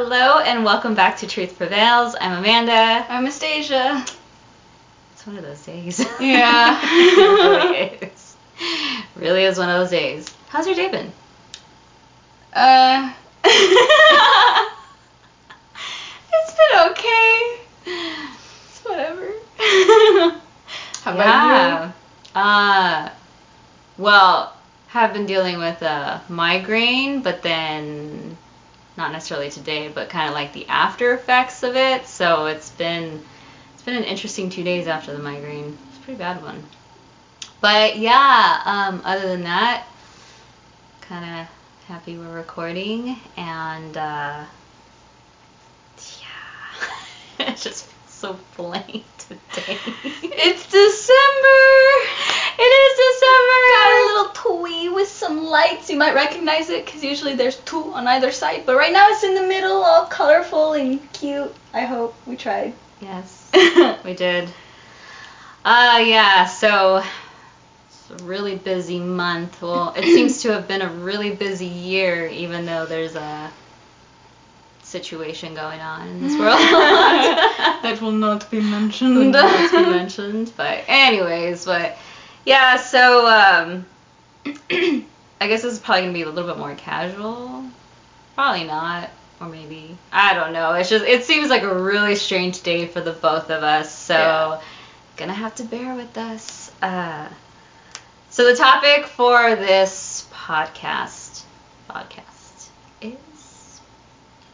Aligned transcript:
Hello 0.00 0.38
and 0.38 0.64
welcome 0.64 0.94
back 0.94 1.16
to 1.16 1.26
Truth 1.26 1.58
Prevails. 1.58 2.14
I'm 2.20 2.38
Amanda. 2.38 3.04
I'm 3.08 3.26
Astasia. 3.26 4.06
It's 5.12 5.26
one 5.26 5.36
of 5.36 5.42
those 5.42 5.60
days. 5.66 5.98
Yeah. 6.20 6.78
it 6.84 8.00
really 8.00 8.08
is. 8.12 8.36
Really 9.16 9.42
is 9.42 9.58
one 9.58 9.68
of 9.68 9.80
those 9.80 9.90
days. 9.90 10.32
How's 10.50 10.68
your 10.68 10.76
day 10.76 10.88
been? 10.88 11.10
Uh. 12.52 13.12
it's 13.44 13.74
been 16.54 16.90
okay. 16.90 17.58
It's 17.84 18.84
whatever. 18.84 19.32
How 21.02 21.12
about 21.12 21.26
yeah. 21.26 21.92
Uh, 22.36 23.10
well, 23.98 24.54
have 24.86 25.12
been 25.12 25.26
dealing 25.26 25.58
with 25.58 25.82
a 25.82 26.22
migraine, 26.28 27.20
but 27.20 27.42
then 27.42 28.27
not 28.98 29.12
necessarily 29.12 29.48
today, 29.48 29.88
but 29.88 30.10
kind 30.10 30.28
of 30.28 30.34
like 30.34 30.52
the 30.52 30.66
after 30.66 31.14
effects 31.14 31.62
of 31.62 31.76
it. 31.76 32.06
So 32.06 32.46
it's 32.46 32.68
been 32.70 33.22
it's 33.72 33.82
been 33.82 33.94
an 33.94 34.04
interesting 34.04 34.50
two 34.50 34.64
days 34.64 34.88
after 34.88 35.12
the 35.12 35.20
migraine. 35.20 35.78
It's 35.88 35.98
a 35.98 36.00
pretty 36.00 36.18
bad 36.18 36.42
one. 36.42 36.62
But 37.62 37.96
yeah, 37.96 38.60
um, 38.64 39.00
other 39.04 39.26
than 39.26 39.44
that, 39.44 39.86
kind 41.00 41.40
of 41.40 41.46
happy 41.86 42.18
we're 42.18 42.34
recording, 42.34 43.16
and 43.36 43.96
uh, 43.96 44.44
yeah, 46.20 47.38
it 47.46 47.56
just 47.56 47.84
feels 47.84 47.94
so 48.08 48.38
blank 48.56 49.04
today. 49.18 49.78
It's 50.22 50.70
December. 50.70 52.34
It 52.60 52.62
is 52.62 52.98
Got 53.20 53.90
a 53.90 53.94
December. 53.94 54.12
little 54.12 54.32
toy 54.88 54.94
with 54.94 55.08
some 55.08 55.44
lights. 55.44 55.90
You 55.90 55.96
might 55.96 56.14
recognize 56.14 56.70
it 56.70 56.84
because 56.84 57.04
usually 57.04 57.34
there's 57.34 57.56
two 57.58 57.92
on 57.92 58.06
either 58.08 58.32
side, 58.32 58.64
but 58.66 58.76
right 58.76 58.92
now 58.92 59.08
it's 59.10 59.22
in 59.22 59.34
the 59.34 59.42
middle, 59.42 59.82
all 59.84 60.06
colorful 60.06 60.72
and 60.72 61.00
cute. 61.12 61.54
I 61.72 61.82
hope 61.82 62.14
we 62.26 62.36
tried. 62.36 62.72
Yes, 63.00 63.50
we 64.04 64.14
did. 64.14 64.48
Uh, 65.64 66.02
yeah, 66.04 66.46
so 66.46 67.02
it's 67.88 68.20
a 68.20 68.24
really 68.24 68.56
busy 68.56 68.98
month. 68.98 69.62
Well, 69.62 69.92
it 69.96 70.02
seems 70.14 70.42
to 70.42 70.52
have 70.52 70.66
been 70.66 70.82
a 70.82 70.88
really 70.88 71.30
busy 71.36 71.66
year, 71.66 72.26
even 72.26 72.66
though 72.66 72.86
there's 72.86 73.14
a 73.14 73.50
situation 74.82 75.54
going 75.54 75.80
on 75.80 76.08
in 76.08 76.22
this 76.22 76.38
world. 76.38 76.58
that 76.58 77.98
will 78.00 78.10
not 78.10 78.50
be 78.50 78.60
mentioned. 78.60 79.16
will 79.16 79.24
not 79.30 79.70
be 79.70 79.76
mentioned. 79.84 80.52
But 80.56 80.84
anyways, 80.88 81.64
but 81.64 81.96
yeah, 82.44 82.76
so 82.76 83.26
um, 83.26 83.86
I 85.40 85.46
guess 85.48 85.62
this 85.62 85.72
is 85.74 85.78
probably 85.78 86.02
gonna 86.02 86.12
be 86.14 86.22
a 86.22 86.28
little 86.28 86.48
bit 86.50 86.58
more 86.58 86.74
casual. 86.74 87.64
Probably 88.34 88.64
not, 88.64 89.10
or 89.40 89.48
maybe 89.48 89.96
I 90.12 90.34
don't 90.34 90.52
know. 90.52 90.72
It's 90.74 90.88
just 90.88 91.04
it 91.04 91.24
seems 91.24 91.50
like 91.50 91.62
a 91.62 91.74
really 91.82 92.14
strange 92.14 92.62
day 92.62 92.86
for 92.86 93.00
the 93.00 93.12
both 93.12 93.50
of 93.50 93.62
us. 93.62 93.92
So 93.92 94.14
Yeah. 94.14 94.60
gonna 95.16 95.34
have 95.34 95.54
to 95.56 95.64
bear 95.64 95.94
with 95.94 96.16
us. 96.16 96.70
Uh, 96.82 97.28
so 98.30 98.44
the 98.44 98.56
topic 98.56 99.06
for 99.06 99.56
this 99.56 100.26
podcast 100.32 101.42
podcast 101.90 102.68
is 103.02 103.80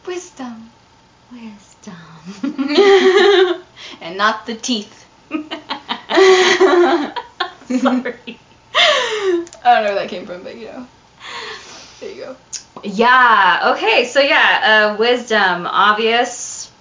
Wisdom. 0.07 0.71
wisdom. 1.31 1.95
and 4.01 4.17
not 4.17 4.45
the 4.45 4.55
teeth. 4.55 5.05
Sorry. 7.79 8.39
I 8.75 9.45
don't 9.63 9.83
know 9.83 9.83
where 9.83 9.95
that 9.95 10.09
came 10.09 10.25
from, 10.25 10.43
but 10.43 10.55
you 10.55 10.67
know. 10.67 10.87
There 11.99 12.11
you 12.11 12.21
go. 12.21 12.35
Yeah. 12.83 13.73
Okay. 13.75 14.05
So 14.05 14.19
yeah, 14.19 14.93
uh, 14.93 14.97
wisdom. 14.97 15.65
Obvious. 15.65 16.71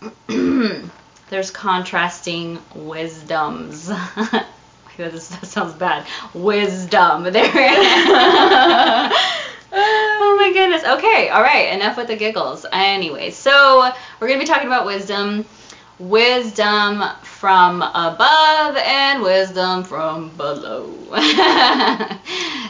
There's 0.26 1.50
contrasting 1.50 2.58
wisdoms. 2.74 3.88
that 4.96 5.20
sounds 5.42 5.74
bad. 5.74 6.06
Wisdom. 6.34 7.24
There. 7.32 7.50
oh 9.72 10.36
my 10.38 10.52
goodness. 10.52 10.84
Okay. 10.84 11.28
All 11.28 11.42
right. 11.42 11.74
Enough 11.74 11.98
with 11.98 12.06
the 12.06 12.16
giggles. 12.16 12.64
Anyway, 12.72 13.30
so 13.30 13.92
we're 14.20 14.28
gonna 14.28 14.40
be 14.40 14.46
talking 14.46 14.68
about 14.68 14.86
wisdom. 14.86 15.44
Wisdom 15.98 17.02
from 17.38 17.82
above 17.82 18.76
and 18.76 19.22
wisdom 19.22 19.84
from 19.84 20.34
below. 20.36 20.90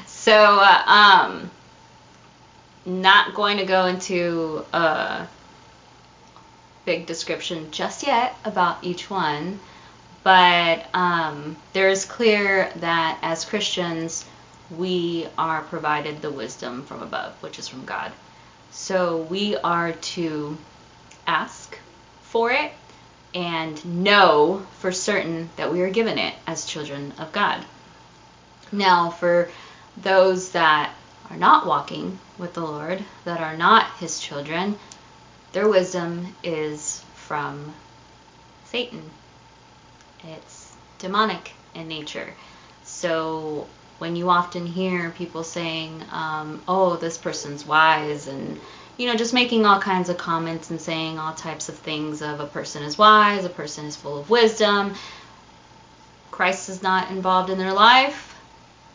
so, 0.07 0.59
um, 0.87 1.49
not 2.85 3.35
going 3.35 3.59
to 3.59 3.65
go 3.65 3.87
into 3.87 4.65
a 4.73 5.27
big 6.85 7.07
description 7.07 7.71
just 7.71 8.05
yet 8.05 8.35
about 8.45 8.83
each 8.83 9.09
one, 9.09 9.61
but 10.25 10.85
um, 10.95 11.57
there 11.73 11.89
is 11.89 12.05
clear 12.05 12.73
that 12.77 13.19
as 13.23 13.45
Christians, 13.45 14.25
we 14.77 15.29
are 15.39 15.63
provided 15.63 16.21
the 16.21 16.31
wisdom 16.31 16.83
from 16.83 17.03
above, 17.03 17.35
which 17.41 17.61
is 17.61 17.69
from 17.69 17.85
God. 17.85 18.11
So 18.73 19.19
we 19.31 19.57
are 19.57 19.93
to 19.93 20.59
ask 21.29 21.79
for 22.23 22.51
it 22.51 22.73
and 23.37 24.03
know 24.03 24.67
for 24.79 24.91
certain 24.91 25.51
that 25.57 25.71
we 25.71 25.83
are 25.83 25.91
given 25.91 26.17
it 26.17 26.35
as 26.47 26.65
children 26.65 27.13
of 27.19 27.31
God. 27.33 27.63
Now, 28.73 29.11
for 29.11 29.51
those 29.99 30.53
that 30.53 30.91
are 31.29 31.37
not 31.37 31.67
walking 31.67 32.19
with 32.39 32.55
the 32.55 32.63
Lord, 32.63 33.05
that 33.27 33.41
are 33.41 33.57
not 33.57 33.91
His 33.99 34.19
children, 34.19 34.79
their 35.53 35.69
wisdom 35.69 36.35
is 36.43 37.05
from 37.15 37.75
Satan. 38.65 39.03
It's 40.25 40.75
demonic 40.99 41.53
in 41.75 41.89
nature. 41.89 42.33
So 42.85 43.67
when 43.99 44.17
you 44.17 44.31
often 44.31 44.65
hear 44.65 45.11
people 45.11 45.45
saying, 45.45 46.03
um, 46.11 46.63
oh, 46.67 46.97
this 46.97 47.19
person's 47.19 47.67
wise, 47.67 48.29
and 48.29 48.59
you 48.97 49.07
know, 49.07 49.15
just 49.15 49.35
making 49.35 49.67
all 49.67 49.81
kinds 49.81 50.09
of 50.09 50.17
comments 50.17 50.71
and 50.71 50.81
saying 50.81 51.19
all 51.19 51.35
types 51.35 51.69
of 51.69 51.77
things 51.77 52.23
of 52.23 52.41
a 52.41 52.47
person 52.47 52.83
is 52.83 52.97
wise, 52.97 53.45
a 53.45 53.51
person 53.51 53.85
is 53.85 53.97
full 53.97 54.19
of 54.19 54.31
wisdom, 54.31 54.95
Christ 56.31 56.69
is 56.69 56.83
not 56.83 57.11
involved 57.11 57.51
in 57.51 57.59
their 57.59 57.73
life, 57.73 58.39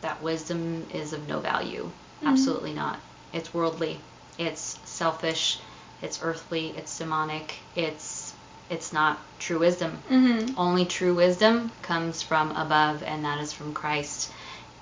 that 0.00 0.22
wisdom 0.22 0.86
is 0.92 1.12
of 1.12 1.28
no 1.28 1.40
value. 1.40 1.90
Absolutely 2.24 2.72
not. 2.72 3.00
It's 3.32 3.52
worldly. 3.52 3.98
It's 4.38 4.78
selfish. 4.84 5.58
It's 6.02 6.20
earthly. 6.22 6.74
It's 6.76 6.96
demonic. 6.98 7.54
It's 7.74 8.32
it's 8.70 8.92
not 8.92 9.18
true 9.38 9.58
wisdom. 9.58 9.98
Mm-hmm. 10.08 10.58
Only 10.58 10.84
true 10.86 11.14
wisdom 11.14 11.70
comes 11.82 12.22
from 12.22 12.52
above, 12.52 13.02
and 13.02 13.24
that 13.24 13.40
is 13.40 13.52
from 13.52 13.74
Christ. 13.74 14.30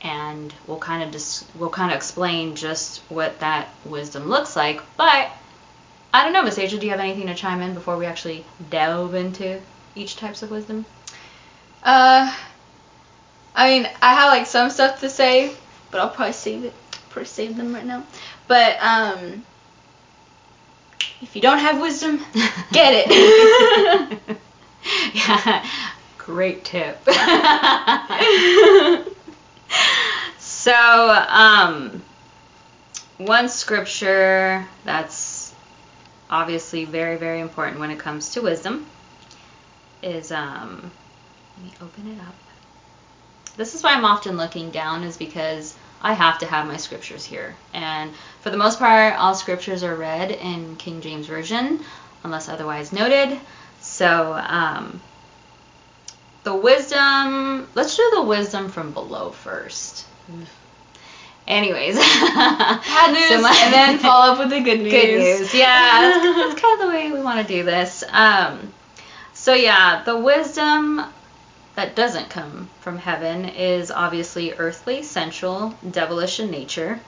And 0.03 0.53
we'll 0.66 0.78
kind 0.78 1.03
of 1.03 1.11
just 1.11 1.44
we'll 1.55 1.71
kind 1.71 1.91
of 1.91 1.97
explain 1.97 2.56
just 2.56 3.00
what 3.11 3.41
that 3.41 3.69
wisdom 3.84 4.28
looks 4.28 4.56
like. 4.56 4.81
But 4.97 5.31
I 6.12 6.25
don't 6.25 6.33
know, 6.33 6.43
Miss 6.43 6.59
Asia, 6.59 6.78
do 6.78 6.87
you 6.87 6.91
have 6.91 7.00
anything 7.00 7.27
to 7.27 7.34
chime 7.34 7.61
in 7.61 7.75
before 7.75 7.97
we 7.97 8.06
actually 8.06 8.44
delve 8.71 9.15
into 9.15 9.61
each 9.94 10.16
types 10.16 10.43
of 10.43 10.50
wisdom? 10.50 10.87
Uh, 11.83 12.34
I 13.55 13.71
mean, 13.71 13.88
I 14.00 14.15
have 14.15 14.33
like 14.33 14.47
some 14.47 14.71
stuff 14.71 15.00
to 15.00 15.11
say, 15.11 15.53
but 15.91 16.00
I'll 16.00 16.09
probably 16.09 16.32
save 16.32 16.65
it. 16.65 16.72
Probably 17.11 17.27
save 17.27 17.56
them 17.56 17.75
right 17.75 17.84
now. 17.84 18.05
But 18.49 18.82
um, 18.82 19.44
if 21.21 21.37
you 21.37 21.43
don't 21.43 21.59
have 21.59 21.81
wisdom, 21.81 22.25
get 22.72 23.05
it. 23.06 24.38
yeah, 25.14 25.67
great 26.19 26.64
tip. 26.64 26.99
so, 30.38 30.75
um, 31.28 32.02
one 33.19 33.49
scripture 33.49 34.67
that's 34.84 35.55
obviously 36.31 36.84
very, 36.84 37.17
very 37.17 37.40
important 37.40 37.81
when 37.81 37.90
it 37.90 37.99
comes 37.99 38.31
to 38.31 38.40
wisdom 38.40 38.87
is, 40.02 40.32
um, 40.32 40.90
let 41.56 41.64
me 41.64 41.72
open 41.82 42.06
it 42.06 42.20
up. 42.20 42.34
This 43.56 43.75
is 43.75 43.82
why 43.82 43.93
I'm 43.93 44.05
often 44.05 44.37
looking 44.37 44.70
down, 44.70 45.05
is 45.05 45.17
because 45.17 45.75
I 46.00 46.14
have 46.14 46.38
to 46.38 46.46
have 46.46 46.67
my 46.67 46.78
scriptures 46.78 47.25
here. 47.25 47.55
And 47.75 48.12
for 48.40 48.50
the 48.50 48.56
most 48.56 48.78
part, 48.78 49.17
all 49.17 49.34
scriptures 49.34 49.82
are 49.82 49.94
read 49.94 50.31
in 50.31 50.76
King 50.76 51.02
James 51.02 51.26
Version, 51.26 51.81
unless 52.25 52.49
otherwise 52.49 52.93
noted. 52.93 53.38
So, 53.81 54.32
um, 54.32 55.00
the 56.44 56.54
wisdom, 56.54 57.69
let's 57.75 57.96
do 57.96 58.10
the 58.14 58.22
wisdom 58.22 58.69
from 58.69 58.92
below 58.92 59.31
first. 59.31 60.06
Anyways, 61.46 61.96
Bad 61.98 63.12
news, 63.12 63.28
So 63.28 63.40
my- 63.42 63.60
and 63.64 63.72
then 63.75 63.98
follow 63.98 64.32
up 64.34 64.38
with 64.38 64.50
the 64.50 64.60
good 64.60 64.81
news. 64.81 64.92
Good 64.92 65.19
news, 65.40 65.54
yeah. 65.54 66.00
That's, 66.00 66.37
that's 66.37 66.60
kind 66.60 66.81
of 66.81 66.87
the 66.87 66.92
way 66.94 67.10
we 67.10 67.20
want 67.22 67.46
to 67.46 67.52
do 67.52 67.64
this. 67.64 68.04
Um, 68.08 68.72
so 69.34 69.54
yeah, 69.54 70.02
the 70.04 70.16
wisdom 70.16 71.02
that 71.76 71.96
doesn't 71.96 72.31
come 72.31 72.69
from 72.81 72.98
heaven 72.98 73.46
is 73.46 73.90
obviously 73.90 74.52
earthly, 74.52 75.02
sensual, 75.02 75.75
devilish 75.90 76.38
in 76.40 76.50
nature. 76.50 77.00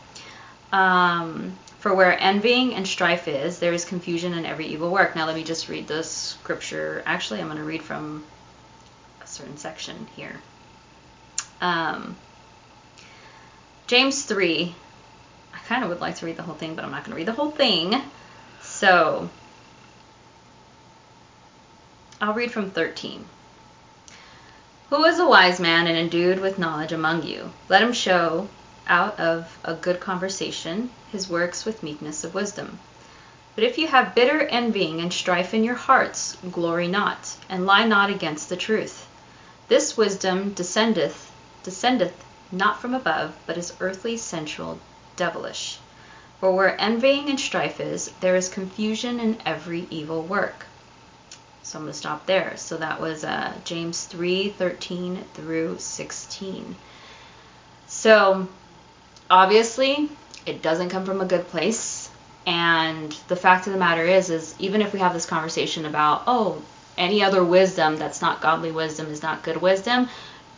Um, 0.73 1.57
For 1.81 1.95
where 1.95 2.19
envying 2.19 2.75
and 2.75 2.87
strife 2.89 3.29
is, 3.29 3.59
there 3.59 3.73
is 3.73 3.85
confusion 3.85 4.33
in 4.35 4.47
every 4.47 4.67
evil 4.67 4.91
work. 4.91 5.15
Now 5.15 5.27
let 5.27 5.37
me 5.37 5.45
just 5.45 5.69
read 5.69 5.87
the 5.89 6.03
scripture. 6.03 7.03
Actually, 7.07 7.41
I'm 7.41 7.47
going 7.47 7.59
to 7.59 7.65
read 7.65 7.83
from 7.83 8.25
certain 9.33 9.57
section 9.57 10.07
here. 10.15 10.41
Um, 11.61 12.17
James 13.87 14.23
3. 14.23 14.75
I 15.55 15.59
kind 15.59 15.83
of 15.83 15.91
would 15.91 16.01
like 16.01 16.17
to 16.17 16.27
read 16.27 16.37
the 16.37 16.43
whole 16.43 16.55
thing, 16.55 16.75
but 16.75 16.85
I'm 16.85 16.91
not 16.91 17.05
going 17.05 17.11
to 17.13 17.17
read 17.17 17.29
the 17.29 17.33
whole 17.33 17.51
thing. 17.51 18.01
So 18.63 19.29
I'll 22.21 22.35
read 22.35 22.53
from 22.53 22.71
13. 22.71 23.25
Who 24.91 25.05
is 25.05 25.19
a 25.19 25.27
wise 25.27 25.59
man 25.59 25.87
and 25.87 25.97
endued 25.97 26.41
with 26.41 26.59
knowledge 26.59 26.93
among 26.93 27.23
you? 27.25 27.53
Let 27.69 27.83
him 27.83 27.93
show 27.93 28.49
out 28.87 29.19
of 29.19 29.59
a 29.65 29.75
good 29.75 30.01
conversation 30.01 30.91
his 31.11 31.29
works 31.29 31.65
with 31.65 31.83
meekness 31.83 32.25
of 32.25 32.35
wisdom. 32.35 32.79
But 33.55 33.65
if 33.65 33.77
you 33.77 33.87
have 33.87 34.15
bitter 34.15 34.41
envying 34.41 35.01
and 35.01 35.13
strife 35.13 35.53
in 35.53 35.65
your 35.65 35.75
hearts, 35.75 36.37
glory 36.51 36.89
not, 36.89 37.37
and 37.49 37.67
lie 37.67 37.87
not 37.87 38.11
against 38.11 38.49
the 38.49 38.57
truth. 38.57 39.07
This 39.73 39.97
wisdom 39.97 40.53
descendeth 40.53 41.33
descendeth 41.63 42.13
not 42.51 42.83
from 42.83 42.93
above, 42.93 43.35
but 43.47 43.57
is 43.57 43.73
earthly, 43.81 44.19
sensual, 44.19 44.79
devilish. 45.17 45.79
For 46.41 46.53
where 46.55 46.79
envying 46.79 47.31
and 47.31 47.41
strife 47.41 47.81
is, 47.81 48.11
there 48.21 48.37
is 48.37 48.51
confusion 48.51 49.19
in 49.19 49.41
every 49.47 49.87
evil 49.89 50.25
work. 50.25 50.67
So 51.63 51.79
I'm 51.79 51.87
going 51.87 51.93
to 51.95 51.99
stop 51.99 52.27
there. 52.27 52.55
So 52.59 52.77
that 52.77 53.01
was 53.01 53.25
uh, 53.25 53.55
James 53.65 54.05
3 54.05 54.51
13 54.51 55.25
through 55.33 55.79
16. 55.79 56.77
So 57.87 58.49
obviously, 59.31 60.11
it 60.45 60.61
doesn't 60.61 60.91
come 60.91 61.07
from 61.07 61.23
a 61.23 61.33
good 61.33 61.49
place. 61.49 62.11
And 62.45 63.11
the 63.29 63.37
fact 63.37 63.67
of 63.69 63.73
the 63.73 63.79
matter 63.79 64.05
is, 64.05 64.29
is 64.29 64.55
even 64.59 64.83
if 64.83 64.93
we 64.93 64.99
have 64.99 65.15
this 65.15 65.25
conversation 65.25 65.87
about, 65.87 66.25
oh, 66.27 66.61
any 66.99 67.23
other 67.23 67.45
wisdom 67.45 67.97
that's 67.97 68.23
not 68.23 68.41
godly 68.41 68.71
wisdom 68.71 69.07
is 69.07 69.23
not 69.23 69.43
good 69.43 69.57
wisdom, 69.57 70.09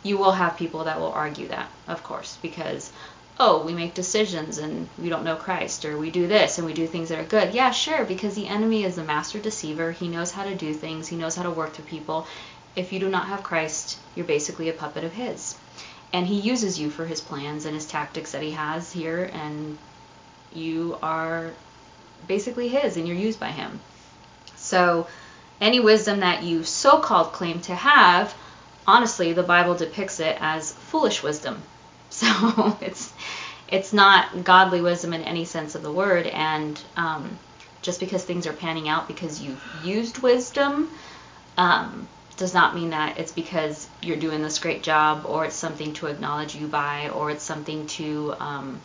you 0.03 0.17
will 0.17 0.31
have 0.31 0.57
people 0.57 0.83
that 0.83 0.99
will 0.99 1.11
argue 1.11 1.47
that, 1.47 1.69
of 1.87 2.03
course, 2.03 2.37
because 2.41 2.91
oh, 3.37 3.63
we 3.63 3.73
make 3.73 3.93
decisions 3.93 4.57
and 4.57 4.87
we 4.97 5.09
don't 5.09 5.23
know 5.23 5.35
Christ, 5.35 5.83
or 5.83 5.97
we 5.97 6.09
do 6.09 6.27
this 6.27 6.57
and 6.57 6.65
we 6.65 6.73
do 6.73 6.87
things 6.87 7.09
that 7.09 7.19
are 7.19 7.25
good. 7.25 7.53
Yeah, 7.53 7.71
sure, 7.71 8.05
because 8.05 8.35
the 8.35 8.47
enemy 8.47 8.83
is 8.85 8.95
the 8.95 9.03
master 9.03 9.39
deceiver. 9.39 9.91
He 9.91 10.07
knows 10.07 10.31
how 10.31 10.45
to 10.45 10.55
do 10.55 10.73
things, 10.73 11.07
he 11.07 11.17
knows 11.17 11.35
how 11.35 11.43
to 11.43 11.51
work 11.51 11.73
through 11.73 11.85
people. 11.85 12.27
If 12.75 12.93
you 12.93 12.99
do 12.99 13.09
not 13.09 13.27
have 13.27 13.43
Christ, 13.43 13.97
you're 14.15 14.25
basically 14.25 14.69
a 14.69 14.73
puppet 14.73 15.03
of 15.03 15.13
his. 15.13 15.55
And 16.13 16.25
he 16.25 16.39
uses 16.39 16.79
you 16.79 16.89
for 16.89 17.05
his 17.05 17.19
plans 17.19 17.65
and 17.65 17.75
his 17.75 17.85
tactics 17.85 18.31
that 18.31 18.41
he 18.41 18.51
has 18.51 18.91
here, 18.91 19.29
and 19.33 19.77
you 20.53 20.97
are 21.01 21.51
basically 22.27 22.69
his 22.69 22.95
and 22.95 23.07
you're 23.07 23.17
used 23.17 23.39
by 23.39 23.51
him. 23.51 23.79
So, 24.55 25.07
any 25.61 25.79
wisdom 25.79 26.19
that 26.19 26.43
you 26.43 26.63
so 26.63 26.99
called 26.99 27.33
claim 27.33 27.61
to 27.61 27.75
have, 27.75 28.33
honestly, 28.85 29.33
the 29.33 29.43
Bible 29.43 29.75
depicts 29.75 30.19
it 30.19 30.37
as 30.39 30.71
foolish 30.71 31.23
wisdom. 31.23 31.61
So, 32.11 32.77
it's 32.79 33.11
it's 33.67 33.91
not 33.91 34.45
godly 34.45 34.79
wisdom 34.79 35.13
in 35.13 35.21
any 35.23 35.43
sense 35.43 35.75
of 35.75 35.83
the 35.83 35.91
word. 35.91 36.27
And 36.27 36.79
um, 36.95 37.37
just 37.81 37.99
because 37.99 38.23
things 38.23 38.47
are 38.47 38.53
panning 38.53 38.87
out 38.87 39.07
because 39.07 39.41
you've 39.41 39.61
used 39.83 40.19
wisdom 40.19 40.89
um, 41.57 42.07
does 42.37 42.53
not 42.53 42.75
mean 42.75 42.91
that 42.91 43.19
it's 43.19 43.31
because 43.31 43.87
you're 44.01 44.17
doing 44.17 44.41
this 44.41 44.59
great 44.59 44.83
job 44.83 45.25
or 45.25 45.45
it's 45.45 45.55
something 45.55 45.93
to 45.93 46.07
acknowledge 46.07 46.55
you 46.55 46.67
by 46.67 47.09
or 47.09 47.31
it's 47.31 47.43
something 47.43 47.85
to 47.87 48.33
um, 48.39 48.79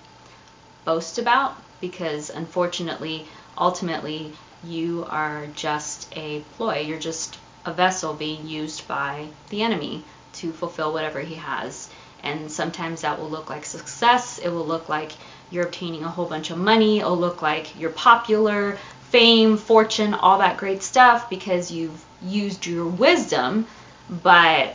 boast 0.84 1.18
about. 1.18 1.56
Because 1.80 2.30
unfortunately, 2.30 3.26
ultimately, 3.56 4.32
you 4.64 5.06
are 5.08 5.46
just 5.54 6.08
a 6.16 6.40
ploy. 6.56 6.80
You're 6.80 6.98
just 6.98 7.38
a 7.64 7.72
vessel 7.72 8.14
being 8.14 8.46
used 8.46 8.86
by 8.88 9.28
the 9.48 9.62
enemy 9.62 10.04
to 10.34 10.52
fulfill 10.52 10.92
whatever 10.92 11.20
he 11.20 11.34
has 11.34 11.88
and 12.22 12.50
sometimes 12.50 13.02
that 13.02 13.18
will 13.18 13.30
look 13.30 13.50
like 13.50 13.64
success. 13.64 14.38
It 14.38 14.48
will 14.48 14.66
look 14.66 14.88
like 14.88 15.12
you're 15.50 15.64
obtaining 15.64 16.04
a 16.04 16.08
whole 16.08 16.26
bunch 16.26 16.50
of 16.50 16.58
money. 16.58 17.00
It'll 17.00 17.16
look 17.16 17.42
like 17.42 17.78
you're 17.78 17.90
popular, 17.90 18.78
fame, 19.10 19.56
fortune, 19.56 20.14
all 20.14 20.38
that 20.38 20.56
great 20.56 20.82
stuff 20.82 21.30
because 21.30 21.70
you've 21.70 22.04
used 22.22 22.66
your 22.66 22.86
wisdom. 22.86 23.66
But 24.08 24.74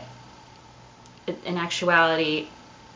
in 1.28 1.58
actuality, 1.58 2.48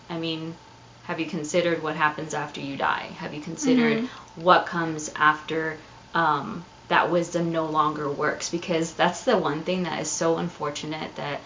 I 0.10 0.18
mean, 0.18 0.56
have 1.04 1.20
you 1.20 1.26
considered 1.26 1.82
what 1.84 1.96
happens 1.96 2.34
after 2.34 2.62
you 2.62 2.78
die? 2.78 3.10
Have 3.18 3.34
you 3.34 3.42
considered 3.42 4.00
mm-hmm. 4.00 4.42
what 4.42 4.66
comes 4.66 5.12
after 5.16 5.78
um, 6.14 6.64
that 6.90 7.12
wisdom 7.12 7.52
no 7.52 7.66
longer 7.66 8.10
works? 8.12 8.50
Because 8.50 8.94
that's 8.94 9.24
the 9.24 9.38
one 9.38 9.64
thing 9.64 9.84
that 9.84 10.02
is 10.02 10.10
so 10.10 10.38
unfortunate 10.38 11.16
that 11.16 11.40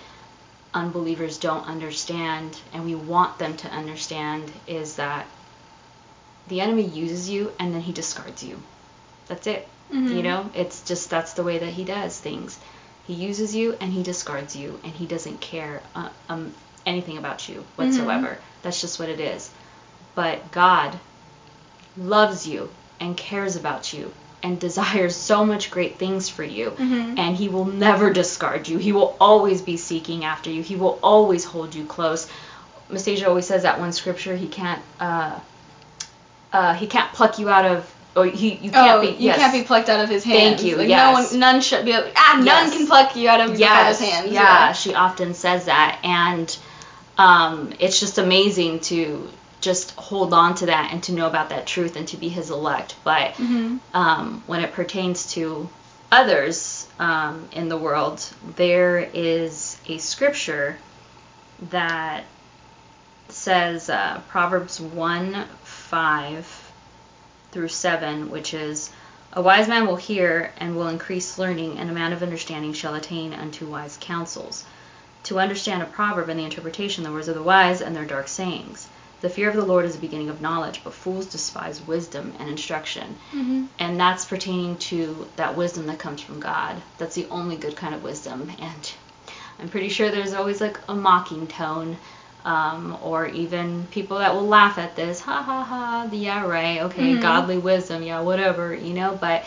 unbelievers 0.73 1.37
don't 1.37 1.67
understand 1.67 2.59
and 2.73 2.83
we 2.83 2.95
want 2.95 3.37
them 3.37 3.55
to 3.57 3.69
understand 3.69 4.51
is 4.65 4.95
that 4.95 5.27
the 6.47 6.61
enemy 6.61 6.83
uses 6.83 7.29
you 7.29 7.51
and 7.59 7.73
then 7.73 7.81
he 7.81 7.93
discards 7.93 8.43
you. 8.43 8.61
That's 9.27 9.47
it. 9.47 9.67
Mm-hmm. 9.91 10.15
You 10.15 10.23
know, 10.23 10.49
it's 10.55 10.81
just 10.83 11.09
that's 11.09 11.33
the 11.33 11.43
way 11.43 11.59
that 11.59 11.69
he 11.69 11.83
does 11.83 12.19
things. 12.19 12.57
He 13.05 13.13
uses 13.13 13.55
you 13.55 13.77
and 13.79 13.93
he 13.93 14.01
discards 14.01 14.55
you 14.55 14.79
and 14.83 14.93
he 14.93 15.05
doesn't 15.05 15.41
care 15.41 15.81
uh, 15.93 16.09
um, 16.29 16.53
anything 16.85 17.17
about 17.17 17.47
you 17.47 17.63
whatsoever. 17.75 18.27
Mm-hmm. 18.27 18.41
That's 18.63 18.81
just 18.81 18.99
what 18.99 19.09
it 19.09 19.19
is. 19.19 19.51
But 20.15 20.51
God 20.51 20.97
loves 21.97 22.47
you 22.47 22.69
and 22.99 23.15
cares 23.15 23.55
about 23.55 23.93
you 23.93 24.11
and 24.43 24.59
desires 24.59 25.15
so 25.15 25.45
much 25.45 25.71
great 25.71 25.97
things 25.97 26.29
for 26.29 26.43
you. 26.43 26.71
Mm-hmm. 26.71 27.17
And 27.17 27.35
he 27.35 27.47
will 27.49 27.65
never 27.65 28.11
discard 28.11 28.67
you. 28.67 28.77
He 28.77 28.91
will 28.91 29.15
always 29.19 29.61
be 29.61 29.77
seeking 29.77 30.25
after 30.25 30.51
you. 30.51 30.61
He 30.61 30.75
will 30.75 30.99
always 31.01 31.45
hold 31.45 31.73
you 31.73 31.85
close. 31.85 32.29
Mastasia 32.89 33.27
always 33.27 33.47
says 33.47 33.63
that 33.63 33.79
one 33.79 33.93
scripture 33.93 34.35
he 34.35 34.47
can't 34.47 34.81
uh, 34.99 35.39
uh, 36.51 36.73
he 36.73 36.85
can't 36.85 37.11
pluck 37.13 37.39
you 37.39 37.49
out 37.49 37.65
of 37.65 37.95
or 38.15 38.25
he 38.25 38.55
you 38.55 38.69
can't 38.69 38.99
oh, 38.99 39.01
be 39.01 39.07
you 39.07 39.29
yes. 39.29 39.37
can't 39.37 39.53
be 39.53 39.63
plucked 39.63 39.89
out 39.89 40.01
of 40.01 40.09
his 40.09 40.23
hands. 40.23 40.59
Thank 40.59 40.63
you. 40.63 40.77
Like 40.77 40.89
yes. 40.89 41.07
no 41.07 41.13
one 41.13 41.39
none 41.39 41.61
should 41.61 41.85
be 41.85 41.93
able, 41.93 42.11
ah 42.15 42.35
none 42.37 42.45
yes. 42.45 42.77
can 42.77 42.85
pluck 42.85 43.15
you 43.15 43.29
out 43.29 43.41
of 43.41 43.57
yes. 43.57 43.99
his 43.99 44.09
hands. 44.09 44.31
Yeah, 44.31 44.41
yeah, 44.41 44.73
she 44.73 44.93
often 44.93 45.33
says 45.33 45.65
that 45.65 45.99
and 46.03 46.55
um, 47.17 47.73
it's 47.79 47.99
just 47.99 48.17
amazing 48.17 48.81
to 48.81 49.27
just 49.63 49.91
hold 49.95 50.33
on 50.33 50.53
to 50.55 50.65
that 50.65 50.91
and 50.91 51.01
to 51.03 51.13
know 51.13 51.25
about 51.25 51.49
that 51.49 51.65
truth 51.65 51.95
and 51.95 52.07
to 52.09 52.17
be 52.17 52.27
his 52.27 52.51
elect. 52.51 52.95
But 53.03 53.31
mm-hmm. 53.33 53.77
um, 53.93 54.43
when 54.45 54.59
it 54.59 54.73
pertains 54.73 55.31
to 55.33 55.69
others 56.11 56.85
um, 56.99 57.47
in 57.53 57.69
the 57.69 57.77
world, 57.77 58.29
there 58.57 58.99
is 58.99 59.77
a 59.87 59.97
scripture 59.97 60.77
that 61.69 62.25
says 63.29 63.89
uh, 63.89 64.21
Proverbs 64.27 64.81
1 64.81 65.45
5 65.63 66.71
through 67.51 67.69
7, 67.69 68.29
which 68.29 68.53
is 68.53 68.91
A 69.31 69.41
wise 69.41 69.67
man 69.67 69.87
will 69.87 69.95
hear 69.95 70.51
and 70.57 70.75
will 70.75 70.89
increase 70.89 71.37
learning, 71.37 71.79
and 71.79 71.89
a 71.89 71.93
man 71.93 72.11
of 72.11 72.21
understanding 72.21 72.73
shall 72.73 72.95
attain 72.95 73.33
unto 73.33 73.65
wise 73.65 73.97
counsels. 74.01 74.65
To 75.23 75.39
understand 75.39 75.81
a 75.81 75.85
proverb 75.85 76.27
and 76.27 76.37
the 76.37 76.43
interpretation, 76.43 77.05
the 77.05 77.11
words 77.11 77.29
of 77.29 77.35
the 77.35 77.41
wise 77.41 77.81
and 77.81 77.95
their 77.95 78.05
dark 78.05 78.27
sayings. 78.27 78.87
The 79.23 79.29
fear 79.29 79.47
of 79.47 79.55
the 79.55 79.63
Lord 79.63 79.85
is 79.85 79.95
the 79.95 80.01
beginning 80.01 80.29
of 80.29 80.41
knowledge, 80.41 80.81
but 80.83 80.91
fools 80.91 81.27
despise 81.27 81.79
wisdom 81.87 82.33
and 82.39 82.49
instruction. 82.49 83.15
Mm-hmm. 83.31 83.67
And 83.79 83.97
that's 83.97 84.25
pertaining 84.25 84.75
to 84.89 85.29
that 85.37 85.55
wisdom 85.55 85.87
that 85.87 85.97
comes 85.97 86.19
from 86.19 86.41
God. 86.41 86.75
That's 86.97 87.15
the 87.15 87.27
only 87.29 87.55
good 87.55 87.77
kind 87.77 87.95
of 87.95 88.03
wisdom. 88.03 88.51
And 88.59 88.93
I'm 89.59 89.69
pretty 89.69 89.87
sure 89.87 90.11
there's 90.11 90.33
always 90.33 90.59
like 90.59 90.77
a 90.89 90.93
mocking 90.93 91.47
tone. 91.47 91.95
Um, 92.43 92.97
or 93.01 93.25
even 93.27 93.87
people 93.91 94.17
that 94.17 94.33
will 94.33 94.45
laugh 94.45 94.77
at 94.77 94.97
this, 94.97 95.21
ha 95.21 95.41
ha 95.41 95.63
ha, 95.63 96.07
the 96.11 96.17
yeah, 96.17 96.45
right, 96.45 96.81
okay, 96.81 97.13
mm-hmm. 97.13 97.21
godly 97.21 97.57
wisdom, 97.57 98.03
yeah, 98.03 98.19
whatever, 98.19 98.75
you 98.75 98.93
know, 98.93 99.17
but 99.21 99.45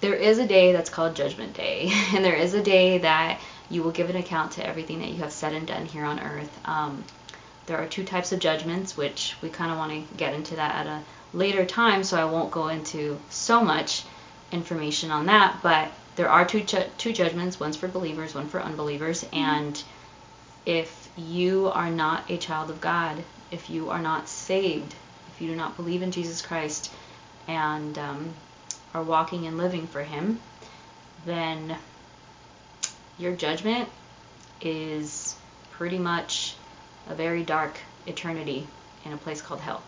there 0.00 0.14
is 0.14 0.38
a 0.38 0.46
day 0.46 0.70
that's 0.70 0.88
called 0.88 1.16
Judgment 1.16 1.54
Day, 1.54 1.90
and 2.14 2.24
there 2.24 2.36
is 2.36 2.54
a 2.54 2.62
day 2.62 2.98
that 2.98 3.40
you 3.68 3.82
will 3.82 3.90
give 3.90 4.10
an 4.10 4.14
account 4.14 4.52
to 4.52 4.64
everything 4.64 5.00
that 5.00 5.08
you 5.08 5.16
have 5.16 5.32
said 5.32 5.54
and 5.54 5.66
done 5.66 5.86
here 5.86 6.04
on 6.04 6.20
earth. 6.20 6.60
Um, 6.64 7.02
there 7.66 7.78
are 7.78 7.86
two 7.86 8.04
types 8.04 8.32
of 8.32 8.40
judgments, 8.40 8.96
which 8.96 9.36
we 9.42 9.48
kind 9.48 9.70
of 9.70 9.78
want 9.78 9.92
to 9.92 10.16
get 10.16 10.34
into 10.34 10.56
that 10.56 10.74
at 10.74 10.86
a 10.86 11.02
later 11.32 11.64
time, 11.64 12.04
so 12.04 12.16
I 12.16 12.30
won't 12.30 12.50
go 12.50 12.68
into 12.68 13.18
so 13.30 13.64
much 13.64 14.04
information 14.52 15.10
on 15.10 15.26
that. 15.26 15.60
But 15.62 15.90
there 16.16 16.28
are 16.28 16.44
two 16.44 16.62
ju- 16.62 16.90
two 16.98 17.12
judgments. 17.12 17.58
One's 17.58 17.76
for 17.76 17.88
believers, 17.88 18.34
one 18.34 18.48
for 18.48 18.60
unbelievers. 18.60 19.24
Mm-hmm. 19.24 19.36
And 19.36 19.82
if 20.66 21.08
you 21.16 21.68
are 21.68 21.90
not 21.90 22.30
a 22.30 22.36
child 22.36 22.70
of 22.70 22.80
God, 22.80 23.22
if 23.50 23.70
you 23.70 23.90
are 23.90 24.00
not 24.00 24.28
saved, 24.28 24.94
if 25.34 25.40
you 25.40 25.48
do 25.48 25.56
not 25.56 25.76
believe 25.76 26.02
in 26.02 26.10
Jesus 26.10 26.42
Christ, 26.42 26.90
and 27.48 27.98
um, 27.98 28.34
are 28.92 29.02
walking 29.02 29.46
and 29.46 29.58
living 29.58 29.86
for 29.86 30.02
Him, 30.02 30.40
then 31.24 31.76
your 33.18 33.32
judgment 33.32 33.88
is 34.60 35.36
pretty 35.72 35.98
much 35.98 36.56
a 37.08 37.14
very 37.14 37.42
dark 37.42 37.76
eternity 38.06 38.66
in 39.04 39.12
a 39.12 39.16
place 39.16 39.40
called 39.42 39.60
hell. 39.60 39.82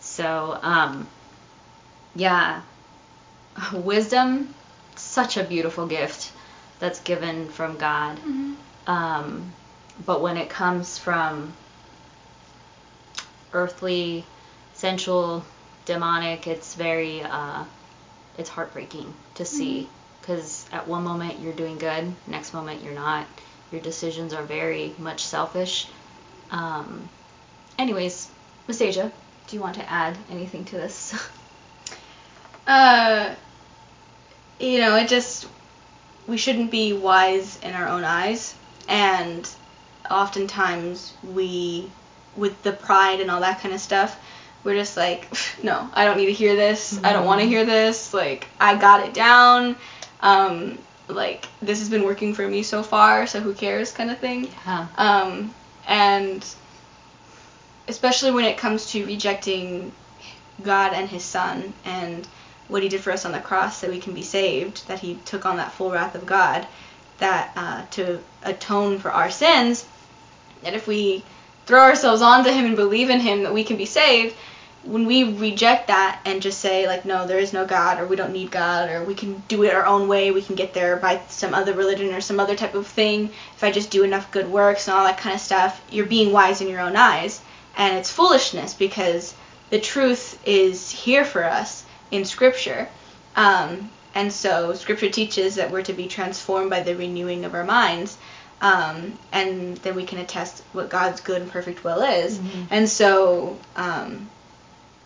So, 0.00 0.58
um, 0.62 1.06
yeah, 2.14 2.62
wisdom, 3.72 4.54
such 4.96 5.36
a 5.36 5.44
beautiful 5.44 5.86
gift 5.86 6.32
that's 6.78 7.00
given 7.00 7.48
from 7.48 7.76
God. 7.76 8.18
Mm-hmm. 8.18 8.52
Um, 8.86 9.52
but 10.04 10.20
when 10.20 10.36
it 10.36 10.50
comes 10.50 10.98
from 10.98 11.52
earthly, 13.52 14.24
sensual, 14.74 15.44
demonic, 15.84 16.46
it's 16.46 16.74
very, 16.74 17.22
uh, 17.22 17.64
it's 18.38 18.48
heartbreaking 18.48 19.12
to 19.36 19.44
see. 19.44 19.88
Because 20.20 20.66
at 20.72 20.86
one 20.86 21.04
moment 21.04 21.40
you're 21.40 21.52
doing 21.52 21.78
good, 21.78 22.12
next 22.26 22.54
moment 22.54 22.82
you're 22.82 22.94
not. 22.94 23.26
Your 23.70 23.80
decisions 23.80 24.34
are 24.34 24.42
very 24.42 24.94
much 24.98 25.24
selfish. 25.24 25.88
Um, 26.52 27.08
anyways, 27.78 28.28
Mastasia, 28.68 29.10
do 29.48 29.56
you 29.56 29.62
want 29.62 29.74
to 29.76 29.90
add 29.90 30.16
anything 30.30 30.64
to 30.66 30.76
this? 30.76 31.14
Uh, 32.64 33.34
you 34.60 34.78
know, 34.78 34.94
it 34.94 35.08
just 35.08 35.48
we 36.28 36.36
shouldn't 36.36 36.70
be 36.70 36.92
wise 36.92 37.58
in 37.60 37.74
our 37.74 37.88
own 37.88 38.04
eyes, 38.04 38.54
and 38.88 39.50
oftentimes 40.08 41.12
we, 41.34 41.90
with 42.36 42.62
the 42.62 42.70
pride 42.70 43.20
and 43.20 43.32
all 43.32 43.40
that 43.40 43.60
kind 43.60 43.74
of 43.74 43.80
stuff, 43.80 44.16
we're 44.62 44.76
just 44.76 44.96
like, 44.96 45.26
no, 45.64 45.90
I 45.92 46.04
don't 46.04 46.16
need 46.16 46.26
to 46.26 46.32
hear 46.32 46.54
this. 46.54 47.02
I 47.02 47.12
don't 47.12 47.26
want 47.26 47.40
to 47.40 47.48
hear 47.48 47.64
this. 47.64 48.14
Like, 48.14 48.46
I 48.60 48.76
got 48.76 49.04
it 49.06 49.12
down. 49.12 49.74
Um, 50.20 50.78
like 51.08 51.48
this 51.60 51.80
has 51.80 51.90
been 51.90 52.04
working 52.04 52.32
for 52.32 52.46
me 52.46 52.62
so 52.62 52.84
far, 52.84 53.26
so 53.26 53.40
who 53.40 53.54
cares, 53.54 53.90
kind 53.90 54.10
of 54.10 54.18
thing. 54.18 54.48
Yeah. 54.66 54.86
Um, 54.96 55.52
and 55.86 56.44
especially 57.88 58.30
when 58.30 58.44
it 58.44 58.58
comes 58.58 58.90
to 58.92 59.04
rejecting 59.06 59.92
God 60.62 60.92
and 60.92 61.08
His 61.08 61.24
Son 61.24 61.72
and 61.84 62.26
what 62.68 62.82
He 62.82 62.88
did 62.88 63.00
for 63.00 63.12
us 63.12 63.24
on 63.24 63.32
the 63.32 63.40
cross 63.40 63.80
that 63.80 63.90
we 63.90 64.00
can 64.00 64.14
be 64.14 64.22
saved, 64.22 64.86
that 64.88 65.00
He 65.00 65.18
took 65.24 65.44
on 65.44 65.56
that 65.56 65.72
full 65.72 65.90
wrath 65.90 66.14
of 66.14 66.26
God, 66.26 66.66
that 67.18 67.52
uh, 67.56 67.82
to 67.92 68.20
atone 68.42 68.98
for 68.98 69.10
our 69.10 69.30
sins, 69.30 69.84
that 70.62 70.74
if 70.74 70.86
we 70.86 71.24
throw 71.66 71.80
ourselves 71.80 72.22
onto 72.22 72.50
Him 72.50 72.66
and 72.66 72.76
believe 72.76 73.10
in 73.10 73.20
Him, 73.20 73.42
that 73.42 73.54
we 73.54 73.64
can 73.64 73.76
be 73.76 73.86
saved. 73.86 74.34
When 74.84 75.06
we 75.06 75.24
reject 75.24 75.86
that 75.88 76.20
and 76.24 76.42
just 76.42 76.60
say 76.60 76.86
like 76.86 77.04
no, 77.04 77.26
there 77.26 77.38
is 77.38 77.52
no 77.52 77.64
God, 77.64 78.00
or 78.00 78.06
we 78.06 78.16
don't 78.16 78.32
need 78.32 78.50
God, 78.50 78.90
or 78.90 79.04
we 79.04 79.14
can 79.14 79.42
do 79.48 79.62
it 79.62 79.74
our 79.74 79.86
own 79.86 80.08
way, 80.08 80.30
we 80.30 80.42
can 80.42 80.56
get 80.56 80.74
there 80.74 80.96
by 80.96 81.20
some 81.28 81.54
other 81.54 81.72
religion 81.72 82.12
or 82.12 82.20
some 82.20 82.40
other 82.40 82.56
type 82.56 82.74
of 82.74 82.86
thing. 82.86 83.30
If 83.56 83.62
I 83.62 83.70
just 83.70 83.90
do 83.90 84.02
enough 84.02 84.30
good 84.32 84.50
works 84.50 84.88
and 84.88 84.96
all 84.96 85.04
that 85.04 85.18
kind 85.18 85.34
of 85.34 85.40
stuff, 85.40 85.80
you're 85.90 86.06
being 86.06 86.32
wise 86.32 86.60
in 86.60 86.68
your 86.68 86.80
own 86.80 86.96
eyes 86.96 87.40
and 87.76 87.96
it's 87.96 88.10
foolishness 88.10 88.74
because 88.74 89.34
the 89.70 89.80
truth 89.80 90.38
is 90.46 90.90
here 90.90 91.24
for 91.24 91.44
us 91.44 91.84
in 92.10 92.24
Scripture. 92.24 92.88
Um, 93.36 93.90
and 94.14 94.32
so 94.32 94.74
Scripture 94.74 95.08
teaches 95.08 95.54
that 95.54 95.70
we're 95.70 95.82
to 95.82 95.94
be 95.94 96.06
transformed 96.06 96.70
by 96.70 96.80
the 96.80 96.94
renewing 96.94 97.44
of 97.44 97.54
our 97.54 97.64
minds. 97.64 98.18
Um, 98.60 99.18
and 99.32 99.76
then 99.78 99.96
we 99.96 100.04
can 100.04 100.18
attest 100.18 100.62
what 100.72 100.88
God's 100.88 101.20
good 101.20 101.42
and 101.42 101.50
perfect 101.50 101.82
will 101.82 102.02
is. 102.02 102.38
Mhm. 102.38 102.66
And 102.70 102.88
so, 102.88 103.58
um, 103.74 104.28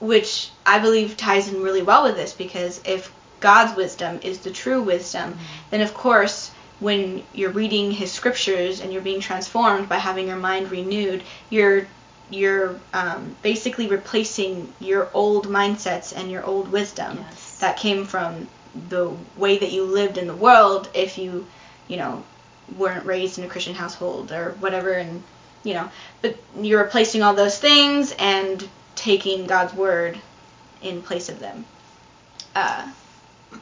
which 0.00 0.50
I 0.64 0.78
believe 0.78 1.16
ties 1.16 1.48
in 1.48 1.62
really 1.62 1.82
well 1.82 2.04
with 2.04 2.16
this 2.16 2.32
because 2.32 2.80
if 2.84 3.12
God's 3.40 3.76
wisdom 3.76 4.20
is 4.22 4.38
the 4.38 4.50
true 4.50 4.82
wisdom, 4.82 5.38
then 5.70 5.80
of 5.80 5.94
course 5.94 6.50
when 6.80 7.22
you're 7.32 7.50
reading 7.50 7.90
his 7.90 8.12
scriptures 8.12 8.80
and 8.80 8.92
you're 8.92 9.02
being 9.02 9.20
transformed 9.20 9.88
by 9.88 9.96
having 9.96 10.28
your 10.28 10.36
mind 10.36 10.70
renewed, 10.70 11.22
you're 11.50 11.86
you're 12.28 12.80
um, 12.92 13.36
basically 13.42 13.86
replacing 13.86 14.72
your 14.80 15.08
old 15.14 15.46
mindsets 15.46 16.12
and 16.16 16.30
your 16.30 16.44
old 16.44 16.68
wisdom 16.68 17.16
Yes. 17.30 17.58
that 17.58 17.76
came 17.76 18.04
from 18.04 18.48
the 18.88 19.10
way 19.36 19.58
that 19.58 19.70
you 19.70 19.84
lived 19.84 20.18
in 20.18 20.26
the 20.26 20.34
world 20.34 20.88
if 20.92 21.18
you, 21.18 21.46
you 21.86 21.96
know, 21.96 22.24
weren't 22.76 23.06
raised 23.06 23.38
in 23.38 23.44
a 23.44 23.48
Christian 23.48 23.74
household 23.74 24.32
or 24.32 24.56
whatever 24.58 24.92
and 24.92 25.22
you 25.62 25.74
know, 25.74 25.88
but 26.22 26.36
you're 26.60 26.82
replacing 26.82 27.22
all 27.22 27.34
those 27.34 27.58
things 27.58 28.14
and 28.18 28.68
taking 28.96 29.46
God's 29.46 29.72
word 29.74 30.18
in 30.82 31.02
place 31.02 31.28
of 31.28 31.38
them. 31.38 31.64
Uh, 32.54 32.90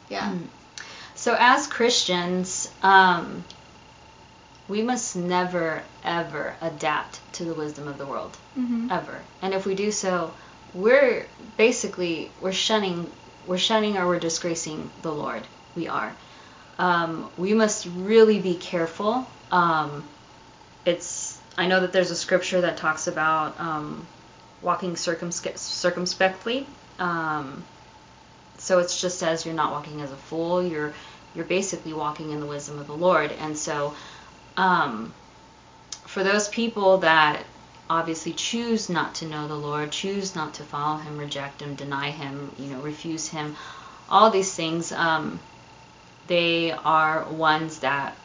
yeah. 0.08 0.32
Mm. 0.32 0.46
So 1.14 1.36
as 1.38 1.66
Christians, 1.66 2.70
um, 2.82 3.44
we 4.68 4.82
must 4.82 5.16
never 5.16 5.82
ever 6.02 6.54
adapt 6.60 7.20
to 7.34 7.44
the 7.44 7.54
wisdom 7.54 7.88
of 7.88 7.98
the 7.98 8.06
world 8.06 8.36
Mm-hmm. 8.58 8.88
ever. 8.90 9.20
And 9.42 9.52
if 9.52 9.66
we 9.66 9.74
do 9.74 9.90
so, 9.90 10.32
we're 10.74 11.26
basically 11.56 12.30
we're 12.40 12.52
shunning 12.52 13.10
we're 13.46 13.58
shunning 13.58 13.96
or 13.96 14.06
we're 14.06 14.20
disgracing 14.20 14.90
the 15.02 15.12
Lord. 15.12 15.42
We 15.76 15.88
are. 15.88 16.14
Um, 16.78 17.30
we 17.36 17.52
must 17.52 17.86
really 17.86 18.38
be 18.38 18.54
careful. 18.54 19.26
Um, 19.50 20.04
it's 20.86 21.38
I 21.58 21.66
know 21.66 21.80
that 21.80 21.92
there's 21.92 22.10
a 22.10 22.16
scripture 22.16 22.60
that 22.62 22.76
talks 22.76 23.06
about 23.06 23.58
um, 23.60 24.06
walking 24.64 24.94
circumspe- 24.94 25.58
circumspectly. 25.58 26.66
Um, 26.98 27.64
so 28.58 28.78
it's 28.78 29.00
just 29.00 29.22
as 29.22 29.44
you're 29.44 29.54
not 29.54 29.72
walking 29.72 30.00
as 30.00 30.10
a 30.10 30.16
fool. 30.16 30.62
You're 30.62 30.94
you're 31.34 31.44
basically 31.44 31.92
walking 31.92 32.30
in 32.30 32.40
the 32.40 32.46
wisdom 32.46 32.78
of 32.78 32.86
the 32.86 32.96
Lord. 32.96 33.32
And 33.32 33.56
so, 33.58 33.94
um, 34.56 35.12
for 36.06 36.22
those 36.22 36.48
people 36.48 36.98
that 36.98 37.42
obviously 37.90 38.32
choose 38.32 38.88
not 38.88 39.16
to 39.16 39.26
know 39.26 39.48
the 39.48 39.54
Lord, 39.56 39.90
choose 39.90 40.34
not 40.36 40.54
to 40.54 40.62
follow 40.62 40.98
Him, 40.98 41.18
reject 41.18 41.60
Him, 41.60 41.74
deny 41.74 42.10
Him, 42.10 42.54
you 42.58 42.66
know, 42.66 42.80
refuse 42.80 43.28
Him, 43.28 43.56
all 44.08 44.30
these 44.30 44.54
things, 44.54 44.92
um, 44.92 45.40
they 46.28 46.70
are 46.70 47.24
ones 47.24 47.80
that 47.80 48.16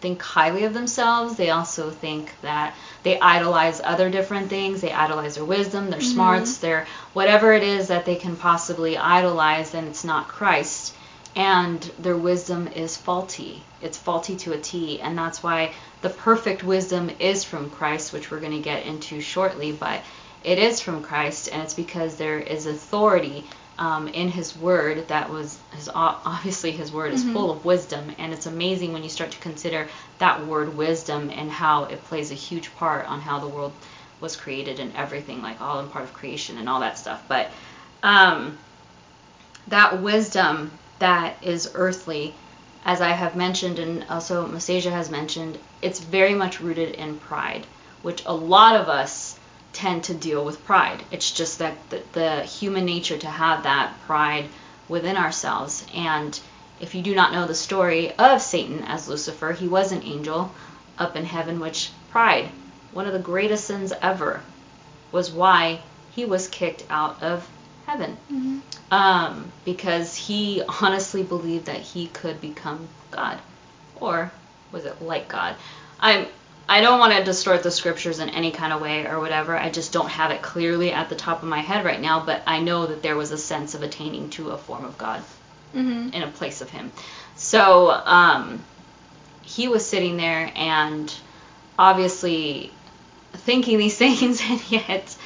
think 0.00 0.22
highly 0.22 0.64
of 0.64 0.74
themselves. 0.74 1.36
They 1.36 1.50
also 1.50 1.90
think 1.90 2.32
that 2.42 2.74
they 3.02 3.20
idolize 3.20 3.80
other 3.82 4.10
different 4.10 4.48
things. 4.48 4.80
They 4.80 4.92
idolize 4.92 5.34
their 5.36 5.44
wisdom, 5.44 5.90
their 5.90 6.00
mm-hmm. 6.00 6.12
smarts, 6.12 6.58
their 6.58 6.86
whatever 7.12 7.52
it 7.52 7.62
is 7.62 7.88
that 7.88 8.04
they 8.04 8.16
can 8.16 8.36
possibly 8.36 8.96
idolize, 8.96 9.74
and 9.74 9.86
it's 9.88 10.04
not 10.04 10.28
Christ. 10.28 10.94
And 11.36 11.80
their 11.98 12.16
wisdom 12.16 12.68
is 12.68 12.96
faulty. 12.96 13.62
It's 13.82 13.96
faulty 13.96 14.36
to 14.36 14.52
a 14.52 14.58
T, 14.58 15.00
and 15.00 15.16
that's 15.16 15.42
why 15.42 15.72
the 16.02 16.10
perfect 16.10 16.64
wisdom 16.64 17.10
is 17.18 17.44
from 17.44 17.70
Christ, 17.70 18.12
which 18.12 18.30
we're 18.30 18.40
going 18.40 18.52
to 18.52 18.58
get 18.58 18.86
into 18.86 19.20
shortly. 19.20 19.72
But 19.72 20.02
it 20.42 20.58
is 20.58 20.80
from 20.80 21.02
Christ, 21.02 21.48
and 21.52 21.62
it's 21.62 21.74
because 21.74 22.16
there 22.16 22.38
is 22.38 22.66
authority 22.66 23.44
um, 23.80 24.08
in 24.08 24.28
His 24.28 24.54
Word 24.56 25.08
that 25.08 25.30
was 25.30 25.58
his, 25.74 25.88
obviously 25.92 26.70
His 26.70 26.92
Word 26.92 27.12
is 27.12 27.24
Mhm. 27.24 27.32
full 27.32 27.50
of 27.50 27.64
wisdom, 27.64 28.14
and 28.18 28.32
it's 28.32 28.46
amazing 28.46 28.92
when 28.92 29.02
you 29.02 29.08
start 29.08 29.32
to 29.32 29.38
consider 29.38 29.88
that 30.18 30.46
word 30.46 30.76
wisdom 30.76 31.30
and 31.34 31.50
how 31.50 31.84
it 31.84 32.04
plays 32.04 32.30
a 32.30 32.34
huge 32.34 32.74
part 32.76 33.06
on 33.06 33.20
how 33.20 33.40
the 33.40 33.48
world 33.48 33.72
was 34.20 34.36
created 34.36 34.78
and 34.80 34.94
everything, 34.94 35.42
like 35.42 35.60
all 35.62 35.80
in 35.80 35.88
part 35.88 36.04
of 36.04 36.12
creation 36.12 36.58
and 36.58 36.68
all 36.68 36.80
that 36.80 36.98
stuff. 36.98 37.22
But 37.26 37.50
um, 38.02 38.58
that 39.68 40.02
wisdom 40.02 40.70
that 40.98 41.36
is 41.42 41.70
earthly, 41.74 42.34
as 42.84 43.00
I 43.00 43.10
have 43.12 43.34
mentioned, 43.34 43.78
and 43.78 44.04
also 44.10 44.46
Mastasia 44.46 44.90
has 44.90 45.10
mentioned, 45.10 45.58
it's 45.80 46.00
very 46.00 46.34
much 46.34 46.60
rooted 46.60 46.94
in 46.96 47.18
pride, 47.18 47.66
which 48.02 48.22
a 48.26 48.34
lot 48.34 48.76
of 48.76 48.88
us 48.88 49.29
tend 49.72 50.04
to 50.04 50.14
deal 50.14 50.44
with 50.44 50.64
pride. 50.64 51.02
It's 51.10 51.30
just 51.30 51.58
that 51.58 51.76
the, 51.90 52.02
the 52.12 52.42
human 52.42 52.84
nature 52.84 53.18
to 53.18 53.28
have 53.28 53.62
that 53.62 53.94
pride 54.06 54.48
within 54.88 55.16
ourselves. 55.16 55.86
And 55.94 56.38
if 56.80 56.94
you 56.94 57.02
do 57.02 57.14
not 57.14 57.32
know 57.32 57.46
the 57.46 57.54
story 57.54 58.12
of 58.12 58.42
Satan 58.42 58.82
as 58.84 59.08
Lucifer, 59.08 59.52
he 59.52 59.68
was 59.68 59.92
an 59.92 60.02
angel 60.02 60.52
up 60.98 61.16
in 61.16 61.24
heaven, 61.24 61.60
which 61.60 61.90
pride, 62.10 62.48
one 62.92 63.06
of 63.06 63.12
the 63.12 63.18
greatest 63.18 63.64
sins 63.64 63.92
ever, 64.02 64.42
was 65.12 65.30
why 65.30 65.80
he 66.12 66.24
was 66.24 66.48
kicked 66.48 66.84
out 66.90 67.22
of 67.22 67.48
heaven. 67.86 68.16
Mm-hmm. 68.30 68.58
Um, 68.92 69.52
because 69.64 70.16
he 70.16 70.62
honestly 70.80 71.22
believed 71.22 71.66
that 71.66 71.80
he 71.80 72.08
could 72.08 72.40
become 72.40 72.88
God. 73.10 73.38
Or 74.00 74.32
was 74.72 74.84
it 74.84 75.00
like 75.00 75.28
God? 75.28 75.54
I'm 76.00 76.26
I 76.70 76.80
don't 76.82 77.00
want 77.00 77.12
to 77.12 77.24
distort 77.24 77.64
the 77.64 77.70
scriptures 77.72 78.20
in 78.20 78.28
any 78.30 78.52
kind 78.52 78.72
of 78.72 78.80
way 78.80 79.04
or 79.06 79.18
whatever. 79.18 79.56
I 79.56 79.70
just 79.70 79.92
don't 79.92 80.08
have 80.08 80.30
it 80.30 80.40
clearly 80.40 80.92
at 80.92 81.08
the 81.08 81.16
top 81.16 81.42
of 81.42 81.48
my 81.48 81.58
head 81.58 81.84
right 81.84 82.00
now, 82.00 82.24
but 82.24 82.42
I 82.46 82.60
know 82.60 82.86
that 82.86 83.02
there 83.02 83.16
was 83.16 83.32
a 83.32 83.38
sense 83.38 83.74
of 83.74 83.82
attaining 83.82 84.30
to 84.30 84.50
a 84.50 84.56
form 84.58 84.84
of 84.84 84.96
God 84.96 85.20
Mm-hmm. 85.74 86.14
in 86.14 86.22
a 86.22 86.28
place 86.28 86.60
of 86.62 86.70
him. 86.70 86.90
So 87.36 87.90
um, 87.90 88.60
he 89.42 89.68
was 89.68 89.84
sitting 89.86 90.16
there 90.16 90.50
and 90.56 91.12
obviously 91.78 92.70
thinking 93.32 93.78
these 93.78 93.96
things, 94.04 94.40
and 94.40 94.60
yet 94.70 95.16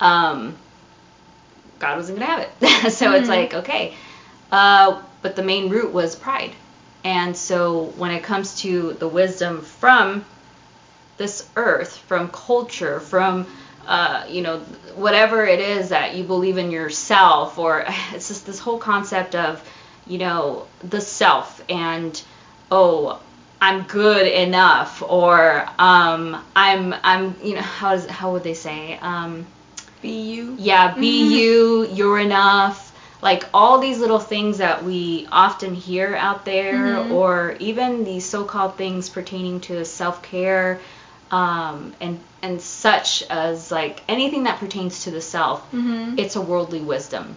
um, 0.00 0.56
God 1.78 1.96
wasn't 1.96 2.18
going 2.18 2.28
to 2.28 2.34
have 2.36 2.48
it. 2.82 2.92
so 2.92 3.12
it's 3.12 3.26
Mhm. 3.26 3.28
like, 3.28 3.54
okay. 3.54 3.94
Uh, 4.52 5.02
but 5.22 5.36
the 5.36 5.42
main 5.42 5.70
root 5.70 5.92
was 5.92 6.16
pride. 6.16 6.52
And 7.04 7.36
so 7.36 7.92
when 7.96 8.10
it 8.10 8.22
comes 8.22 8.60
to 8.62 8.92
the 8.98 9.08
wisdom 9.08 9.62
from 9.62 10.24
this 11.20 11.46
earth, 11.54 11.98
from 11.98 12.30
culture, 12.30 12.98
from 12.98 13.46
uh, 13.86 14.24
you 14.28 14.40
know, 14.40 14.60
whatever 14.94 15.44
it 15.44 15.60
is 15.60 15.90
that 15.90 16.14
you 16.14 16.24
believe 16.24 16.58
in 16.58 16.70
yourself, 16.70 17.58
or 17.58 17.84
it's 18.12 18.28
just 18.28 18.46
this 18.46 18.58
whole 18.58 18.78
concept 18.78 19.34
of, 19.34 19.62
you 20.06 20.16
know, 20.18 20.66
the 20.82 21.00
self 21.00 21.62
and, 21.68 22.22
oh, 22.70 23.20
I'm 23.60 23.82
good 23.82 24.26
enough, 24.26 25.02
or 25.02 25.66
um, 25.78 26.42
I'm, 26.56 26.94
I'm, 27.02 27.36
you 27.42 27.56
know, 27.56 27.60
how 27.60 27.92
is, 27.92 28.06
how 28.06 28.32
would 28.32 28.42
they 28.42 28.54
say? 28.54 28.98
Um, 29.02 29.46
be 30.00 30.22
you. 30.32 30.56
Yeah, 30.58 30.94
be 30.94 31.24
mm-hmm. 31.24 31.32
you. 31.32 31.86
You're 31.88 32.18
enough. 32.20 32.86
Like 33.20 33.44
all 33.52 33.80
these 33.80 33.98
little 33.98 34.18
things 34.18 34.58
that 34.58 34.82
we 34.82 35.28
often 35.30 35.74
hear 35.74 36.16
out 36.16 36.46
there, 36.46 36.72
mm-hmm. 36.74 37.12
or 37.12 37.56
even 37.60 38.04
these 38.04 38.24
so-called 38.24 38.76
things 38.78 39.10
pertaining 39.10 39.60
to 39.62 39.84
self-care, 39.84 40.80
um, 41.30 41.94
and 42.00 42.20
and 42.42 42.60
such 42.60 43.22
as 43.30 43.70
like 43.70 44.02
anything 44.08 44.44
that 44.44 44.58
pertains 44.58 45.04
to 45.04 45.10
the 45.10 45.20
self. 45.20 45.60
Mm-hmm. 45.72 46.18
It's 46.18 46.36
a 46.36 46.40
worldly 46.40 46.80
wisdom 46.80 47.36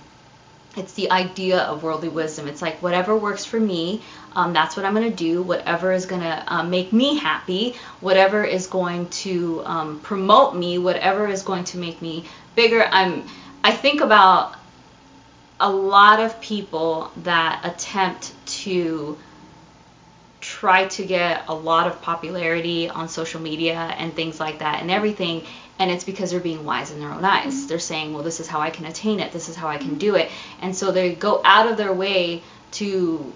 it's 0.76 0.94
the 0.94 1.12
idea 1.12 1.60
of 1.60 1.84
worldly 1.84 2.10
wisdom. 2.10 2.48
It's 2.48 2.62
like 2.62 2.82
whatever 2.82 3.16
works 3.16 3.46
for 3.46 3.60
me, 3.60 4.02
um, 4.36 4.54
that's 4.54 4.76
what 4.76 4.86
I'm 4.86 4.94
going 4.94 5.10
to 5.10 5.16
do. 5.16 5.44
Whatever 5.44 5.92
is 5.92 6.06
going 6.06 6.22
to 6.22 6.44
um, 6.48 6.70
make 6.70 6.92
me 6.92 7.18
happy, 7.18 7.76
whatever 8.02 8.44
is 8.44 8.68
going 8.68 9.10
to 9.10 9.62
um, 9.66 10.00
promote 10.00 10.56
me, 10.56 10.80
whatever 10.80 11.28
is 11.28 11.44
going 11.44 11.66
to 11.66 11.78
make 11.78 12.02
me 12.02 12.26
bigger. 12.56 12.84
I'm. 12.84 13.24
I 13.64 13.72
think 13.72 14.02
about 14.02 14.56
a 15.60 15.70
lot 15.70 16.20
of 16.20 16.42
people 16.42 17.12
that 17.18 17.62
attempt 17.64 18.34
to 18.46 19.18
try 20.44 20.86
to 20.88 21.06
get 21.06 21.46
a 21.48 21.56
lot 21.56 21.88
of 21.88 22.02
popularity 22.02 22.90
on 22.90 23.08
social 23.08 23.40
media 23.40 23.76
and 23.76 24.14
things 24.14 24.40
like 24.40 24.60
that 24.60 24.82
and 24.82 24.92
everything 24.92 25.42
and 25.80 25.90
it's 25.90 26.04
because 26.04 26.32
they're 26.32 26.40
being 26.40 26.66
wise 26.66 26.92
in 26.92 27.00
their 27.00 27.10
own 27.10 27.26
eyes. 27.26 27.54
Mm-hmm. 27.56 27.68
They're 27.68 27.80
saying, 27.80 28.14
well, 28.14 28.24
this 28.24 28.40
is 28.40 28.48
how 28.48 28.60
I 28.60 28.70
can 28.70 28.86
attain 28.86 29.20
it, 29.20 29.32
this 29.32 29.50
is 29.50 29.56
how 29.56 29.68
I 29.68 29.78
can 29.78 29.98
do 29.98 30.16
it. 30.16 30.30
And 30.62 30.76
so 30.76 30.92
they 30.92 31.16
go 31.16 31.42
out 31.44 31.70
of 31.70 31.78
their 31.78 31.94
way 31.94 32.44
to 32.74 33.34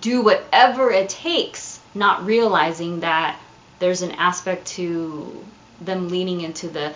do 0.00 0.22
whatever 0.22 0.90
it 0.90 1.08
takes, 1.08 1.80
not 1.94 2.26
realizing 2.26 3.00
that 3.00 3.38
there's 3.78 4.02
an 4.02 4.10
aspect 4.12 4.66
to 4.66 5.44
them 5.80 6.08
leaning 6.08 6.40
into 6.40 6.68
the 6.68 6.94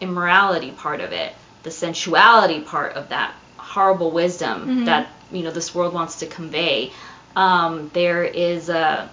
immorality 0.00 0.70
part 0.70 1.00
of 1.00 1.12
it, 1.12 1.34
the 1.62 1.70
sensuality 1.70 2.64
part 2.64 2.94
of 2.94 3.10
that 3.10 3.34
horrible 3.58 4.10
wisdom 4.10 4.60
mm-hmm. 4.60 4.84
that 4.86 5.08
you 5.30 5.42
know 5.42 5.50
this 5.50 5.74
world 5.74 5.92
wants 5.92 6.20
to 6.20 6.26
convey. 6.26 6.90
Um, 7.34 7.90
there 7.94 8.24
is 8.24 8.68
a 8.68 9.10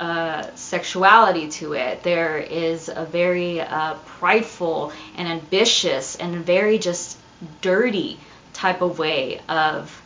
uh, 0.00 0.54
sexuality 0.54 1.48
to 1.48 1.74
it. 1.74 2.02
There 2.02 2.38
is 2.38 2.88
a 2.88 3.04
very 3.04 3.60
uh, 3.60 3.94
prideful 4.06 4.92
and 5.16 5.28
ambitious 5.28 6.16
and 6.16 6.36
very 6.36 6.78
just 6.78 7.18
dirty 7.60 8.18
type 8.54 8.80
of 8.80 8.98
way 8.98 9.42
of 9.48 10.02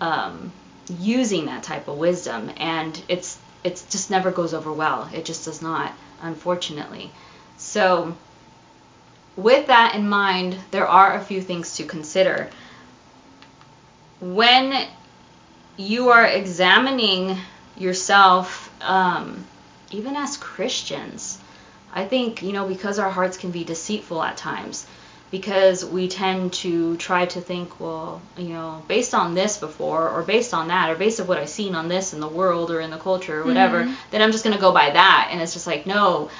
um, 0.00 0.52
using 0.98 1.46
that 1.46 1.62
type 1.62 1.86
of 1.86 1.96
wisdom, 1.96 2.50
and 2.56 3.00
it's 3.08 3.38
it 3.62 3.84
just 3.88 4.10
never 4.10 4.30
goes 4.30 4.52
over 4.52 4.72
well. 4.72 5.08
It 5.12 5.24
just 5.24 5.44
does 5.44 5.62
not, 5.62 5.92
unfortunately. 6.22 7.10
So, 7.56 8.16
with 9.36 9.68
that 9.68 9.94
in 9.94 10.08
mind, 10.08 10.56
there 10.70 10.86
are 10.86 11.14
a 11.14 11.20
few 11.20 11.40
things 11.40 11.76
to 11.76 11.84
consider. 11.84 12.50
When 14.20 14.88
you 15.76 16.10
are 16.10 16.26
examining 16.26 17.36
yourself, 17.76 18.70
um, 18.82 19.44
even 19.90 20.16
as 20.16 20.36
Christians. 20.36 21.38
I 21.92 22.04
think, 22.04 22.42
you 22.42 22.52
know, 22.52 22.66
because 22.68 22.98
our 22.98 23.10
hearts 23.10 23.38
can 23.38 23.50
be 23.50 23.64
deceitful 23.64 24.22
at 24.22 24.36
times, 24.36 24.86
because 25.30 25.84
we 25.84 26.08
tend 26.08 26.52
to 26.52 26.96
try 26.98 27.26
to 27.26 27.40
think, 27.40 27.80
well, 27.80 28.20
you 28.36 28.50
know, 28.50 28.82
based 28.86 29.14
on 29.14 29.34
this 29.34 29.56
before, 29.56 30.08
or 30.10 30.22
based 30.22 30.52
on 30.52 30.68
that, 30.68 30.90
or 30.90 30.94
based 30.94 31.20
on 31.20 31.26
what 31.26 31.38
I've 31.38 31.48
seen 31.48 31.74
on 31.74 31.88
this 31.88 32.12
in 32.12 32.20
the 32.20 32.28
world 32.28 32.70
or 32.70 32.80
in 32.80 32.90
the 32.90 32.98
culture 32.98 33.40
or 33.40 33.44
whatever, 33.44 33.84
mm-hmm. 33.84 33.94
then 34.10 34.20
I'm 34.22 34.30
just 34.30 34.44
going 34.44 34.54
to 34.54 34.60
go 34.60 34.72
by 34.72 34.90
that. 34.90 35.28
And 35.30 35.40
it's 35.40 35.54
just 35.54 35.66
like, 35.66 35.86
no, 35.86 36.30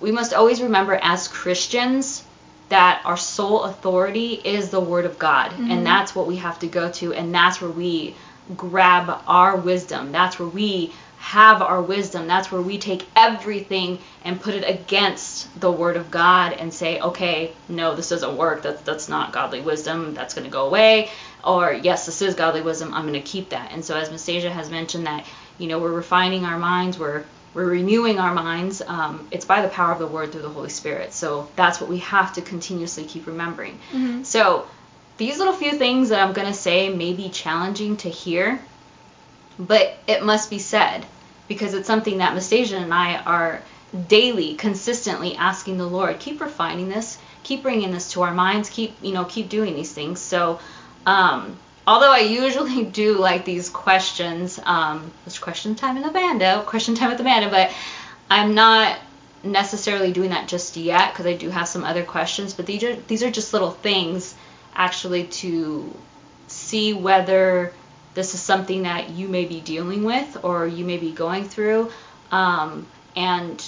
we 0.00 0.12
must 0.12 0.32
always 0.32 0.62
remember 0.62 0.98
as 1.02 1.26
Christians 1.28 2.24
that 2.68 3.02
our 3.04 3.16
sole 3.16 3.64
authority 3.64 4.34
is 4.34 4.70
the 4.70 4.80
Word 4.80 5.06
of 5.06 5.18
God. 5.18 5.50
Mm-hmm. 5.50 5.70
And 5.70 5.86
that's 5.86 6.14
what 6.14 6.26
we 6.26 6.36
have 6.36 6.58
to 6.60 6.66
go 6.68 6.90
to, 6.92 7.12
and 7.14 7.34
that's 7.34 7.60
where 7.60 7.70
we 7.70 8.14
grab 8.56 9.22
our 9.26 9.56
wisdom. 9.56 10.12
That's 10.12 10.38
where 10.38 10.48
we 10.48 10.92
have 11.18 11.62
our 11.62 11.82
wisdom. 11.82 12.26
That's 12.26 12.50
where 12.50 12.62
we 12.62 12.78
take 12.78 13.04
everything 13.16 13.98
and 14.24 14.40
put 14.40 14.54
it 14.54 14.62
against 14.62 15.60
the 15.60 15.70
word 15.70 15.96
of 15.96 16.10
God 16.10 16.52
and 16.52 16.72
say, 16.72 17.00
okay, 17.00 17.52
no, 17.68 17.94
this 17.94 18.08
doesn't 18.08 18.36
work. 18.36 18.62
That's 18.62 18.80
that's 18.82 19.08
not 19.08 19.32
godly 19.32 19.60
wisdom. 19.60 20.14
That's 20.14 20.34
going 20.34 20.44
to 20.44 20.50
go 20.50 20.66
away. 20.66 21.10
Or 21.44 21.72
yes, 21.72 22.06
this 22.06 22.22
is 22.22 22.34
godly 22.34 22.62
wisdom. 22.62 22.94
I'm 22.94 23.02
going 23.02 23.14
to 23.14 23.20
keep 23.20 23.50
that. 23.50 23.72
And 23.72 23.84
so 23.84 23.96
as 23.96 24.10
Mastasia 24.10 24.50
has 24.50 24.70
mentioned 24.70 25.06
that, 25.06 25.26
you 25.58 25.66
know, 25.66 25.78
we're 25.78 25.92
refining 25.92 26.44
our 26.44 26.58
minds. 26.58 26.98
We're 26.98 27.24
we're 27.54 27.66
renewing 27.66 28.18
our 28.18 28.32
minds. 28.32 28.82
Um, 28.86 29.26
it's 29.30 29.44
by 29.44 29.62
the 29.62 29.68
power 29.68 29.90
of 29.90 29.98
the 29.98 30.06
word 30.06 30.30
through 30.30 30.42
the 30.42 30.48
Holy 30.48 30.68
Spirit. 30.68 31.12
So 31.12 31.48
that's 31.56 31.80
what 31.80 31.90
we 31.90 31.98
have 31.98 32.32
to 32.34 32.42
continuously 32.42 33.04
keep 33.04 33.26
remembering. 33.26 33.78
Mm-hmm. 33.90 34.22
So 34.22 34.68
these 35.18 35.38
little 35.38 35.52
few 35.52 35.72
things 35.72 36.08
that 36.08 36.20
I'm 36.20 36.32
going 36.32 36.46
to 36.46 36.54
say 36.54 36.88
may 36.88 37.12
be 37.12 37.28
challenging 37.28 37.96
to 37.98 38.08
hear, 38.08 38.60
but 39.58 39.94
it 40.06 40.24
must 40.24 40.48
be 40.48 40.60
said 40.60 41.04
because 41.48 41.74
it's 41.74 41.88
something 41.88 42.18
that 42.18 42.34
Mastasia 42.34 42.76
and 42.76 42.94
I 42.94 43.16
are 43.16 43.62
daily, 44.06 44.54
consistently 44.54 45.34
asking 45.34 45.76
the 45.76 45.86
Lord, 45.86 46.20
keep 46.20 46.40
refining 46.40 46.88
this, 46.88 47.18
keep 47.42 47.62
bringing 47.62 47.90
this 47.90 48.12
to 48.12 48.22
our 48.22 48.32
minds, 48.32 48.70
keep, 48.70 48.94
you 49.02 49.12
know, 49.12 49.24
keep 49.24 49.48
doing 49.48 49.74
these 49.74 49.92
things. 49.92 50.20
So, 50.20 50.60
um, 51.04 51.58
although 51.86 52.12
I 52.12 52.20
usually 52.20 52.84
do 53.02 53.18
like 53.18 53.44
these 53.44 53.70
questions, 53.70 54.60
um, 54.64 55.10
it's 55.26 55.38
question 55.38 55.74
time 55.74 55.96
in 55.96 56.04
the 56.04 56.10
bando, 56.10 56.62
question 56.62 56.94
time 56.94 57.08
with 57.08 57.18
the 57.18 57.24
bando, 57.24 57.50
but 57.50 57.72
I'm 58.30 58.54
not 58.54 58.98
necessarily 59.42 60.12
doing 60.12 60.30
that 60.30 60.46
just 60.46 60.76
yet 60.76 61.12
because 61.12 61.26
I 61.26 61.34
do 61.34 61.50
have 61.50 61.66
some 61.66 61.82
other 61.82 62.04
questions, 62.04 62.52
but 62.54 62.66
these 62.66 62.84
are 62.84 62.94
these 62.94 63.22
are 63.22 63.30
just 63.30 63.52
little 63.52 63.70
things 63.70 64.34
actually 64.78 65.24
to 65.24 65.94
see 66.46 66.94
whether 66.94 67.74
this 68.14 68.34
is 68.34 68.40
something 68.40 68.84
that 68.84 69.10
you 69.10 69.28
may 69.28 69.44
be 69.44 69.60
dealing 69.60 70.04
with 70.04 70.42
or 70.42 70.66
you 70.66 70.84
may 70.84 70.96
be 70.96 71.12
going 71.12 71.44
through. 71.44 71.90
Um, 72.30 72.86
and 73.14 73.62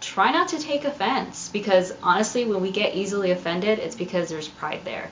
try 0.00 0.30
not 0.30 0.48
to 0.48 0.58
take 0.58 0.84
offense 0.84 1.48
because 1.48 1.92
honestly, 2.02 2.44
when 2.44 2.60
we 2.60 2.70
get 2.70 2.94
easily 2.94 3.30
offended, 3.30 3.78
it's 3.78 3.96
because 3.96 4.28
there's 4.28 4.48
pride 4.48 4.84
there. 4.84 5.10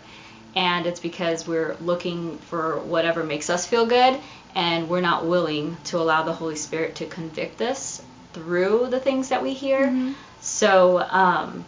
And 0.55 0.87
it's 0.87 1.01
because 1.01 1.49
we're 1.49 1.77
looking 1.81 2.37
for 2.39 2.79
whatever 2.81 3.25
makes 3.25 3.49
us 3.49 3.67
feel 3.67 3.87
good 3.87 4.21
and 4.55 4.89
we're 4.89 5.01
not 5.01 5.27
willing 5.27 5.79
to 5.85 5.99
allow 5.99 6.25
the 6.25 6.35
Holy 6.35 6.57
Spirit 6.57 6.97
to 6.97 7.07
convict 7.07 7.63
us 7.63 8.03
through 8.35 8.89
the 8.91 9.01
things 9.01 9.31
that 9.31 9.43
we 9.43 9.55
hear. 9.55 9.87
Mm-hmm. 9.87 10.13
So, 10.41 10.99
um, 11.01 11.65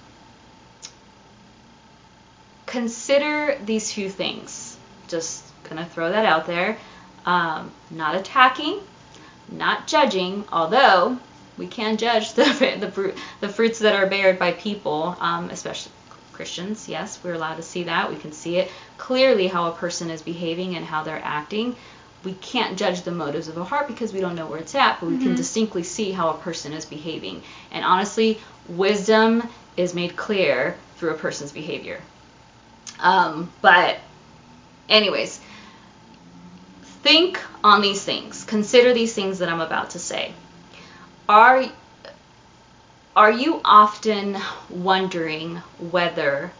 consider 2.74 3.56
these 3.64 3.92
few 3.92 4.10
things. 4.10 4.76
Just 5.06 5.44
gonna 5.62 5.87
throw 5.87 6.10
that 6.10 6.26
out 6.26 6.46
there. 6.46 6.76
Um, 7.24 7.70
not 7.90 8.16
attacking, 8.16 8.80
not 9.48 9.87
judging, 9.87 10.44
although 10.52 11.16
we 11.56 11.68
can 11.68 11.96
judge 11.96 12.32
the 12.38 12.44
the, 12.80 13.14
the 13.40 13.48
fruits 13.48 13.78
that 13.78 13.94
are 13.94 14.06
bared 14.06 14.40
by 14.40 14.52
people, 14.52 15.16
um, 15.20 15.50
especially 15.50 15.92
Christians. 16.32 16.88
Yes, 16.88 17.20
we're 17.22 17.34
allowed 17.34 17.56
to 17.56 17.62
see 17.62 17.84
that. 17.84 18.10
We 18.10 18.16
can 18.16 18.32
see 18.32 18.56
it 18.56 18.72
clearly 18.98 19.46
how 19.46 19.68
a 19.68 19.76
person 19.76 20.10
is 20.10 20.22
behaving 20.22 20.74
and 20.74 20.84
how 20.84 21.04
they're 21.04 21.24
acting. 21.24 21.76
We 22.24 22.32
can't 22.34 22.76
judge 22.76 23.02
the 23.02 23.12
motives 23.12 23.46
of 23.46 23.56
a 23.56 23.62
heart 23.62 23.87
because 23.87 24.12
we 24.12 24.20
don't 24.20 24.34
know 24.34 24.46
where 24.46 24.58
it's 24.58 24.74
at, 24.74 24.98
but 24.98 25.06
we 25.06 25.14
mm-hmm. 25.14 25.26
can 25.26 25.37
distinctly 25.37 25.84
see 25.84 26.10
how 26.10 26.30
a 26.30 26.38
person 26.38 26.72
is 26.72 26.87
behaving. 26.87 27.42
And 27.70 27.84
honestly, 27.84 28.40
wisdom 28.68 29.48
is 29.76 29.94
made 29.94 30.16
clear 30.16 30.76
through 30.96 31.10
a 31.10 31.18
person's 31.18 31.52
behavior. 31.52 32.00
Um, 33.00 33.50
but, 33.61 33.98
anyways, 34.88 35.40
think 37.02 37.40
on 37.62 37.83
these 37.83 38.02
things. 38.02 38.44
Consider 38.44 38.94
these 38.94 39.14
things 39.14 39.38
that 39.38 39.48
I'm 39.48 39.61
about 39.61 39.90
to 39.90 39.98
say. 39.98 40.33
Are 41.28 41.64
are 43.16 43.30
you 43.30 43.61
often 43.64 44.37
wondering 44.68 45.57
whether 45.78 46.50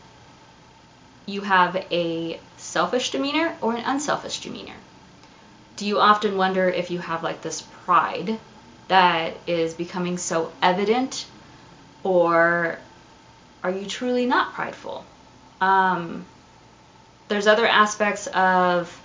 you 1.27 1.41
have 1.41 1.75
a 1.91 2.39
selfish 2.59 3.11
demeanor 3.11 3.57
or 3.61 3.75
an 3.75 3.85
unselfish 3.85 4.41
demeanor? 4.41 4.77
Do 5.77 5.87
you 5.87 5.99
often 5.99 6.37
wonder 6.37 6.69
if 6.69 6.91
you 6.91 7.01
have 7.01 7.25
like 7.25 7.43
this 7.43 7.63
pride 7.85 8.39
that 8.87 9.35
is 9.47 9.75
becoming 9.75 10.19
so 10.19 10.53
evident 10.63 11.27
or 12.05 12.79
are 13.65 13.71
you 13.71 13.87
truly 13.87 14.27
not 14.27 14.55
prideful? 14.55 15.05
Um, 15.61 16.27
there's 17.29 17.47
other 17.47 17.67
aspects 17.67 18.27
of 18.29 19.01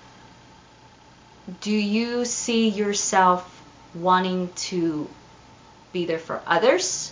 do 1.61 1.71
you 1.71 2.25
see 2.25 2.69
yourself 2.69 3.45
wanting 3.95 4.49
to 4.53 5.09
be 5.91 6.05
there 6.05 6.19
for 6.19 6.41
others, 6.45 7.11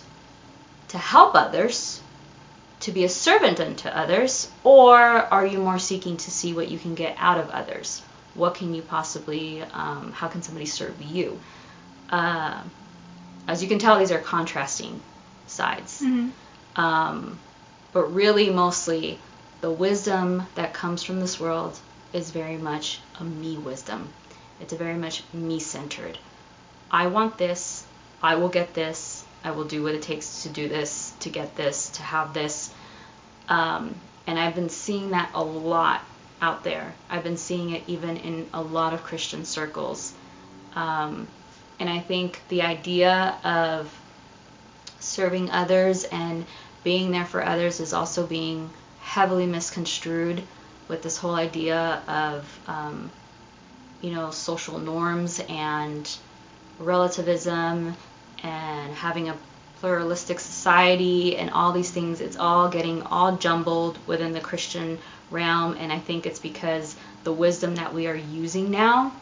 to 0.88 0.98
help 0.98 1.34
others, 1.34 2.00
to 2.80 2.92
be 2.92 3.04
a 3.04 3.08
servant 3.08 3.60
unto 3.60 3.88
others, 3.88 4.50
or 4.62 4.96
are 4.96 5.44
you 5.44 5.58
more 5.58 5.78
seeking 5.78 6.16
to 6.16 6.30
see 6.30 6.52
what 6.52 6.70
you 6.70 6.78
can 6.78 6.94
get 6.94 7.16
out 7.18 7.38
of 7.38 7.50
others? 7.50 8.02
What 8.34 8.54
can 8.54 8.74
you 8.74 8.82
possibly, 8.82 9.62
um, 9.62 10.12
how 10.12 10.28
can 10.28 10.42
somebody 10.42 10.66
serve 10.66 11.00
you? 11.02 11.40
Uh, 12.08 12.62
as 13.48 13.62
you 13.62 13.68
can 13.68 13.78
tell, 13.78 13.98
these 13.98 14.12
are 14.12 14.20
contrasting 14.20 15.00
sides. 15.48 16.00
Mm-hmm. 16.00 16.80
Um, 16.80 17.38
but 17.92 18.14
really, 18.14 18.50
mostly, 18.50 19.18
the 19.60 19.70
wisdom 19.70 20.44
that 20.54 20.72
comes 20.72 21.02
from 21.02 21.20
this 21.20 21.40
world 21.40 21.78
is 22.12 22.30
very 22.30 22.56
much 22.56 23.00
a 23.18 23.24
me 23.24 23.56
wisdom. 23.56 24.08
It's 24.60 24.72
a 24.72 24.76
very 24.76 24.96
much 24.96 25.22
me 25.32 25.58
centered. 25.58 26.18
I 26.90 27.08
want 27.08 27.38
this. 27.38 27.84
I 28.22 28.36
will 28.36 28.48
get 28.48 28.74
this. 28.74 29.24
I 29.44 29.52
will 29.52 29.64
do 29.64 29.82
what 29.82 29.94
it 29.94 30.02
takes 30.02 30.42
to 30.42 30.48
do 30.48 30.68
this, 30.68 31.12
to 31.20 31.30
get 31.30 31.56
this, 31.56 31.90
to 31.90 32.02
have 32.02 32.34
this. 32.34 32.72
Um, 33.48 33.94
and 34.26 34.38
I've 34.38 34.54
been 34.54 34.68
seeing 34.68 35.10
that 35.10 35.30
a 35.34 35.42
lot 35.42 36.02
out 36.40 36.64
there. 36.64 36.94
I've 37.08 37.24
been 37.24 37.36
seeing 37.36 37.70
it 37.70 37.82
even 37.86 38.16
in 38.18 38.48
a 38.52 38.62
lot 38.62 38.94
of 38.94 39.04
Christian 39.04 39.44
circles. 39.44 40.12
Um, 40.74 41.28
and 41.80 41.88
I 41.88 42.00
think 42.00 42.40
the 42.48 42.62
idea 42.62 43.36
of 43.44 43.92
serving 45.00 45.50
others 45.50 46.04
and 46.04 46.44
being 46.84 47.10
there 47.10 47.24
for 47.24 47.44
others 47.44 47.80
is 47.80 47.92
also 47.92 48.26
being 48.26 48.70
heavily 49.08 49.46
misconstrued 49.46 50.42
with 50.86 51.02
this 51.02 51.16
whole 51.16 51.34
idea 51.34 52.02
of, 52.06 52.60
um, 52.68 53.10
you 54.02 54.10
know, 54.10 54.30
social 54.30 54.78
norms 54.78 55.40
and 55.48 56.14
relativism 56.78 57.96
and 58.42 58.94
having 58.94 59.30
a 59.30 59.36
pluralistic 59.80 60.38
society 60.38 61.38
and 61.38 61.48
all 61.50 61.72
these 61.72 61.90
things. 61.90 62.20
It's 62.20 62.36
all 62.36 62.68
getting 62.68 63.02
all 63.02 63.36
jumbled 63.38 63.98
within 64.06 64.32
the 64.32 64.40
Christian 64.40 64.98
realm, 65.30 65.76
and 65.78 65.90
I 65.90 65.98
think 65.98 66.26
it's 66.26 66.40
because 66.40 66.94
the 67.24 67.32
wisdom 67.32 67.76
that 67.76 67.94
we 67.94 68.08
are 68.08 68.14
using 68.14 68.70
now, 68.70 69.12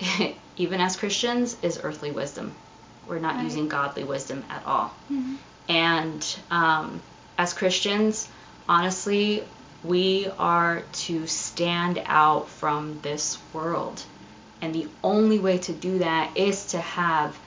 even 0.56 0.80
as 0.80 0.96
Christians, 0.96 1.56
is 1.62 1.78
earthly 1.84 2.10
wisdom. 2.10 2.54
We're 3.06 3.20
not 3.20 3.36
right. 3.36 3.44
using 3.44 3.68
godly 3.68 4.02
wisdom 4.02 4.44
at 4.50 4.66
all. 4.66 4.92
Mm-hmm. 5.12 5.36
And 5.68 6.36
um, 6.50 7.00
as 7.38 7.54
Christians, 7.54 8.28
honestly, 8.68 9.44
we 9.84 10.30
are 10.38 10.82
to 10.92 11.26
stand 11.26 12.02
out 12.04 12.48
from 12.48 12.98
this 13.02 13.38
world. 13.52 14.02
And 14.60 14.74
the 14.74 14.88
only 15.02 15.38
way 15.38 15.58
to 15.58 15.72
do 15.72 15.98
that 16.00 16.36
is 16.36 16.66
to 16.66 16.78
have 16.78 17.38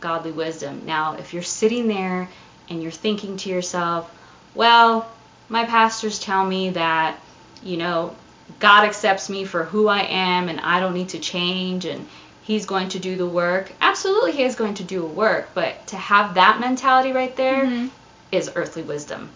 godly 0.00 0.32
wisdom. 0.32 0.82
Now, 0.84 1.14
if 1.14 1.32
you're 1.32 1.42
sitting 1.42 1.88
there 1.88 2.28
and 2.68 2.82
you're 2.82 2.92
thinking 2.92 3.36
to 3.38 3.48
yourself, 3.48 4.10
well, 4.54 5.10
my 5.48 5.64
pastors 5.64 6.18
tell 6.18 6.44
me 6.44 6.70
that, 6.70 7.18
you 7.62 7.76
know, 7.76 8.14
God 8.58 8.84
accepts 8.84 9.28
me 9.28 9.44
for 9.44 9.64
who 9.64 9.88
I 9.88 10.00
am 10.02 10.48
and 10.48 10.60
I 10.60 10.80
don't 10.80 10.94
need 10.94 11.10
to 11.10 11.18
change 11.18 11.84
and 11.84 12.06
he's 12.42 12.66
going 12.66 12.90
to 12.90 12.98
do 12.98 13.16
the 13.16 13.26
work. 13.26 13.72
Absolutely, 13.80 14.32
he 14.32 14.44
is 14.44 14.54
going 14.54 14.74
to 14.74 14.84
do 14.84 15.02
a 15.02 15.08
work, 15.08 15.50
but 15.54 15.86
to 15.88 15.96
have 15.96 16.34
that 16.34 16.60
mentality 16.60 17.12
right 17.12 17.34
there 17.34 17.64
Mhm. 17.64 17.90
is 18.30 18.50
earthly 18.54 18.82
wisdom. 18.82 19.30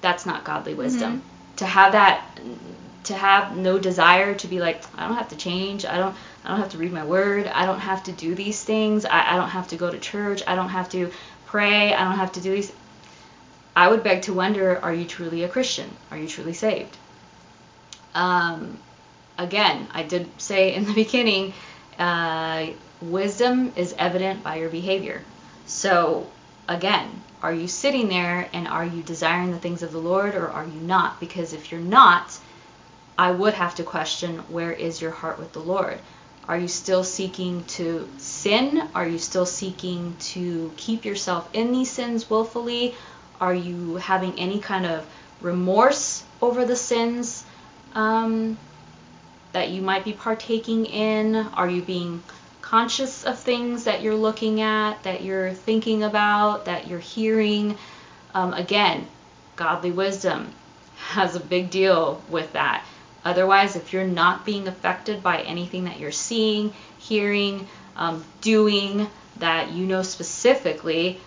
That's 0.00 0.26
not 0.26 0.44
godly 0.44 0.74
wisdom. 0.74 1.18
Mhm. 1.18 1.56
To 1.58 1.66
have 1.66 1.92
that 1.92 2.22
to 3.04 3.14
have 3.14 3.56
no 3.56 3.78
desire 3.78 4.34
to 4.34 4.46
be 4.46 4.60
like 4.60 4.82
I 4.96 5.06
don't 5.06 5.16
have 5.16 5.28
to 5.28 5.36
change. 5.36 5.84
I 5.84 5.96
don't 5.98 6.14
I 6.44 6.48
don't 6.48 6.58
have 6.58 6.70
to 6.70 6.78
read 6.78 6.92
my 6.92 7.04
word. 7.04 7.46
I 7.46 7.66
don't 7.66 7.80
have 7.80 8.02
to 8.04 8.12
do 8.12 8.34
these 8.34 8.62
things. 8.62 9.04
I, 9.04 9.34
I 9.34 9.36
don't 9.36 9.48
have 9.48 9.68
to 9.68 9.76
go 9.76 9.90
to 9.90 9.98
church. 9.98 10.42
I 10.46 10.54
don't 10.54 10.68
have 10.68 10.88
to 10.90 11.10
pray. 11.46 11.94
I 11.94 12.04
don't 12.04 12.18
have 12.18 12.32
to 12.32 12.40
do 12.40 12.52
these 12.52 12.72
I 13.74 13.88
would 13.88 14.02
beg 14.02 14.22
to 14.22 14.32
wonder 14.32 14.78
are 14.82 14.92
you 14.92 15.04
truly 15.04 15.44
a 15.44 15.48
Christian? 15.48 15.88
Are 16.10 16.18
you 16.18 16.26
truly 16.28 16.52
saved? 16.52 16.96
Um, 18.14 18.78
again, 19.38 19.86
I 19.92 20.02
did 20.02 20.26
say 20.38 20.74
in 20.74 20.84
the 20.84 20.92
beginning, 21.04 21.54
uh, 21.98 22.66
wisdom 23.00 23.72
is 23.76 23.94
evident 23.96 24.42
by 24.42 24.56
your 24.56 24.68
behavior. 24.68 25.22
So, 25.66 26.26
again, 26.68 27.22
are 27.42 27.52
you 27.52 27.66
sitting 27.66 28.08
there 28.08 28.48
and 28.52 28.68
are 28.68 28.84
you 28.84 29.02
desiring 29.02 29.50
the 29.50 29.58
things 29.58 29.82
of 29.82 29.92
the 29.92 29.98
Lord 29.98 30.34
or 30.34 30.48
are 30.48 30.66
you 30.66 30.80
not? 30.80 31.18
Because 31.18 31.52
if 31.52 31.72
you're 31.72 31.80
not, 31.80 32.38
I 33.16 33.30
would 33.30 33.54
have 33.54 33.74
to 33.76 33.82
question 33.82 34.38
where 34.50 34.72
is 34.72 35.00
your 35.00 35.10
heart 35.10 35.38
with 35.38 35.52
the 35.52 35.60
Lord? 35.60 35.98
Are 36.46 36.58
you 36.58 36.68
still 36.68 37.04
seeking 37.04 37.64
to 37.64 38.08
sin? 38.18 38.88
Are 38.94 39.06
you 39.06 39.18
still 39.18 39.46
seeking 39.46 40.16
to 40.32 40.72
keep 40.76 41.04
yourself 41.04 41.48
in 41.52 41.72
these 41.72 41.90
sins 41.90 42.28
willfully? 42.30 42.94
Are 43.40 43.54
you 43.54 43.96
having 43.96 44.38
any 44.38 44.58
kind 44.58 44.86
of 44.86 45.06
remorse 45.40 46.24
over 46.40 46.64
the 46.64 46.76
sins 46.76 47.44
um, 47.94 48.56
that 49.52 49.70
you 49.70 49.82
might 49.82 50.04
be 50.04 50.12
partaking 50.12 50.86
in? 50.86 51.36
Are 51.36 51.68
you 51.68 51.82
being 51.82 52.22
conscious 52.68 53.24
of 53.24 53.38
things 53.38 53.84
that 53.84 54.02
you're 54.02 54.14
looking 54.14 54.60
at, 54.60 55.02
that 55.04 55.22
you're 55.22 55.52
thinking 55.52 56.02
about, 56.02 56.66
that 56.66 56.86
you're 56.86 56.98
hearing? 56.98 57.76
Um, 58.34 58.52
again, 58.52 59.06
godly 59.56 59.90
wisdom 59.90 60.52
has 60.98 61.34
a 61.34 61.40
big 61.40 61.70
deal 61.70 62.22
with 62.28 62.52
that. 62.52 62.84
Otherwise, 63.24 63.76
if 63.76 63.92
you're 63.92 64.04
not 64.04 64.44
being 64.44 64.68
affected 64.68 65.22
by 65.22 65.40
anything 65.40 65.84
that 65.84 65.98
you're 65.98 66.12
seeing, 66.12 66.72
hearing, 66.98 67.66
um, 67.96 68.22
doing 68.42 69.06
that 69.38 69.72
you 69.72 69.86
know 69.86 70.02
specifically 70.02 71.18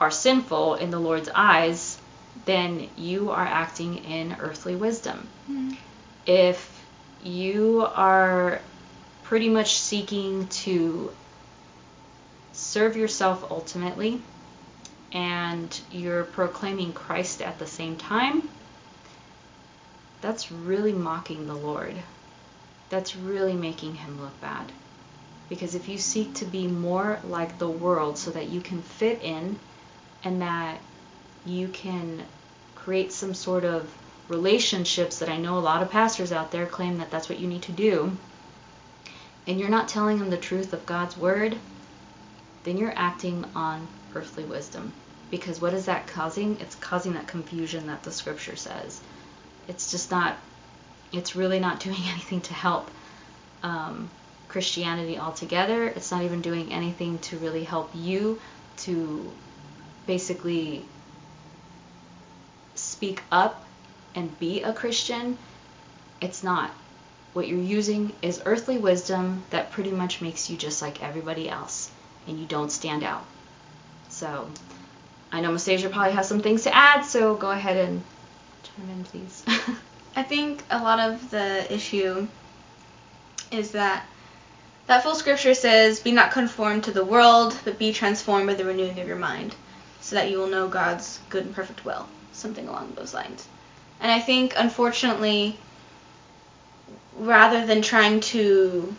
are 0.00 0.10
sinful 0.10 0.76
in 0.76 0.90
the 0.90 0.98
Lord's 0.98 1.28
eyes, 1.34 1.98
then 2.44 2.88
you 2.96 3.30
are 3.30 3.44
acting 3.44 4.04
in 4.04 4.36
earthly 4.38 4.76
wisdom. 4.76 5.28
Mhm. 5.50 5.76
If 6.26 6.84
you 7.22 7.86
are 7.94 8.60
pretty 9.28 9.50
much 9.50 9.76
seeking 9.76 10.46
to 10.48 11.12
serve 12.54 12.96
yourself 12.96 13.44
ultimately 13.50 14.22
and 15.12 15.80
you're 15.92 16.24
proclaiming 16.24 16.94
Christ 16.94 17.42
at 17.42 17.58
the 17.58 17.66
same 17.66 17.96
time, 17.96 18.48
that's 20.22 20.50
really 20.50 20.94
mocking 20.94 21.46
the 21.46 21.54
Lord. 21.54 21.94
That's 22.88 23.16
really 23.16 23.52
making 23.52 23.96
him 23.96 24.18
look 24.18 24.40
bad. 24.40 24.72
Because 25.50 25.74
if 25.74 25.90
you 25.90 25.98
seek 25.98 26.32
to 26.36 26.46
be 26.46 26.66
more 26.66 27.20
like 27.22 27.58
the 27.58 27.68
world 27.68 28.16
so 28.16 28.30
that 28.30 28.48
you 28.48 28.62
can 28.62 28.80
fit 28.80 29.22
in 29.22 29.58
and 30.24 30.40
that 30.40 30.78
you 31.44 31.68
can 31.68 32.22
create 32.74 33.12
some 33.12 33.34
sort 33.34 33.66
of 33.66 33.92
relationships 34.28 35.18
that 35.18 35.28
I 35.28 35.36
know 35.36 35.58
a 35.58 35.60
lot 35.60 35.82
of 35.82 35.90
pastors 35.90 36.32
out 36.32 36.50
there 36.50 36.64
claim 36.64 36.96
that 36.96 37.10
that's 37.10 37.28
what 37.28 37.38
you 37.38 37.46
need 37.46 37.62
to 37.62 37.72
do, 37.72 38.16
and 39.48 39.58
you're 39.58 39.70
not 39.70 39.88
telling 39.88 40.18
them 40.18 40.28
the 40.28 40.36
truth 40.36 40.74
of 40.74 40.84
God's 40.84 41.16
word, 41.16 41.56
then 42.64 42.76
you're 42.76 42.92
acting 42.94 43.46
on 43.54 43.88
earthly 44.14 44.44
wisdom. 44.44 44.92
Because 45.30 45.60
what 45.60 45.72
is 45.72 45.86
that 45.86 46.06
causing? 46.06 46.60
It's 46.60 46.74
causing 46.74 47.14
that 47.14 47.26
confusion 47.26 47.86
that 47.86 48.02
the 48.02 48.12
scripture 48.12 48.56
says. 48.56 49.00
It's 49.66 49.90
just 49.90 50.10
not, 50.10 50.36
it's 51.12 51.34
really 51.34 51.60
not 51.60 51.80
doing 51.80 51.96
anything 52.08 52.42
to 52.42 52.54
help 52.54 52.90
um, 53.62 54.10
Christianity 54.48 55.18
altogether. 55.18 55.86
It's 55.88 56.10
not 56.10 56.22
even 56.22 56.42
doing 56.42 56.70
anything 56.72 57.18
to 57.20 57.38
really 57.38 57.64
help 57.64 57.90
you 57.94 58.38
to 58.78 59.32
basically 60.06 60.84
speak 62.74 63.22
up 63.32 63.66
and 64.14 64.38
be 64.38 64.62
a 64.62 64.74
Christian. 64.74 65.38
It's 66.20 66.42
not. 66.42 66.70
What 67.32 67.46
you're 67.46 67.58
using 67.58 68.12
is 68.22 68.42
earthly 68.44 68.78
wisdom 68.78 69.44
that 69.50 69.70
pretty 69.70 69.90
much 69.90 70.20
makes 70.20 70.48
you 70.50 70.56
just 70.56 70.82
like 70.82 71.02
everybody 71.02 71.48
else 71.48 71.90
and 72.26 72.38
you 72.38 72.46
don't 72.46 72.70
stand 72.70 73.02
out. 73.02 73.24
So, 74.08 74.48
I 75.30 75.40
know 75.40 75.50
Mastasia 75.50 75.90
probably 75.90 76.12
has 76.12 76.28
some 76.28 76.40
things 76.40 76.64
to 76.64 76.74
add, 76.74 77.02
so 77.02 77.34
go 77.34 77.50
ahead 77.50 77.76
and 77.76 78.02
turn 78.62 78.88
in, 78.90 79.04
please. 79.04 79.44
I 80.16 80.22
think 80.22 80.64
a 80.70 80.82
lot 80.82 80.98
of 80.98 81.30
the 81.30 81.72
issue 81.72 82.26
is 83.50 83.72
that 83.72 84.04
that 84.86 85.02
full 85.02 85.14
scripture 85.14 85.54
says, 85.54 86.00
"Be 86.00 86.12
not 86.12 86.32
conformed 86.32 86.84
to 86.84 86.90
the 86.90 87.04
world, 87.04 87.56
but 87.64 87.78
be 87.78 87.92
transformed 87.92 88.46
by 88.46 88.54
the 88.54 88.64
renewing 88.64 88.98
of 88.98 89.06
your 89.06 89.18
mind, 89.18 89.54
so 90.00 90.16
that 90.16 90.30
you 90.30 90.38
will 90.38 90.46
know 90.46 90.66
God's 90.66 91.20
good 91.28 91.44
and 91.44 91.54
perfect 91.54 91.84
will." 91.84 92.08
Something 92.32 92.68
along 92.68 92.94
those 92.96 93.12
lines. 93.12 93.46
And 94.00 94.10
I 94.10 94.20
think, 94.20 94.54
unfortunately, 94.56 95.58
rather 97.18 97.66
than 97.66 97.82
trying 97.82 98.20
to 98.20 98.94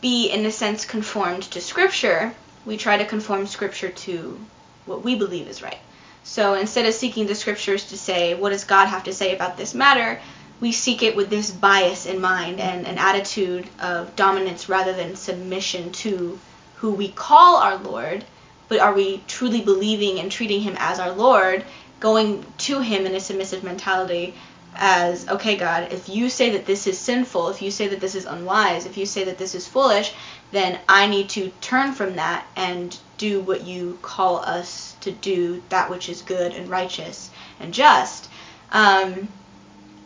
be, 0.00 0.28
in 0.30 0.44
a 0.46 0.50
sense, 0.50 0.84
conformed 0.84 1.42
to 1.44 1.60
Scripture, 1.60 2.32
we 2.66 2.76
try 2.76 2.98
to 2.98 3.04
conform 3.04 3.46
Scripture 3.46 3.90
to 3.90 4.38
what 4.86 5.02
we 5.02 5.14
believe 5.14 5.48
is 5.48 5.62
right. 5.62 5.78
So 6.24 6.54
instead 6.54 6.86
of 6.86 6.94
seeking 6.94 7.26
the 7.26 7.34
Scriptures 7.34 7.86
to 7.86 7.98
say, 7.98 8.34
what 8.34 8.50
does 8.50 8.64
God 8.64 8.86
have 8.86 9.04
to 9.04 9.12
say 9.12 9.34
about 9.34 9.56
this 9.56 9.74
matter, 9.74 10.20
we 10.60 10.72
seek 10.72 11.02
it 11.02 11.16
with 11.16 11.28
this 11.28 11.50
bias 11.50 12.06
in 12.06 12.20
mind 12.20 12.60
and 12.60 12.86
an 12.86 12.98
attitude 12.98 13.68
of 13.80 14.14
dominance 14.14 14.68
rather 14.68 14.92
than 14.92 15.16
submission 15.16 15.90
to 15.92 16.38
who 16.76 16.92
we 16.92 17.08
call 17.08 17.56
our 17.56 17.76
Lord, 17.76 18.24
but 18.68 18.78
are 18.78 18.94
we 18.94 19.22
truly 19.26 19.60
believing 19.60 20.20
and 20.20 20.30
treating 20.30 20.60
him 20.60 20.76
as 20.78 21.00
our 21.00 21.12
Lord? 21.12 21.64
going 22.02 22.44
to 22.58 22.80
him 22.80 23.06
in 23.06 23.14
a 23.14 23.20
submissive 23.20 23.62
mentality 23.62 24.34
as 24.74 25.28
okay 25.28 25.56
god 25.56 25.92
if 25.92 26.08
you 26.08 26.30
say 26.30 26.50
that 26.50 26.64
this 26.64 26.86
is 26.86 26.98
sinful 26.98 27.48
if 27.48 27.60
you 27.60 27.70
say 27.70 27.88
that 27.88 28.00
this 28.00 28.14
is 28.14 28.24
unwise 28.24 28.86
if 28.86 28.96
you 28.96 29.04
say 29.04 29.24
that 29.24 29.38
this 29.38 29.54
is 29.54 29.66
foolish 29.66 30.14
then 30.50 30.78
i 30.88 31.06
need 31.06 31.28
to 31.28 31.50
turn 31.60 31.92
from 31.92 32.16
that 32.16 32.46
and 32.56 32.98
do 33.22 33.40
what 33.40 33.64
you 33.64 33.96
call 34.02 34.38
us 34.38 34.96
to 35.00 35.12
do 35.12 35.62
that 35.68 35.88
which 35.88 36.08
is 36.08 36.22
good 36.22 36.52
and 36.54 36.68
righteous 36.68 37.30
and 37.60 37.72
just. 37.72 38.28
Um, 38.72 39.28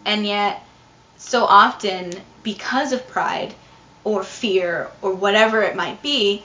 and 0.04 0.26
yet 0.26 0.62
so 1.16 1.44
often 1.44 2.12
because 2.42 2.92
of 2.92 3.08
pride 3.08 3.54
or 4.04 4.22
fear 4.22 4.90
or 5.00 5.14
whatever 5.14 5.62
it 5.62 5.74
might 5.74 6.02
be 6.02 6.42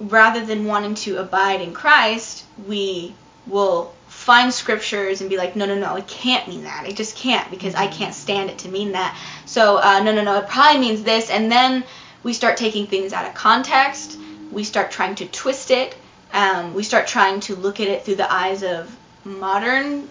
rather 0.00 0.44
than 0.44 0.64
wanting 0.64 0.94
to 0.94 1.18
abide 1.18 1.60
in 1.60 1.72
christ 1.74 2.44
we 2.66 3.14
will 3.46 3.94
find 4.26 4.52
scriptures 4.52 5.20
and 5.20 5.30
be 5.30 5.36
like, 5.36 5.54
no, 5.54 5.66
no, 5.66 5.76
no, 5.76 5.94
it 5.94 6.08
can't 6.08 6.48
mean 6.48 6.64
that. 6.64 6.84
It 6.88 6.96
just 6.96 7.16
can't 7.16 7.48
because 7.48 7.76
I 7.76 7.86
can't 7.86 8.12
stand 8.12 8.50
it 8.50 8.58
to 8.58 8.68
mean 8.68 8.90
that. 8.92 9.16
So, 9.44 9.78
uh, 9.78 10.02
no, 10.02 10.12
no, 10.12 10.24
no, 10.24 10.36
it 10.38 10.48
probably 10.48 10.80
means 10.80 11.04
this. 11.04 11.30
And 11.30 11.50
then 11.50 11.84
we 12.24 12.32
start 12.32 12.56
taking 12.56 12.88
things 12.88 13.12
out 13.12 13.28
of 13.28 13.34
context. 13.34 14.18
We 14.50 14.64
start 14.64 14.90
trying 14.90 15.14
to 15.16 15.26
twist 15.26 15.70
it. 15.70 15.94
Um, 16.32 16.74
we 16.74 16.82
start 16.82 17.06
trying 17.06 17.38
to 17.42 17.54
look 17.54 17.78
at 17.78 17.86
it 17.86 18.04
through 18.04 18.16
the 18.16 18.30
eyes 18.32 18.64
of 18.64 18.94
modern 19.24 20.08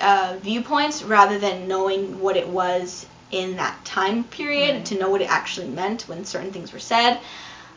uh, 0.00 0.36
viewpoints 0.40 1.02
rather 1.02 1.38
than 1.38 1.68
knowing 1.68 2.20
what 2.20 2.38
it 2.38 2.48
was 2.48 3.04
in 3.32 3.56
that 3.56 3.84
time 3.84 4.24
period 4.24 4.76
Right. 4.76 4.86
to 4.86 4.98
know 4.98 5.10
what 5.10 5.20
it 5.20 5.28
actually 5.30 5.68
meant 5.68 6.08
when 6.08 6.24
certain 6.24 6.52
things 6.52 6.72
were 6.72 6.78
said. 6.78 7.18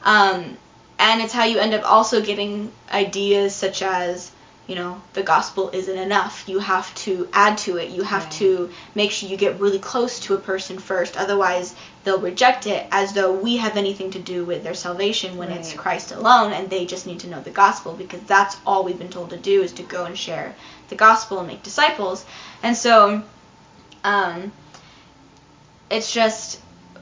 Um, 0.04 0.58
and 0.98 1.22
it's 1.22 1.34
how 1.34 1.44
you 1.44 1.60
end 1.60 1.74
up 1.74 1.84
also 1.84 2.22
getting 2.22 2.72
ideas 2.94 3.54
such 3.54 3.82
as 3.82 4.31
you 4.68 4.76
know 4.76 5.02
the 5.14 5.24
gospel 5.24 5.70
isn't 5.74 5.98
enough. 5.98 6.44
You 6.48 6.60
have 6.60 6.94
to 7.06 7.28
add 7.34 7.58
to 7.60 7.78
it. 7.78 7.90
You 7.90 8.04
have 8.04 8.24
Right. 8.24 8.32
to 8.34 8.70
make 8.96 9.12
sure 9.12 9.28
you 9.30 9.38
get 9.38 9.60
really 9.60 9.80
close 9.80 10.20
to 10.22 10.36
a 10.36 10.38
person 10.38 10.78
first. 10.80 11.18
Otherwise 11.18 11.74
they'll 12.04 12.20
reject 12.20 12.68
it 12.68 12.86
as 12.92 13.14
though 13.14 13.32
we 13.32 13.58
have 13.58 13.78
anything 13.78 14.12
to 14.12 14.20
do 14.20 14.44
with 14.46 14.64
their 14.64 14.74
salvation 14.74 15.38
when 15.38 15.52
it's 15.52 15.72
christ 15.74 16.12
alone 16.12 16.52
and 16.52 16.68
they 16.70 16.84
just 16.86 17.06
need 17.06 17.20
to 17.20 17.28
know 17.28 17.40
the 17.42 17.52
gospel 17.52 17.94
because 17.94 18.22
that's 18.22 18.58
all 18.66 18.84
we've 18.84 18.98
been 18.98 19.10
told 19.12 19.30
to 19.30 19.38
do 19.38 19.62
is 19.62 19.72
to 19.74 19.84
go 19.84 20.06
and 20.06 20.18
share 20.18 20.56
the 20.90 20.96
gospel 20.96 21.38
and 21.40 21.48
make 21.48 21.62
disciples. 21.62 22.26
And 22.64 22.76
so 22.76 23.22
um, 24.04 24.52
it's 25.90 26.12
just 26.14 26.60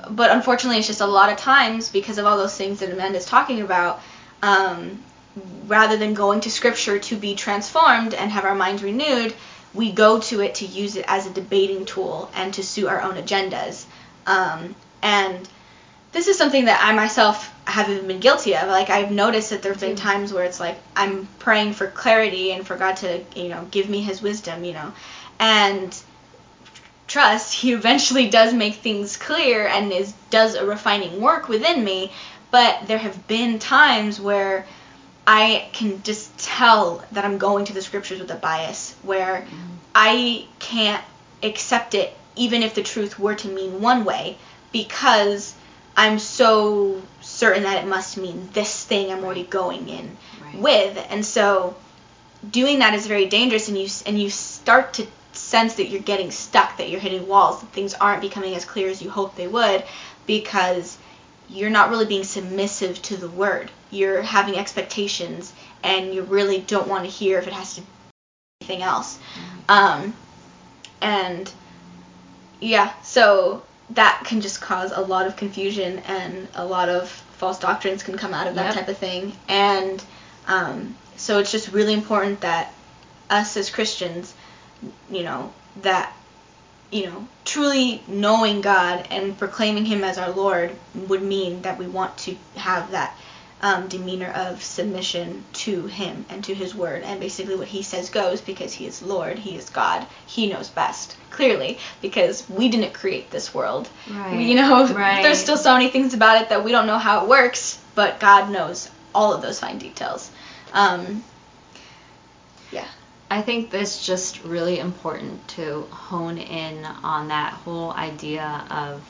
but 0.10 0.32
unfortunately 0.32 0.80
it's 0.80 0.88
just 0.88 1.02
a 1.02 1.06
lot 1.06 1.32
of 1.32 1.38
times 1.38 1.90
because 1.90 2.18
of 2.18 2.26
all 2.26 2.38
those 2.38 2.56
things 2.56 2.80
that 2.80 2.90
amanda's 2.92 3.26
talking 3.26 3.62
about 3.62 4.02
um, 4.42 5.04
rather 5.68 5.98
than 5.98 6.14
going 6.14 6.42
to 6.42 6.52
scripture 6.52 7.00
to 7.00 7.16
be 7.16 7.36
transformed 7.36 8.14
and 8.14 8.32
have 8.32 8.46
our 8.46 8.56
minds 8.56 8.84
renewed 8.84 9.34
we 9.74 9.92
go 9.92 10.20
to 10.20 10.42
it 10.42 10.56
to 10.56 10.66
use 10.66 10.96
it 10.96 11.06
as 11.08 11.28
a 11.28 11.30
debating 11.30 11.86
tool 11.86 12.32
and 12.34 12.54
to 12.56 12.64
suit 12.64 12.88
our 12.88 13.02
own 13.02 13.16
agendas. 13.16 13.86
Um, 14.26 14.76
and 15.02 15.48
this 16.12 16.28
is 16.28 16.38
something 16.38 16.66
that 16.66 16.82
i 16.84 16.92
myself 16.94 17.54
have 17.66 17.90
even 17.90 18.08
been 18.08 18.20
guilty 18.20 18.56
of. 18.56 18.68
Like 18.68 18.90
i've 18.90 19.12
noticed 19.12 19.52
that 19.52 19.62
there 19.62 19.72
have 19.72 19.82
been 19.82 19.96
times 19.96 20.34
where 20.34 20.44
it's 20.44 20.60
like 20.60 20.78
i'm 20.96 21.28
praying 21.38 21.74
for 21.74 21.88
clarity 21.88 22.52
and 22.52 22.66
for 22.66 22.76
god 22.76 22.98
to 22.98 23.24
you 23.36 23.50
know 23.50 23.68
give 23.70 23.90
me 23.90 24.02
his 24.02 24.22
wisdom 24.22 24.64
you 24.64 24.74
know. 24.74 24.92
And 25.40 25.96
trust, 27.08 27.54
he 27.62 27.74
eventually 27.74 28.30
does 28.30 28.54
make 28.54 28.76
things 28.76 29.18
clear 29.18 29.68
and 29.68 29.92
is 29.92 30.14
does 30.32 30.56
a 30.56 30.66
refining 30.66 31.22
work 31.22 31.48
within 31.48 31.84
me. 31.84 32.12
But 32.52 32.88
there 32.88 32.98
have 32.98 33.28
been 33.28 33.60
times 33.60 34.20
where 34.20 34.66
I 35.32 35.70
can 35.74 36.02
just 36.02 36.36
tell 36.40 37.06
that 37.12 37.24
I'm 37.24 37.38
going 37.38 37.66
to 37.66 37.74
the 37.74 37.84
scriptures 37.84 38.20
with 38.20 38.32
a 38.32 38.36
bias, 38.36 38.96
where 39.04 39.42
mm-hmm. 39.42 39.76
I 39.94 40.48
can't 40.58 41.04
accept 41.44 41.94
it 41.94 42.12
even 42.36 42.64
if 42.64 42.74
the 42.74 42.82
truth 42.82 43.20
were 43.20 43.36
to 43.36 43.48
mean 43.48 43.80
one 43.80 44.06
way, 44.06 44.38
because 44.72 45.54
I'm 45.96 46.18
so 46.18 47.02
certain 47.22 47.64
that 47.64 47.84
it 47.84 47.88
must 47.88 48.18
mean 48.18 48.50
this 48.54 48.84
thing 48.84 49.12
I'm 49.12 49.24
already 49.24 49.44
going 49.44 49.88
in 49.90 50.18
Right. 50.42 50.56
with, 50.56 51.06
and 51.12 51.24
so 51.24 51.76
doing 52.50 52.80
that 52.80 52.96
is 52.96 53.06
very 53.06 53.28
dangerous, 53.28 53.68
and 53.68 53.78
you 53.78 53.88
and 54.08 54.20
you 54.20 54.30
start 54.32 54.94
to 54.94 55.06
sense 55.34 55.76
that 55.76 55.90
you're 55.90 56.02
getting 56.02 56.32
stuck, 56.32 56.78
that 56.78 56.90
you're 56.90 57.00
hitting 57.00 57.28
walls, 57.28 57.60
that 57.62 57.72
things 57.72 57.94
aren't 57.94 58.22
becoming 58.22 58.56
as 58.56 58.66
clear 58.66 58.90
as 58.90 59.00
you 59.02 59.10
hoped 59.12 59.36
they 59.36 59.48
would, 59.48 59.84
because 60.26 60.98
you're 61.50 61.70
not 61.70 61.90
really 61.90 62.06
being 62.06 62.24
submissive 62.24 63.02
to 63.04 63.18
the 63.18 63.28
word. 63.30 63.72
You're 63.92 64.22
having 64.22 64.56
expectations, 64.56 65.52
and 65.84 66.14
you 66.14 66.22
really 66.24 66.60
don't 66.62 66.88
want 66.88 67.04
to 67.06 67.10
hear 67.10 67.40
if 67.40 67.48
it 67.48 67.54
has 67.54 67.76
to 67.76 67.82
be 67.82 67.88
anything 68.62 68.82
else. 68.84 69.18
Um, 69.68 70.14
and 71.02 71.52
yeah, 72.60 72.94
so 73.02 73.64
that 73.92 74.24
can 74.26 74.42
just 74.42 74.62
cause 74.62 74.92
a 74.92 75.02
lot 75.02 75.26
of 75.26 75.36
confusion 75.36 76.00
and 76.00 76.48
a 76.56 76.66
lot 76.66 76.90
of 76.90 77.10
false 77.10 77.58
doctrines 77.60 78.04
can 78.04 78.18
come 78.18 78.34
out 78.34 78.48
of 78.48 78.56
that 78.56 78.68
Yep. 78.68 78.76
type 78.76 78.88
of 78.90 78.98
thing. 78.98 79.34
And 79.48 80.04
um, 80.48 80.96
so 81.16 81.40
it's 81.40 81.52
just 81.52 81.72
really 81.72 81.94
important 81.94 82.42
that 82.42 82.74
us 83.30 83.56
as 83.58 83.70
Christians, 83.70 84.34
you 85.10 85.24
know, 85.24 85.54
that 85.82 86.14
you 86.92 87.06
know, 87.06 87.28
truly 87.46 88.02
knowing 88.08 88.62
God 88.62 89.08
and 89.12 89.38
proclaiming 89.38 89.86
Him 89.86 90.04
as 90.04 90.18
our 90.18 90.32
Lord 90.32 90.72
would 90.96 91.22
mean 91.22 91.62
that 91.62 91.78
we 91.78 91.88
want 91.88 92.18
to 92.20 92.36
have 92.56 92.92
that 92.92 93.16
um, 93.62 93.88
demeanor 93.90 94.32
of 94.32 94.64
submission 94.64 95.44
to 95.54 95.86
Him 95.88 96.26
and 96.30 96.44
to 96.46 96.54
His 96.54 96.74
Word. 96.74 97.04
And 97.04 97.20
basically, 97.20 97.56
what 97.56 97.68
He 97.68 97.84
says 97.84 98.10
goes 98.10 98.42
because 98.42 98.74
He 98.74 98.86
is 98.88 99.02
Lord, 99.04 99.38
He 99.38 99.56
is 99.56 99.70
God, 99.70 100.08
He 100.26 100.48
knows 100.48 100.70
best, 100.70 101.16
clearly, 101.30 101.78
because 102.02 102.50
we 102.50 102.70
didn't 102.70 102.94
create 102.94 103.30
this 103.30 103.54
world. 103.54 103.90
Right. 104.10 104.40
You 104.40 104.56
know, 104.56 104.88
Right. 104.88 105.22
there's 105.22 105.40
still 105.40 105.58
so 105.58 105.74
many 105.74 105.90
things 105.90 106.14
about 106.14 106.42
it 106.42 106.50
that 106.50 106.64
we 106.64 106.72
don't 106.72 106.88
know 106.88 106.98
how 106.98 107.24
it 107.24 107.30
works, 107.30 107.80
but 107.96 108.20
God 108.20 108.50
knows 108.50 108.90
all 109.14 109.34
of 109.34 109.42
those 109.42 109.60
fine 109.60 109.78
details. 109.78 110.32
Um, 110.74 111.24
yeah. 112.72 112.88
I 113.32 113.44
think 113.44 113.74
it's 113.74 114.04
just 114.06 114.44
really 114.44 114.80
important 114.80 115.48
to 115.50 115.82
hone 115.92 116.40
in 116.40 116.84
on 116.86 117.28
that 117.28 117.54
whole 117.54 117.92
idea 117.92 118.66
of 118.72 119.02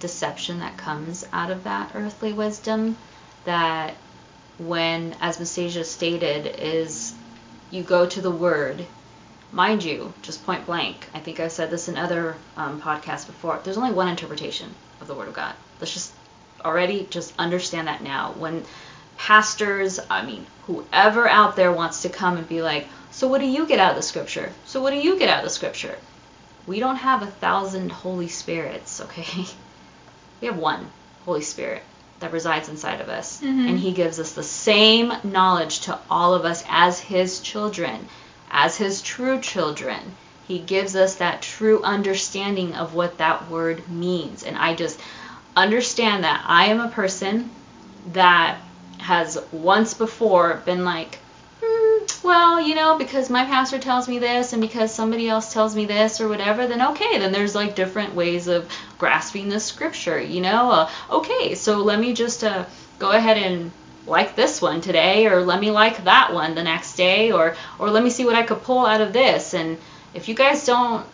deception 0.00 0.60
that 0.60 0.78
comes 0.78 1.26
out 1.32 1.50
of 1.50 1.64
that 1.64 1.90
earthly 1.94 2.32
wisdom. 2.32 2.96
That 3.44 3.94
when, 4.58 5.14
as 5.20 5.38
Mastasia 5.38 5.84
stated, 5.84 6.46
is 6.60 7.14
you 7.70 7.82
go 7.82 8.06
to 8.06 8.20
the 8.20 8.30
Word, 8.30 8.86
mind 9.52 9.84
you, 9.84 10.12
just 10.22 10.44
point 10.46 10.64
blank. 10.66 11.06
I 11.12 11.20
think 11.20 11.38
I've 11.38 11.52
said 11.52 11.70
this 11.70 11.88
in 11.88 11.98
other 11.98 12.36
um, 12.56 12.80
podcasts 12.80 13.26
before. 13.26 13.60
There's 13.62 13.76
only 13.78 13.92
one 13.92 14.08
interpretation 14.08 14.74
of 15.00 15.08
the 15.08 15.14
Word 15.14 15.28
of 15.28 15.34
God. 15.34 15.54
Let's 15.78 15.92
just 15.92 16.12
already 16.64 17.06
just 17.10 17.34
understand 17.38 17.88
that 17.88 18.02
now. 18.02 18.32
When 18.32 18.64
pastors, 19.16 20.00
I 20.08 20.24
mean, 20.24 20.46
whoever 20.66 21.28
out 21.28 21.56
there 21.56 21.72
wants 21.72 22.02
to 22.02 22.08
come 22.08 22.36
and 22.36 22.48
be 22.48 22.62
like, 22.62 22.86
so 23.18 23.26
what 23.26 23.40
do 23.40 23.46
you 23.48 23.66
get 23.66 23.80
out 23.80 23.90
of 23.90 23.96
the 23.96 24.02
scripture? 24.02 24.52
So 24.66 24.80
what 24.80 24.90
do 24.90 24.96
you 24.96 25.18
get 25.18 25.28
out 25.28 25.38
of 25.38 25.44
the 25.44 25.50
scripture? 25.50 25.96
We 26.68 26.78
don't 26.78 26.94
have 26.94 27.22
a 27.22 27.26
thousand 27.26 27.90
Holy 27.90 28.28
Spirits, 28.28 29.00
okay? 29.00 29.44
We 30.40 30.46
have 30.46 30.56
one 30.56 30.86
Holy 31.24 31.42
Spirit 31.42 31.82
that 32.20 32.32
resides 32.32 32.68
inside 32.68 33.00
of 33.00 33.08
us. 33.08 33.40
Mhm. 33.40 33.70
And 33.70 33.78
He 33.80 33.90
gives 33.90 34.20
us 34.20 34.34
the 34.34 34.44
same 34.44 35.12
knowledge 35.24 35.80
to 35.80 35.98
all 36.08 36.32
of 36.34 36.44
us 36.44 36.62
as 36.68 37.00
His 37.00 37.40
children, 37.40 38.06
as 38.52 38.76
His 38.76 39.02
true 39.02 39.40
children. 39.40 39.98
He 40.46 40.60
gives 40.60 40.94
us 40.94 41.16
that 41.16 41.42
true 41.42 41.82
understanding 41.82 42.76
of 42.76 42.94
what 42.94 43.18
that 43.18 43.50
word 43.50 43.88
means. 43.90 44.44
And 44.44 44.56
I 44.56 44.74
just 44.74 45.00
understand 45.56 46.22
that 46.22 46.44
I 46.46 46.66
am 46.66 46.78
a 46.78 46.88
person 46.88 47.50
that 48.12 48.58
has 48.98 49.42
once 49.50 49.94
before 49.94 50.62
been 50.64 50.84
like, 50.84 51.18
"Hmm, 51.98 52.26
well, 52.26 52.60
you 52.60 52.74
know, 52.74 52.96
because 52.96 53.30
my 53.30 53.44
pastor 53.44 53.78
tells 53.78 54.08
me 54.08 54.18
this 54.18 54.52
and 54.52 54.62
because 54.62 54.94
somebody 54.94 55.28
else 55.28 55.52
tells 55.52 55.74
me 55.74 55.86
this 55.86 56.20
or 56.20 56.28
whatever, 56.28 56.66
then 56.66 56.82
okay, 56.82 57.18
then 57.18 57.32
there's 57.32 57.54
like 57.54 57.74
different 57.74 58.14
ways 58.14 58.46
of 58.48 58.70
grasping 58.98 59.48
the 59.48 59.60
scripture, 59.60 60.20
you 60.20 60.40
know? 60.40 60.70
Uh, 60.70 60.90
okay, 61.10 61.54
so 61.54 61.78
let 61.78 61.98
me 61.98 62.12
just 62.12 62.44
uh, 62.44 62.64
go 62.98 63.10
ahead 63.10 63.36
and 63.36 63.70
like 64.06 64.34
this 64.34 64.62
one 64.62 64.80
today 64.80 65.26
or 65.26 65.42
let 65.42 65.60
me 65.60 65.70
like 65.70 66.04
that 66.04 66.32
one 66.32 66.54
the 66.54 66.62
next 66.62 66.96
day 66.96 67.30
or 67.30 67.54
or 67.78 67.90
let 67.90 68.02
me 68.02 68.10
see 68.10 68.24
what 68.24 68.34
I 68.34 68.42
could 68.42 68.62
pull 68.62 68.86
out 68.86 69.02
of 69.02 69.12
this 69.12 69.52
and 69.54 69.76
if 70.14 70.28
you 70.28 70.34
guys 70.34 70.64
don't 70.64 71.04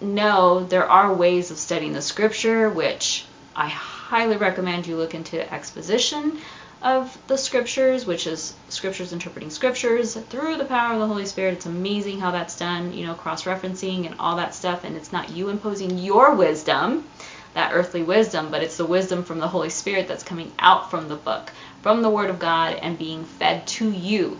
know 0.00 0.64
there 0.64 0.88
are 0.88 1.14
ways 1.14 1.50
of 1.50 1.56
studying 1.56 1.94
the 1.94 2.02
scripture 2.02 2.68
which 2.68 3.24
I 3.56 3.68
highly 3.68 4.36
recommend 4.36 4.86
you 4.86 4.96
look 4.96 5.14
into 5.14 5.52
exposition 5.52 6.38
of 6.84 7.18
the 7.28 7.38
scriptures, 7.38 8.06
which 8.06 8.26
is 8.26 8.54
scriptures 8.68 9.12
interpreting 9.12 9.50
scriptures 9.50 10.14
through 10.14 10.58
the 10.58 10.66
power 10.66 10.94
of 10.94 11.00
the 11.00 11.06
Holy 11.06 11.26
Spirit. 11.26 11.54
It's 11.54 11.66
amazing 11.66 12.20
how 12.20 12.30
that's 12.30 12.58
done, 12.58 12.92
you 12.92 13.06
know, 13.06 13.14
cross 13.14 13.44
referencing 13.44 14.06
and 14.06 14.16
all 14.20 14.36
that 14.36 14.54
stuff. 14.54 14.84
And 14.84 14.96
it's 14.96 15.12
not 15.12 15.30
you 15.30 15.48
imposing 15.48 15.98
your 15.98 16.34
wisdom, 16.36 17.08
that 17.54 17.72
earthly 17.72 18.02
wisdom, 18.02 18.50
but 18.50 18.62
it's 18.62 18.76
the 18.76 18.86
wisdom 18.86 19.24
from 19.24 19.40
the 19.40 19.48
Holy 19.48 19.70
Spirit 19.70 20.08
that's 20.08 20.24
coming 20.24 20.52
out 20.58 20.90
from 20.90 21.08
the 21.08 21.16
book, 21.16 21.52
from 21.82 22.02
the 22.02 22.10
Word 22.10 22.30
of 22.30 22.38
God, 22.38 22.74
and 22.74 22.98
being 22.98 23.24
fed 23.24 23.66
to 23.68 23.90
you. 23.90 24.38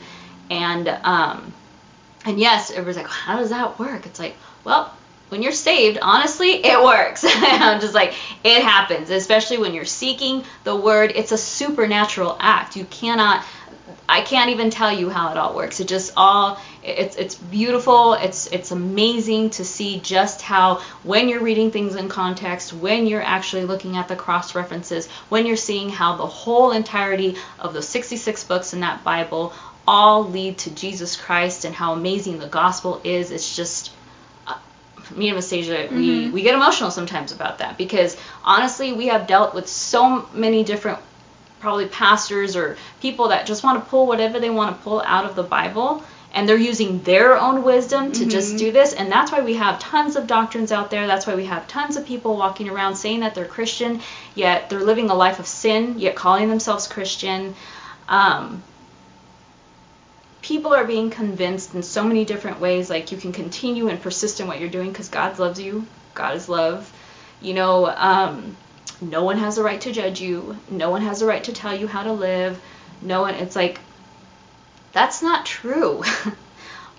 And 0.50 0.88
um, 0.88 1.52
And 2.26 2.38
yes, 2.40 2.70
everybody's 2.70 2.96
like, 2.96 3.06
how 3.06 3.38
does 3.38 3.50
that 3.50 3.78
work? 3.78 4.06
It's 4.06 4.18
like, 4.20 4.36
well, 4.64 4.94
when 5.28 5.42
you're 5.42 5.52
saved, 5.52 5.98
honestly, 6.00 6.64
it 6.64 6.82
works. 6.82 7.24
I'm 7.26 7.80
just 7.80 7.94
like, 7.94 8.14
it 8.44 8.62
happens, 8.62 9.10
especially 9.10 9.58
when 9.58 9.74
you're 9.74 9.84
seeking 9.84 10.44
the 10.64 10.76
word. 10.76 11.12
It's 11.14 11.32
a 11.32 11.38
supernatural 11.38 12.36
act. 12.38 12.76
You 12.76 12.84
cannot, 12.84 13.44
I 14.08 14.20
can't 14.20 14.50
even 14.50 14.70
tell 14.70 14.92
you 14.92 15.08
how 15.08 15.30
it 15.30 15.38
all 15.38 15.54
works. 15.54 15.80
It 15.80 15.88
just 15.88 16.12
all, 16.16 16.60
it's 16.82 17.16
it's 17.16 17.34
beautiful. 17.34 18.12
It's 18.14 18.46
it's 18.48 18.70
amazing 18.70 19.50
to 19.50 19.64
see 19.64 19.98
just 20.00 20.42
how 20.42 20.82
when 21.02 21.28
you're 21.28 21.42
reading 21.42 21.70
things 21.70 21.94
in 21.94 22.08
context, 22.08 22.74
when 22.74 23.06
you're 23.06 23.22
actually 23.22 23.64
looking 23.64 23.96
at 23.96 24.08
the 24.08 24.16
cross 24.16 24.54
references, 24.54 25.08
when 25.30 25.46
you're 25.46 25.56
seeing 25.56 25.88
how 25.88 26.16
the 26.16 26.26
whole 26.26 26.72
entirety 26.72 27.36
of 27.58 27.72
the 27.72 27.82
66 27.82 28.44
books 28.44 28.74
in 28.74 28.80
that 28.80 29.02
Bible 29.02 29.54
all 29.86 30.28
lead 30.28 30.58
to 30.58 30.70
Jesus 30.70 31.16
Christ 31.16 31.64
and 31.64 31.74
how 31.74 31.92
amazing 31.92 32.38
the 32.38 32.46
gospel 32.46 33.00
is. 33.04 33.30
It's 33.30 33.56
just 33.56 33.90
me 35.10 35.28
and 35.28 35.36
Nastasia, 35.36 35.76
mm-hmm. 35.76 35.96
we, 35.96 36.30
we 36.30 36.42
get 36.42 36.54
emotional 36.54 36.90
sometimes 36.90 37.32
about 37.32 37.58
that 37.58 37.78
because 37.78 38.16
honestly, 38.44 38.92
we 38.92 39.06
have 39.08 39.26
dealt 39.26 39.54
with 39.54 39.68
so 39.68 40.28
many 40.34 40.64
different 40.64 40.98
probably 41.60 41.86
pastors 41.86 42.56
or 42.56 42.76
people 43.00 43.28
that 43.28 43.46
just 43.46 43.64
want 43.64 43.82
to 43.82 43.90
pull 43.90 44.06
whatever 44.06 44.38
they 44.38 44.50
want 44.50 44.76
to 44.76 44.82
pull 44.82 45.00
out 45.02 45.24
of 45.24 45.34
the 45.34 45.42
Bible 45.42 46.02
and 46.34 46.48
they're 46.48 46.56
using 46.56 47.00
their 47.02 47.38
own 47.38 47.62
wisdom 47.62 48.10
to 48.12 48.20
mm-hmm. 48.20 48.28
just 48.28 48.58
do 48.58 48.72
this 48.72 48.92
and 48.92 49.10
that's 49.10 49.32
why 49.32 49.40
we 49.40 49.54
have 49.54 49.78
tons 49.78 50.16
of 50.16 50.26
doctrines 50.26 50.72
out 50.72 50.90
there 50.90 51.06
that's 51.06 51.26
why 51.26 51.34
we 51.34 51.46
have 51.46 51.66
tons 51.68 51.96
of 51.96 52.04
people 52.04 52.36
walking 52.36 52.68
around 52.68 52.96
saying 52.96 53.20
that 53.20 53.34
they're 53.34 53.46
christian 53.46 54.00
yet 54.34 54.68
they're 54.68 54.82
living 54.82 55.08
a 55.10 55.14
life 55.14 55.38
of 55.38 55.46
sin 55.46 55.98
yet 55.98 56.14
calling 56.14 56.48
themselves 56.48 56.86
christian 56.88 57.54
um, 58.08 58.62
people 60.44 60.74
are 60.74 60.84
being 60.84 61.08
convinced 61.08 61.74
in 61.74 61.82
so 61.82 62.04
many 62.04 62.22
different 62.26 62.60
ways 62.60 62.90
like 62.90 63.10
you 63.10 63.16
can 63.16 63.32
continue 63.32 63.88
and 63.88 64.02
persist 64.02 64.40
in 64.40 64.46
what 64.46 64.60
you're 64.60 64.68
doing 64.68 64.90
because 64.90 65.08
god 65.08 65.38
loves 65.38 65.58
you. 65.58 65.86
God 66.12 66.36
is 66.36 66.50
love. 66.50 66.92
You 67.40 67.54
know 67.54 67.86
um, 67.86 68.54
no 69.00 69.24
one 69.24 69.38
has 69.38 69.56
a 69.56 69.62
right 69.62 69.80
to 69.80 69.90
judge 69.90 70.20
you. 70.20 70.58
No 70.70 70.90
one 70.90 71.00
has 71.00 71.22
a 71.22 71.26
right 71.26 71.42
to 71.44 71.52
tell 71.54 71.74
you 71.74 71.86
how 71.86 72.02
to 72.02 72.12
live. 72.12 72.60
No 73.00 73.22
one 73.22 73.34
it's 73.36 73.56
like 73.56 73.80
that's 74.92 75.22
not 75.22 75.46
true 75.46 76.02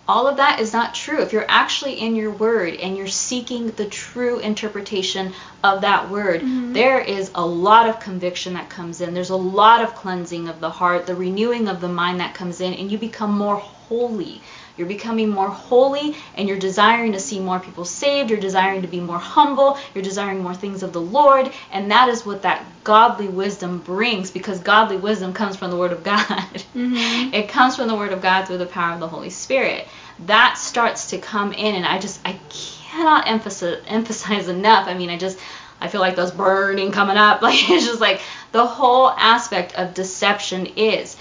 all 0.08 0.28
of 0.28 0.38
that 0.38 0.60
is 0.60 0.72
not 0.72 0.94
true. 0.94 1.22
If 1.22 1.34
you're 1.34 1.46
actually 1.48 2.00
in 2.00 2.16
your 2.16 2.32
word 2.32 2.76
and 2.76 2.96
you're 2.96 3.08
seeking 3.08 3.72
the 3.72 3.86
true 3.86 4.40
interpretation 4.40 5.34
of 5.64 5.82
that 5.82 6.10
word, 6.10 6.42
mm-hmm. 6.42 6.74
there 6.74 7.00
is 7.00 7.32
a 7.34 7.46
lot 7.46 7.90
of 7.90 8.00
conviction 8.00 8.54
that 8.54 8.70
comes 8.70 9.02
in. 9.02 9.14
There's 9.14 9.32
a 9.32 9.36
lot 9.36 9.82
of 9.84 9.96
cleansing 9.96 10.48
of 10.48 10.60
the 10.60 10.70
heart, 10.70 11.08
the 11.08 11.16
renewing 11.16 11.68
of 11.68 11.82
the 11.82 11.90
mind 11.90 12.20
that 12.20 12.36
comes 12.36 12.62
in, 12.62 12.74
and 12.74 12.92
you 12.92 12.98
become 12.98 13.32
more 13.32 13.58
holy. 13.58 14.42
You're 14.78 14.88
becoming 14.88 15.30
more 15.30 15.50
holy 15.50 16.16
and 16.36 16.48
you're 16.50 16.60
desiring 16.60 17.14
to 17.14 17.20
see 17.20 17.40
more 17.40 17.60
people 17.60 17.86
saved. 17.86 18.30
You're 18.30 18.40
desiring 18.40 18.82
to 18.82 18.88
be 18.88 19.00
more 19.00 19.18
humble. 19.18 19.78
You're 19.94 20.04
desiring 20.04 20.44
more 20.44 20.54
things 20.54 20.84
of 20.84 20.92
the 20.92 21.02
Lord. 21.02 21.52
And 21.72 21.92
that 21.92 22.10
is 22.10 22.26
what 22.26 22.42
that 22.42 22.66
godly 22.84 23.30
wisdom 23.30 23.80
brings 23.80 24.32
because 24.32 24.60
godly 24.60 24.98
wisdom 24.98 25.34
comes 25.34 25.56
from 25.56 25.72
the 25.72 25.78
Word 25.78 25.94
of 25.94 26.04
God. 26.04 26.28
Mm-hmm. 26.76 27.34
It 27.34 27.50
comes 27.50 27.76
from 27.76 27.88
the 27.88 27.96
Word 27.96 28.12
of 28.12 28.22
God 28.22 28.46
through 28.46 28.58
the 28.58 28.66
power 28.66 28.94
of 28.94 29.00
the 29.00 29.08
Holy 29.08 29.30
Spirit. 29.30 29.88
That 30.20 30.58
starts 30.58 31.10
to 31.10 31.18
come 31.18 31.52
in, 31.54 31.76
and 31.76 31.86
I 31.86 32.00
just, 32.00 32.20
I 32.26 32.40
cannot 32.50 33.28
emphasize, 33.28 33.84
emphasize 33.88 34.48
enough. 34.48 34.88
I 34.88 34.94
mean, 34.94 35.10
I 35.10 35.18
just, 35.18 35.38
I 35.82 35.88
feel 35.88 36.02
like 36.02 36.16
those 36.16 36.32
burning 36.32 36.92
coming 36.92 37.18
up. 37.18 37.42
Like, 37.44 37.70
it's 37.70 37.86
just 37.86 38.02
like 38.02 38.22
the 38.52 38.66
whole 38.66 39.10
aspect 39.10 39.76
of 39.76 39.94
deception 39.94 40.68
is 40.78 41.18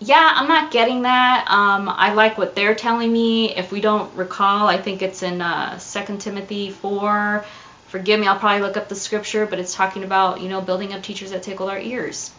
yeah, 0.00 0.32
I'm 0.34 0.48
not 0.48 0.70
getting 0.70 1.02
that. 1.02 1.46
Um, 1.50 1.86
I 1.88 2.14
like 2.14 2.38
what 2.38 2.54
they're 2.54 2.74
telling 2.74 3.12
me. 3.12 3.54
If 3.54 3.70
we 3.70 3.82
don't 3.82 4.12
recall, 4.16 4.66
I 4.66 4.80
think 4.80 5.02
it's 5.02 5.22
in 5.22 5.42
uh, 5.42 5.78
2 5.78 6.16
Timothy 6.16 6.70
4. 6.70 7.44
Forgive 7.88 8.18
me, 8.18 8.26
I'll 8.26 8.38
probably 8.38 8.66
look 8.66 8.78
up 8.78 8.88
the 8.88 8.94
scripture, 8.94 9.44
but 9.44 9.58
it's 9.58 9.74
talking 9.74 10.02
about, 10.02 10.40
you 10.40 10.48
know, 10.48 10.62
building 10.62 10.94
up 10.94 11.02
teachers 11.02 11.32
that 11.32 11.42
tickle 11.42 11.68
our 11.68 11.78
ears. 11.78 12.30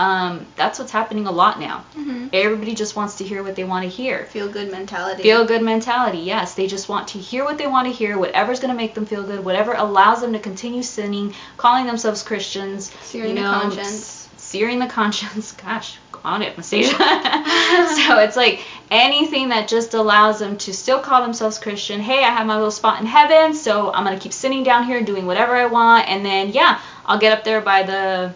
Um, 0.00 0.46
that's 0.56 0.78
what's 0.78 0.92
happening 0.92 1.26
a 1.26 1.30
lot 1.30 1.60
now. 1.60 1.84
Mm-hmm. 1.94 2.28
Everybody 2.32 2.74
just 2.74 2.96
wants 2.96 3.18
to 3.18 3.24
hear 3.24 3.42
what 3.42 3.54
they 3.54 3.64
want 3.64 3.82
to 3.82 3.88
hear. 3.90 4.24
Feel 4.24 4.48
good 4.48 4.70
mentality. 4.70 5.22
Feel 5.22 5.44
good 5.44 5.60
mentality, 5.60 6.20
yes. 6.20 6.54
They 6.54 6.66
just 6.66 6.88
want 6.88 7.08
to 7.08 7.18
hear 7.18 7.44
what 7.44 7.58
they 7.58 7.66
want 7.66 7.86
to 7.86 7.92
hear, 7.92 8.16
whatever's 8.16 8.60
going 8.60 8.70
to 8.70 8.76
make 8.76 8.94
them 8.94 9.04
feel 9.04 9.22
good, 9.22 9.44
whatever 9.44 9.74
allows 9.74 10.22
them 10.22 10.32
to 10.32 10.38
continue 10.38 10.82
sinning, 10.82 11.34
calling 11.58 11.84
themselves 11.84 12.22
Christians. 12.22 12.90
Searing 13.02 13.36
you 13.36 13.42
know, 13.42 13.52
the 13.52 13.60
conscience. 13.60 14.30
Searing 14.38 14.78
the 14.78 14.86
conscience. 14.86 15.52
Gosh, 15.64 15.98
on 16.24 16.40
it, 16.40 16.56
Nastasia. 16.56 16.96
so 16.96 18.20
it's 18.20 18.36
like 18.36 18.64
anything 18.90 19.50
that 19.50 19.68
just 19.68 19.92
allows 19.92 20.38
them 20.38 20.56
to 20.58 20.72
still 20.72 21.00
call 21.00 21.20
themselves 21.20 21.58
Christian. 21.58 22.00
Hey, 22.00 22.24
I 22.24 22.30
have 22.30 22.46
my 22.46 22.54
little 22.54 22.70
spot 22.70 23.00
in 23.00 23.06
heaven, 23.06 23.54
so 23.54 23.92
I'm 23.92 24.04
gonna 24.04 24.18
keep 24.18 24.32
sitting 24.32 24.62
down 24.62 24.84
here 24.84 25.02
doing 25.02 25.26
whatever 25.26 25.54
I 25.54 25.66
want, 25.66 26.08
and 26.08 26.24
then 26.24 26.52
yeah, 26.52 26.80
I'll 27.04 27.18
get 27.18 27.36
up 27.36 27.44
there 27.44 27.60
by 27.60 27.82
the 27.82 28.32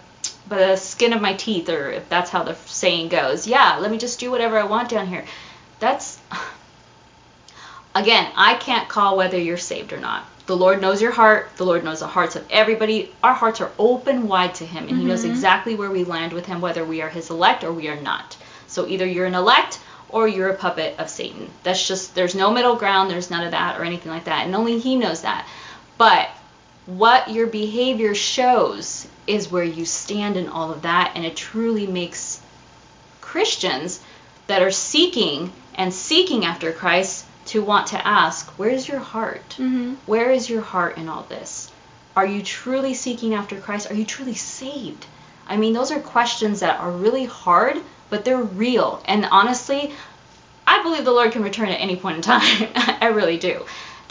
the 0.48 0.76
skin 0.76 1.12
of 1.12 1.22
my 1.22 1.34
teeth, 1.34 1.68
or 1.68 1.90
if 1.90 2.08
that's 2.08 2.30
how 2.30 2.42
the 2.42 2.54
saying 2.66 3.08
goes. 3.08 3.46
Yeah, 3.46 3.78
let 3.80 3.90
me 3.90 3.98
just 3.98 4.20
do 4.20 4.30
whatever 4.30 4.58
I 4.58 4.64
want 4.64 4.88
down 4.88 5.06
here. 5.06 5.24
That's 5.80 6.18
again, 7.94 8.30
I 8.36 8.54
can't 8.54 8.88
call 8.88 9.16
whether 9.16 9.38
you're 9.38 9.56
saved 9.56 9.92
or 9.92 10.00
not. 10.00 10.24
The 10.46 10.56
Lord 10.56 10.82
knows 10.82 11.00
your 11.00 11.12
heart. 11.12 11.50
The 11.56 11.64
Lord 11.64 11.84
knows 11.84 12.00
the 12.00 12.06
hearts 12.06 12.36
of 12.36 12.44
everybody. 12.50 13.14
Our 13.22 13.32
hearts 13.32 13.62
are 13.62 13.72
open 13.78 14.28
wide 14.28 14.54
to 14.56 14.66
Him, 14.66 14.84
and 14.84 14.92
mm-hmm. 14.92 15.00
He 15.00 15.06
knows 15.06 15.22
mm-hmm. 15.22 15.30
exactly 15.30 15.74
where 15.74 15.90
we 15.90 16.04
land 16.04 16.34
with 16.34 16.44
Him, 16.44 16.60
whether 16.60 16.84
we 16.84 17.00
are 17.00 17.08
His 17.08 17.30
elect 17.30 17.64
or 17.64 17.72
we 17.72 17.88
are 17.88 18.00
not. 18.00 18.36
So 18.66 18.86
either 18.86 19.06
you're 19.06 19.26
an 19.26 19.34
elect 19.34 19.80
or 20.10 20.28
you're 20.28 20.50
a 20.50 20.56
puppet 20.56 20.98
of 20.98 21.08
Satan. 21.08 21.48
That's 21.62 21.88
just, 21.88 22.14
there's 22.14 22.34
no 22.34 22.52
middle 22.52 22.76
ground. 22.76 23.10
There's 23.10 23.30
none 23.30 23.44
of 23.44 23.52
that 23.52 23.80
or 23.80 23.84
anything 23.84 24.12
like 24.12 24.24
that. 24.24 24.44
And 24.44 24.54
only 24.54 24.78
He 24.78 24.96
knows 24.96 25.22
that. 25.22 25.48
But 25.96 26.28
what 26.84 27.30
your 27.30 27.46
behavior 27.46 28.14
shows 28.14 29.06
is 29.26 29.50
where 29.50 29.64
you 29.64 29.84
stand 29.84 30.36
in 30.36 30.48
all 30.48 30.72
of 30.72 30.82
that, 30.82 31.12
and 31.14 31.24
it 31.24 31.36
truly 31.36 31.86
makes 31.86 32.40
Christians 33.20 34.00
that 34.46 34.62
are 34.62 34.70
seeking 34.70 35.52
and 35.74 35.92
seeking 35.92 36.44
after 36.44 36.72
Christ 36.72 37.24
to 37.46 37.62
want 37.62 37.88
to 37.88 38.06
ask, 38.06 38.46
where's 38.58 38.88
your 38.88 39.00
heart? 39.00 39.48
Mm-hmm. 39.58 39.94
Where 40.06 40.30
is 40.30 40.48
your 40.48 40.62
heart 40.62 40.96
in 40.98 41.08
all 41.08 41.24
this? 41.28 41.70
Are 42.16 42.26
you 42.26 42.42
truly 42.42 42.94
seeking 42.94 43.34
after 43.34 43.60
Christ? 43.60 43.90
Are 43.90 43.94
you 43.94 44.04
truly 44.04 44.34
saved? 44.34 45.06
I 45.46 45.56
mean, 45.56 45.72
those 45.72 45.90
are 45.90 46.00
questions 46.00 46.60
that 46.60 46.80
are 46.80 46.90
really 46.90 47.24
hard, 47.24 47.76
but 48.08 48.24
they're 48.24 48.42
real. 48.42 49.02
And 49.06 49.26
honestly, 49.30 49.92
I 50.66 50.82
believe 50.82 51.04
the 51.04 51.12
Lord 51.12 51.32
can 51.32 51.42
return 51.42 51.68
at 51.68 51.80
any 51.80 51.96
point 51.96 52.16
in 52.16 52.22
time. 52.22 52.68
I 52.74 53.08
really 53.08 53.36
do. 53.36 53.64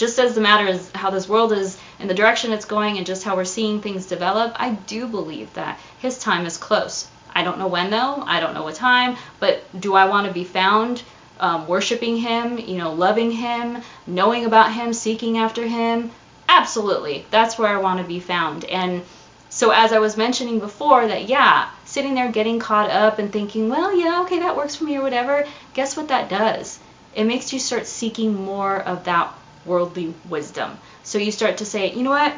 Just 0.03 0.19
as 0.19 0.35
the 0.35 0.41
matter 0.41 0.67
is 0.67 0.91
how 0.91 1.11
this 1.11 1.29
world 1.29 1.53
is 1.53 1.77
and 1.97 2.09
the 2.09 2.13
direction 2.13 2.51
it's 2.51 2.65
going 2.65 2.97
and 2.97 3.05
just 3.05 3.23
how 3.23 3.37
we're 3.37 3.45
seeing 3.45 3.79
things 3.79 4.05
develop, 4.05 4.53
I 4.57 4.71
do 4.71 5.07
believe 5.07 5.53
that 5.53 5.79
His 5.99 6.19
time 6.19 6.45
is 6.45 6.57
close. 6.57 7.07
I 7.33 7.45
don't 7.45 7.57
know 7.57 7.67
when 7.67 7.89
though, 7.89 8.21
I 8.21 8.41
don't 8.41 8.53
know 8.53 8.63
what 8.63 8.75
time, 8.75 9.15
but 9.39 9.63
do 9.79 9.95
I 9.95 10.09
want 10.09 10.27
to 10.27 10.33
be 10.33 10.43
found 10.43 11.01
um, 11.39 11.69
worshiping 11.69 12.17
Him, 12.17 12.57
you 12.57 12.79
know, 12.79 12.91
loving 12.91 13.31
Him, 13.31 13.81
knowing 14.05 14.43
about 14.43 14.73
Him, 14.73 14.91
seeking 14.91 15.37
after 15.37 15.65
Him, 15.65 16.11
absolutely, 16.49 17.25
that's 17.31 17.57
where 17.57 17.69
I 17.69 17.79
want 17.79 18.01
to 18.01 18.05
be 18.05 18.19
found. 18.19 18.65
And 18.65 19.03
so, 19.49 19.71
as 19.71 19.93
I 19.93 19.99
was 19.99 20.17
mentioning 20.17 20.59
before, 20.59 21.07
that 21.07 21.29
yeah, 21.29 21.69
sitting 21.85 22.13
there 22.13 22.29
getting 22.29 22.59
caught 22.59 22.89
up 22.89 23.19
and 23.19 23.31
thinking, 23.31 23.69
well, 23.69 23.97
yeah, 23.97 24.23
okay, 24.23 24.39
that 24.39 24.57
works 24.57 24.75
for 24.75 24.83
me 24.83 24.97
or 24.97 25.01
whatever, 25.01 25.45
guess 25.73 25.95
what 25.95 26.09
that 26.09 26.27
does? 26.27 26.77
It 27.15 27.23
makes 27.23 27.53
you 27.53 27.59
start 27.59 27.87
seeking 27.87 28.35
more 28.35 28.81
of 28.81 29.05
that 29.05 29.33
worldly 29.65 30.13
wisdom. 30.29 30.77
So 31.03 31.17
you 31.17 31.31
start 31.31 31.57
to 31.57 31.65
say, 31.65 31.93
you 31.93 32.03
know 32.03 32.11
what? 32.11 32.33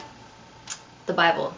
The 1.05 1.13
Bible. 1.13 1.53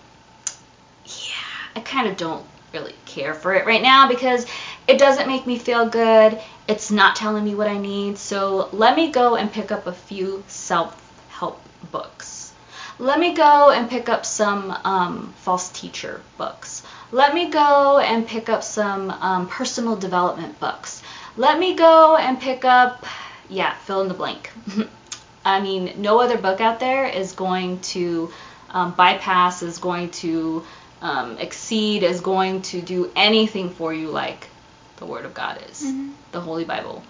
Yeah, 1.05 1.75
I 1.75 1.79
kind 1.81 2.07
of 2.07 2.17
don't 2.17 2.45
really 2.73 2.95
care 3.05 3.33
for 3.33 3.53
it 3.53 3.65
right 3.65 3.81
now 3.81 4.07
because 4.07 4.45
it 4.87 4.97
doesn't 4.97 5.27
make 5.27 5.47
me 5.47 5.57
feel 5.57 5.87
good. 5.87 6.39
It's 6.67 6.91
not 6.91 7.15
telling 7.15 7.43
me 7.43 7.55
what 7.55 7.67
I 7.67 7.77
need. 7.77 8.17
So 8.17 8.69
let 8.71 8.95
me 8.95 9.11
go 9.11 9.35
and 9.35 9.51
pick 9.51 9.71
up 9.71 9.87
a 9.87 9.93
few 9.93 10.43
self 10.47 10.95
help 11.29 11.61
books. 11.91 12.53
Let 12.99 13.19
me 13.19 13.33
go 13.33 13.69
and 13.69 13.89
pick 13.89 14.09
up 14.09 14.25
some 14.25 14.71
um, 14.83 15.33
false 15.37 15.69
teacher 15.69 16.21
books. 16.37 16.83
Let 17.11 17.33
me 17.33 17.49
go 17.49 17.99
and 17.99 18.27
pick 18.27 18.49
up 18.49 18.63
some 18.63 19.11
um, 19.11 19.47
personal 19.47 19.95
development 19.95 20.59
books. 20.59 21.03
Let 21.37 21.59
me 21.59 21.75
go 21.75 22.17
and 22.17 22.39
pick 22.39 22.65
up, 22.65 23.05
yeah, 23.49 23.75
fill 23.85 24.01
in 24.01 24.07
the 24.07 24.15
blank. 24.15 24.51
I 25.47 25.61
mean, 25.61 25.93
no 26.01 26.19
other 26.19 26.37
book 26.37 26.59
out 26.59 26.81
there 26.81 27.05
is 27.05 27.31
going 27.31 27.79
to 27.95 28.33
um, 28.69 28.93
bypass, 28.93 29.63
is 29.63 29.77
going 29.77 30.09
to 30.09 30.65
um, 31.01 31.37
exceed, 31.37 32.03
is 32.03 32.19
going 32.19 32.63
to 32.63 32.81
do 32.81 33.09
anything 33.15 33.69
for 33.69 33.93
you 33.93 34.09
like 34.09 34.49
the 34.97 35.05
Word 35.05 35.23
of 35.23 35.33
God 35.33 35.61
is, 35.69 35.83
mm-hmm. 35.83 36.09
the 36.33 36.41
Holy 36.41 36.65
Bible. 36.65 37.01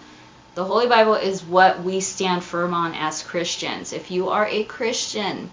The 0.54 0.64
Holy 0.64 0.88
Bible 0.88 1.16
is 1.16 1.44
what 1.44 1.82
we 1.82 2.00
stand 2.00 2.44
firm 2.44 2.76
on 2.76 2.94
as 2.94 3.24
Christians. 3.24 3.92
If 3.92 4.12
you 4.12 4.30
are 4.30 4.46
a 4.46 4.64
Christian, 4.66 5.50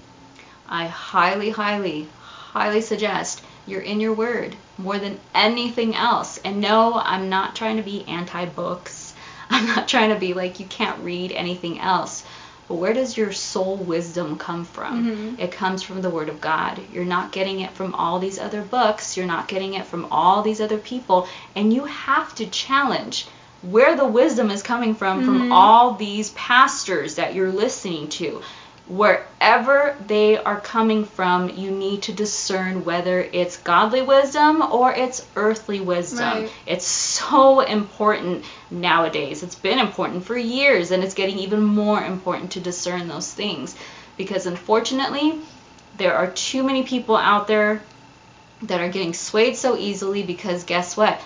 I 0.68 0.86
highly, 0.86 1.48
highly, 1.48 2.08
highly 2.20 2.82
suggest 2.82 3.42
you're 3.66 3.80
in 3.80 4.00
your 4.00 4.12
Word 4.12 4.56
more 4.76 4.98
than 4.98 5.20
anything 5.34 5.94
else. 5.94 6.38
And 6.44 6.60
no, 6.60 6.94
I'm 6.94 7.30
not 7.30 7.56
trying 7.56 7.78
to 7.78 7.82
be 7.82 8.04
anti 8.06 8.44
books. 8.44 9.14
I'm 9.50 9.66
not 9.68 9.88
trying 9.88 10.10
to 10.10 10.18
be 10.18 10.34
like 10.34 10.60
you 10.60 10.66
can't 10.66 11.02
read 11.02 11.32
anything 11.32 11.78
else. 11.80 12.24
But 12.68 12.76
where 12.76 12.94
does 12.94 13.16
your 13.16 13.32
soul 13.32 13.76
wisdom 13.76 14.38
come 14.38 14.64
from? 14.64 15.04
Mhm. 15.04 15.40
It 15.40 15.52
comes 15.52 15.82
from 15.82 16.00
the 16.00 16.10
Word 16.10 16.28
of 16.28 16.40
God. 16.40 16.80
You're 16.92 17.04
not 17.04 17.30
getting 17.30 17.60
it 17.60 17.72
from 17.72 17.94
all 17.94 18.18
these 18.18 18.38
other 18.38 18.62
books. 18.62 19.16
You're 19.16 19.26
not 19.26 19.48
getting 19.48 19.74
it 19.74 19.86
from 19.86 20.06
all 20.10 20.42
these 20.42 20.60
other 20.60 20.78
people. 20.78 21.28
And 21.54 21.72
you 21.72 21.84
have 21.84 22.34
to 22.36 22.46
challenge 22.46 23.26
where 23.62 23.96
the 23.96 24.06
wisdom 24.06 24.50
is 24.50 24.62
coming 24.62 24.94
from 24.94 25.24
from 25.24 25.48
Mhm. 25.48 25.52
all 25.52 25.94
these 25.94 26.30
pastors 26.30 27.14
that 27.16 27.34
you're 27.34 27.52
listening 27.52 28.08
to. 28.08 28.42
Wherever 28.86 29.96
they 30.06 30.36
are 30.36 30.60
coming 30.60 31.06
from, 31.06 31.48
you 31.48 31.70
need 31.70 32.02
to 32.02 32.12
discern 32.12 32.84
whether 32.84 33.18
it's 33.20 33.56
godly 33.56 34.02
wisdom 34.02 34.60
or 34.60 34.92
it's 34.92 35.26
earthly 35.36 35.80
wisdom. 35.80 36.42
Right. 36.42 36.52
It's 36.66 36.86
so 36.86 37.60
important 37.60 38.44
nowadays. 38.70 39.42
It's 39.42 39.54
been 39.54 39.78
important 39.78 40.24
for 40.26 40.36
years, 40.36 40.90
and 40.90 41.02
it's 41.02 41.14
getting 41.14 41.38
even 41.38 41.62
more 41.62 42.04
important 42.04 42.52
to 42.52 42.60
discern 42.60 43.08
those 43.08 43.32
things. 43.32 43.74
Because 44.18 44.44
unfortunately, 44.44 45.40
there 45.96 46.14
are 46.14 46.30
too 46.30 46.62
many 46.62 46.82
people 46.82 47.16
out 47.16 47.46
there 47.46 47.80
that 48.62 48.80
are 48.80 48.90
getting 48.90 49.14
swayed 49.14 49.56
so 49.56 49.78
easily 49.78 50.22
because 50.22 50.64
guess 50.64 50.94
what? 50.94 51.20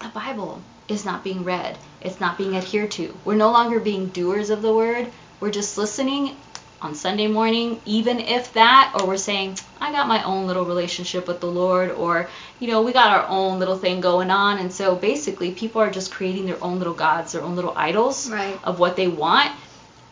The 0.00 0.08
Bible 0.08 0.62
is 0.88 1.04
not 1.04 1.22
being 1.22 1.44
read, 1.44 1.76
it's 2.00 2.20
not 2.20 2.38
being 2.38 2.56
adhered 2.56 2.92
to. 2.92 3.14
We're 3.24 3.34
no 3.34 3.50
longer 3.50 3.78
being 3.78 4.08
doers 4.08 4.50
of 4.50 4.62
the 4.62 4.74
word, 4.74 5.10
we're 5.40 5.50
just 5.50 5.76
listening 5.76 6.36
on 6.84 6.94
Sunday 6.94 7.26
morning, 7.26 7.80
even 7.86 8.20
if 8.20 8.52
that, 8.52 8.92
or 8.94 9.06
we're 9.06 9.16
saying, 9.16 9.58
I 9.80 9.90
got 9.90 10.06
my 10.06 10.22
own 10.22 10.46
little 10.46 10.66
relationship 10.66 11.26
with 11.26 11.40
the 11.40 11.46
Lord, 11.46 11.90
or, 11.90 12.28
you 12.60 12.68
know, 12.68 12.82
we 12.82 12.92
got 12.92 13.10
our 13.10 13.26
own 13.26 13.58
little 13.58 13.78
thing 13.78 14.02
going 14.02 14.30
on. 14.30 14.58
And 14.58 14.70
so 14.70 14.94
basically, 14.94 15.52
people 15.52 15.80
are 15.80 15.90
just 15.90 16.12
creating 16.12 16.44
their 16.44 16.62
own 16.62 16.78
little 16.78 16.92
gods, 16.92 17.32
their 17.32 17.42
own 17.42 17.56
little 17.56 17.72
idols 17.74 18.30
Right. 18.30 18.58
of 18.62 18.78
what 18.78 18.96
they 18.96 19.08
want. 19.08 19.50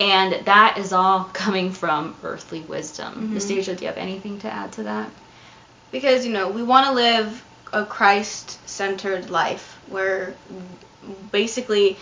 And 0.00 0.46
that 0.46 0.78
is 0.78 0.94
all 0.94 1.24
coming 1.34 1.72
from 1.72 2.16
earthly 2.24 2.60
wisdom. 2.60 3.12
Mhm. 3.14 3.34
Nastasia, 3.34 3.74
do 3.74 3.82
you 3.84 3.88
have 3.88 3.98
anything 3.98 4.38
to 4.40 4.50
add 4.52 4.72
to 4.72 4.84
that? 4.84 5.10
because 5.90 6.24
you 6.24 6.32
know 6.32 6.48
we 6.48 6.62
want 6.62 6.86
to 6.86 6.92
live 6.94 7.44
a 7.70 7.84
Christ-centered 7.84 9.28
life 9.28 9.76
where 9.90 10.32
basically 11.30 11.98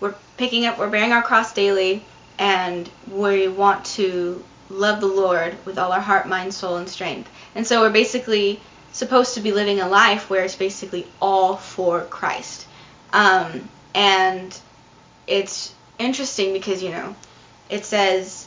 we're 0.00 0.14
picking 0.38 0.64
up, 0.64 0.78
we're 0.78 0.88
bearing 0.88 1.12
our 1.12 1.22
cross 1.22 1.52
daily, 1.52 2.02
and 2.38 2.88
we 3.10 3.48
want 3.48 3.84
to 3.84 4.42
love 4.70 5.00
the 5.00 5.06
Lord 5.06 5.56
with 5.64 5.78
all 5.78 5.92
our 5.92 6.00
heart, 6.00 6.28
mind, 6.28 6.52
soul, 6.54 6.76
and 6.76 6.88
strength. 6.88 7.30
And 7.54 7.66
so 7.66 7.80
we're 7.80 7.90
basically 7.90 8.60
supposed 8.92 9.34
to 9.34 9.40
be 9.40 9.52
living 9.52 9.80
a 9.80 9.88
life 9.88 10.30
where 10.30 10.44
it's 10.44 10.56
basically 10.56 11.06
all 11.20 11.56
for 11.56 12.02
Christ. 12.02 12.66
Um, 13.12 13.68
and 13.94 14.58
it's 15.26 15.72
interesting 15.98 16.52
because 16.52 16.82
you 16.82 16.90
know 16.90 17.14
it 17.70 17.84
says, 17.84 18.46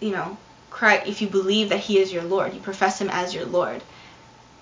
you 0.00 0.10
know, 0.10 0.36
Christ, 0.70 1.06
if 1.06 1.22
you 1.22 1.28
believe 1.28 1.70
that 1.70 1.80
He 1.80 1.98
is 1.98 2.12
your 2.12 2.24
Lord, 2.24 2.54
you 2.54 2.60
profess 2.60 3.00
Him 3.00 3.10
as 3.10 3.34
your 3.34 3.44
Lord 3.44 3.82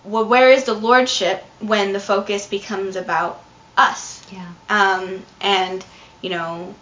well, 0.07 0.25
where 0.25 0.51
is 0.51 0.64
the 0.64 0.75
lordship 0.75 1.45
when 1.61 1.93
the 1.93 2.01
focus 2.01 2.47
becomes 2.47 2.97
about 2.97 3.43
us? 3.77 4.25
Yeah. 4.33 4.53
Um, 4.69 5.23
and 5.41 5.85
you 6.23 6.31
know, 6.31 6.75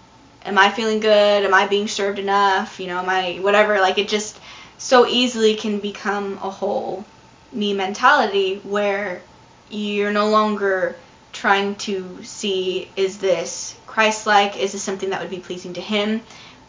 am 0.45 0.59
I 0.59 0.71
feeling 0.71 1.01
good? 1.01 1.45
Am 1.45 1.55
I 1.55 1.67
being 1.67 1.89
served 1.89 2.19
enough? 2.19 2.81
You 2.81 2.89
know, 2.89 2.99
am 2.99 3.09
I 3.09 3.39
whatever? 3.41 3.81
Like 3.81 3.99
it 3.99 4.09
just 4.09 4.39
so 4.79 5.07
easily 5.07 5.55
can 5.55 5.79
become 5.79 6.35
a 6.43 6.51
whole 6.51 7.05
me 7.53 7.73
mentality 7.73 8.61
where 8.65 9.23
you're 9.71 10.13
no 10.13 10.29
longer 10.29 10.97
trying 11.33 11.75
to 11.77 12.23
see 12.23 12.89
is 12.97 13.19
this 13.19 13.77
Christ-like? 13.87 14.59
Is 14.59 14.73
this 14.73 14.83
something 14.83 15.11
that 15.11 15.21
would 15.21 15.31
be 15.31 15.39
pleasing 15.39 15.75
to 15.75 15.81
Him? 15.81 16.21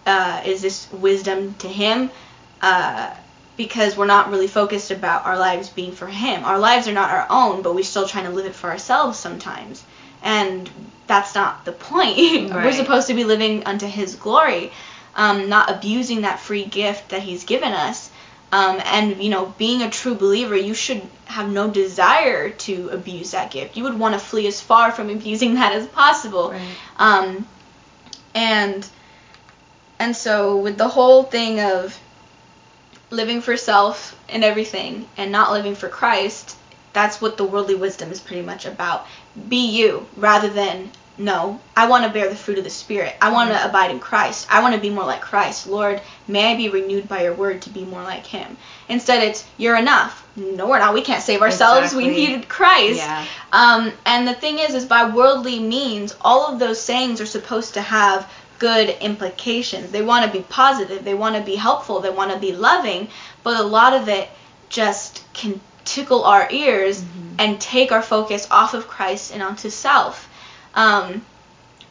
Uh, 0.05 0.41
is 0.45 0.61
this 0.61 0.91
wisdom 0.91 1.55
to 1.55 1.67
Him? 1.67 2.11
Uh, 2.61 3.13
because 3.57 3.95
we're 3.95 4.05
not 4.05 4.29
really 4.29 4.47
focused 4.47 4.91
about 4.91 5.25
our 5.25 5.37
lives 5.37 5.69
being 5.69 5.93
for 5.93 6.07
him. 6.07 6.43
Our 6.43 6.59
lives 6.59 6.87
are 6.87 6.93
not 6.93 7.11
our 7.11 7.25
own, 7.29 7.61
but 7.61 7.73
we're 7.73 7.83
still 7.83 8.07
trying 8.07 8.25
to 8.25 8.31
live 8.31 8.45
it 8.45 8.55
for 8.55 8.69
ourselves 8.69 9.17
sometimes. 9.17 9.83
And 10.25 10.69
that's 11.07 11.33
not 11.35 11.63
the 11.63 11.71
point. 11.71 12.17
we're 12.53 12.73
supposed 12.73 13.07
to 13.07 13.13
be 13.13 13.23
living 13.23 13.63
unto 13.65 13.85
his 13.87 14.15
glory, 14.15 14.71
um, 15.15 15.47
not 15.47 15.71
abusing 15.71 16.21
that 16.21 16.39
free 16.39 16.65
gift 16.65 17.09
that 17.09 17.21
he's 17.21 17.45
given 17.45 17.71
us. 17.71 18.09
Um, 18.51 18.81
and 18.85 19.23
you 19.23 19.29
know, 19.29 19.53
being 19.57 19.81
a 19.81 19.89
true 19.89 20.15
believer, 20.15 20.55
you 20.55 20.73
should 20.73 21.01
have 21.25 21.49
no 21.49 21.69
desire 21.69 22.49
to 22.49 22.89
abuse 22.89 23.31
that 23.31 23.51
gift. 23.51 23.75
You 23.77 23.83
would 23.83 23.97
want 23.97 24.13
to 24.13 24.19
flee 24.19 24.47
as 24.47 24.61
far 24.61 24.91
from 24.91 25.09
abusing 25.09 25.55
that 25.55 25.73
as 25.73 25.87
possible. 25.87 26.51
Right. 26.51 26.61
Um, 26.97 27.47
and 28.33 28.87
and 29.99 30.15
so 30.15 30.57
with 30.57 30.77
the 30.77 30.87
whole 30.87 31.23
thing 31.23 31.59
of 31.59 31.99
living 33.09 33.41
for 33.41 33.57
self 33.57 34.19
and 34.29 34.43
everything 34.43 35.07
and 35.17 35.31
not 35.31 35.51
living 35.51 35.75
for 35.75 35.89
Christ, 35.89 36.55
that's 36.95 37.21
what 37.21 37.37
the 37.37 37.43
worldly 37.43 37.75
wisdom 37.75 38.11
is 38.11 38.19
pretty 38.19 38.41
much 38.41 38.65
about. 38.65 39.05
Be 39.49 39.67
you 39.67 40.07
rather 40.15 40.49
than 40.49 40.89
no, 41.17 41.61
I 41.77 41.87
want 41.87 42.03
to 42.05 42.09
bear 42.09 42.27
the 42.29 42.35
fruit 42.35 42.57
of 42.57 42.65
the 42.65 42.69
spirit. 42.69 43.15
I 43.21 43.31
want 43.31 43.49
to 43.49 43.69
abide 43.69 43.91
in 43.91 43.99
Christ. 43.99 44.47
I 44.49 44.61
want 44.61 44.75
to 44.75 44.81
be 44.81 44.89
more 44.89 45.05
like 45.05 45.21
Christ. 45.21 45.67
Lord, 45.67 46.01
may 46.27 46.53
I 46.53 46.57
be 46.57 46.67
renewed 46.67 47.07
by 47.07 47.23
your 47.23 47.33
word 47.33 47.61
to 47.61 47.69
be 47.69 47.85
more 47.85 48.03
like 48.03 48.25
him. 48.25 48.57
Instead 48.89 49.23
it's 49.23 49.45
you're 49.57 49.77
enough. 49.77 50.27
No, 50.35 50.67
we're 50.67 50.79
not. 50.79 50.93
We 50.93 51.01
can't 51.01 51.23
save 51.23 51.41
ourselves. 51.41 51.93
We 51.93 52.07
Exactly. 52.09 52.37
need 52.37 52.49
Christ. 52.49 52.97
Yeah. 52.97 53.25
Um, 53.53 53.93
and 54.05 54.27
the 54.27 54.33
thing 54.33 54.59
is, 54.59 54.73
is 54.73 54.85
by 54.85 55.09
worldly 55.09 55.59
means, 55.59 56.13
all 56.19 56.47
of 56.51 56.59
those 56.59 56.81
sayings 56.81 57.21
are 57.21 57.25
supposed 57.25 57.75
to 57.75 57.81
have 57.81 58.29
good 58.59 58.89
implications. 59.01 59.91
They 59.91 60.01
want 60.01 60.25
to 60.25 60.31
be 60.37 60.43
positive. 60.43 61.05
They 61.05 61.13
want 61.13 61.35
to 61.35 61.41
be 61.43 61.55
helpful. 61.55 62.01
They 62.01 62.09
want 62.09 62.31
to 62.31 62.39
be 62.39 62.51
loving. 62.51 63.07
But 63.43 63.57
a 63.57 63.63
lot 63.63 63.93
of 63.93 64.09
it 64.09 64.29
just 64.67 65.23
can 65.33 65.61
tickle 65.85 66.23
our 66.23 66.47
ears 66.51 67.01
Mhm. 67.01 67.35
and 67.39 67.61
take 67.61 67.91
our 67.91 68.01
focus 68.01 68.47
off 68.51 68.73
of 68.73 68.87
Christ 68.87 69.31
and 69.31 69.41
onto 69.41 69.69
self. 69.69 70.27
Um, 70.75 71.25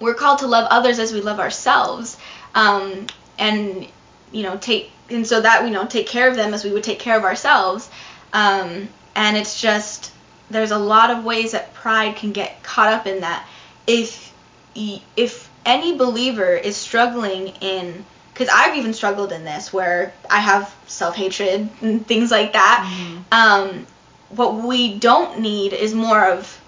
we're 0.00 0.14
called 0.14 0.40
to 0.40 0.46
love 0.46 0.66
others 0.70 0.98
as 0.98 1.12
we 1.12 1.20
love 1.20 1.40
ourselves. 1.40 2.16
Um, 2.54 3.06
and 3.38 3.86
you 4.32 4.42
know 4.42 4.56
take 4.56 4.90
and 5.10 5.26
so 5.26 5.40
that 5.40 5.64
you 5.64 5.70
know 5.70 5.86
take 5.86 6.06
care 6.06 6.28
of 6.28 6.36
them 6.36 6.52
as 6.54 6.64
we 6.64 6.70
would 6.70 6.82
take 6.82 6.98
care 6.98 7.16
of 7.16 7.24
ourselves 7.24 7.88
um, 8.32 8.88
and 9.14 9.36
it's 9.36 9.60
just 9.60 10.10
there's 10.50 10.72
a 10.72 10.78
lot 10.78 11.10
of 11.10 11.24
ways 11.24 11.52
that 11.52 11.72
pride 11.74 12.16
can 12.16 12.32
get 12.32 12.62
caught 12.62 12.92
up 12.92 13.06
in 13.06 13.20
that 13.20 13.46
if 13.86 14.32
if 14.74 15.48
any 15.64 15.96
believer 15.96 16.54
is 16.54 16.76
struggling 16.76 17.48
in 17.60 18.04
because 18.34 18.48
I've 18.52 18.76
even 18.76 18.92
struggled 18.92 19.32
in 19.32 19.44
this 19.44 19.72
where 19.72 20.12
I 20.28 20.40
have 20.40 20.74
self-hatred 20.88 21.68
and 21.80 22.06
things 22.06 22.30
like 22.30 22.52
that 22.54 22.84
Mhm. 22.84 23.24
um, 23.32 23.86
what 24.30 24.54
we 24.54 24.94
don't 24.94 25.38
need 25.38 25.72
is 25.72 25.94
more 25.94 26.24
of 26.30 26.58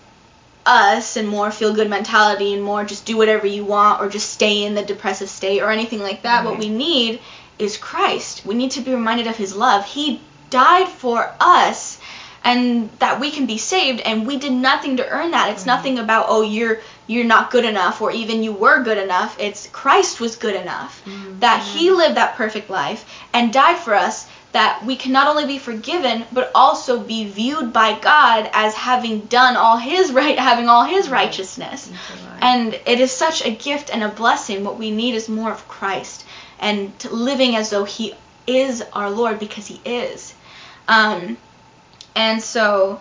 us 0.65 1.17
and 1.17 1.29
more 1.29 1.51
feel 1.51 1.73
good 1.73 1.89
mentality 1.91 2.53
and 2.55 2.63
more 2.63 2.85
just 2.85 3.05
do 3.05 3.17
whatever 3.17 3.47
you 3.47 3.65
want 3.65 4.01
or 4.01 4.09
just 4.09 4.31
stay 4.33 4.65
in 4.65 4.75
the 4.75 4.83
depressive 4.83 5.29
state 5.31 5.61
or 5.63 5.71
anything 5.71 6.01
like 6.03 6.23
that. 6.23 6.45
What 6.45 6.59
we 6.59 6.69
need 6.69 7.21
is 7.59 7.77
Christ. 7.77 8.45
We 8.45 8.55
need 8.55 8.73
to 8.73 8.81
be 8.81 8.93
reminded 8.93 9.27
of 9.27 9.37
his 9.37 9.55
love. 9.55 9.85
He 9.85 10.21
died 10.51 10.89
for 10.89 11.33
us 11.41 11.99
and 12.47 12.89
that 13.01 13.19
we 13.21 13.31
can 13.31 13.47
be 13.47 13.59
saved 13.59 14.01
and 14.01 14.27
we 14.27 14.37
did 14.37 14.53
nothing 14.53 14.97
to 14.99 15.09
earn 15.17 15.33
that. 15.33 15.51
It's 15.51 15.67
Right. 15.67 15.75
nothing 15.75 15.99
about 15.99 16.27
oh 16.29 16.43
you're 16.43 16.79
you're 17.09 17.25
not 17.35 17.51
good 17.51 17.65
enough 17.65 18.01
or 18.01 18.11
even 18.13 18.43
you 18.45 18.53
were 18.53 18.79
good 18.89 18.99
enough. 18.99 19.37
It's 19.39 19.69
Christ 19.73 20.21
was 20.21 20.37
good 20.37 20.55
enough 20.55 21.03
Mhm. 21.05 21.41
that 21.41 21.63
he 21.73 21.91
lived 21.91 22.17
that 22.17 22.37
perfect 22.37 22.71
life 22.71 23.05
and 23.33 23.53
died 23.53 23.79
for 23.79 23.95
us 23.95 24.27
that 24.53 24.85
we 24.87 24.97
can 24.97 25.13
not 25.13 25.27
only 25.29 25.45
be 25.45 25.59
forgiven 25.59 26.25
but 26.33 26.51
also 26.55 26.99
be 27.15 27.25
viewed 27.41 27.73
by 27.73 27.93
God 28.11 28.49
as 28.55 28.75
having 28.75 29.21
done 29.41 29.57
all 29.57 29.77
his 29.77 30.13
right 30.21 30.39
having 30.39 30.69
all 30.69 30.85
his 30.85 31.09
Right. 31.09 31.25
righteousness 31.25 31.89
and 32.51 32.75
it 32.87 33.01
is 33.01 33.11
such 33.25 33.45
a 33.45 33.51
gift 33.51 33.91
and 33.93 34.03
a 34.05 34.09
blessing 34.23 34.63
what 34.65 34.79
we 34.79 34.91
need 35.03 35.15
is 35.15 35.29
more 35.29 35.51
of 35.51 35.67
Christ 35.69 36.25
and 36.61 36.93
living 37.11 37.57
as 37.57 37.71
though 37.71 37.85
he 37.85 38.15
is 38.47 38.83
our 38.93 39.11
Lord 39.11 39.39
because 39.41 39.67
he 39.67 39.81
is 39.85 40.33
um 40.89 41.37
and 42.17 42.43
so 42.43 43.01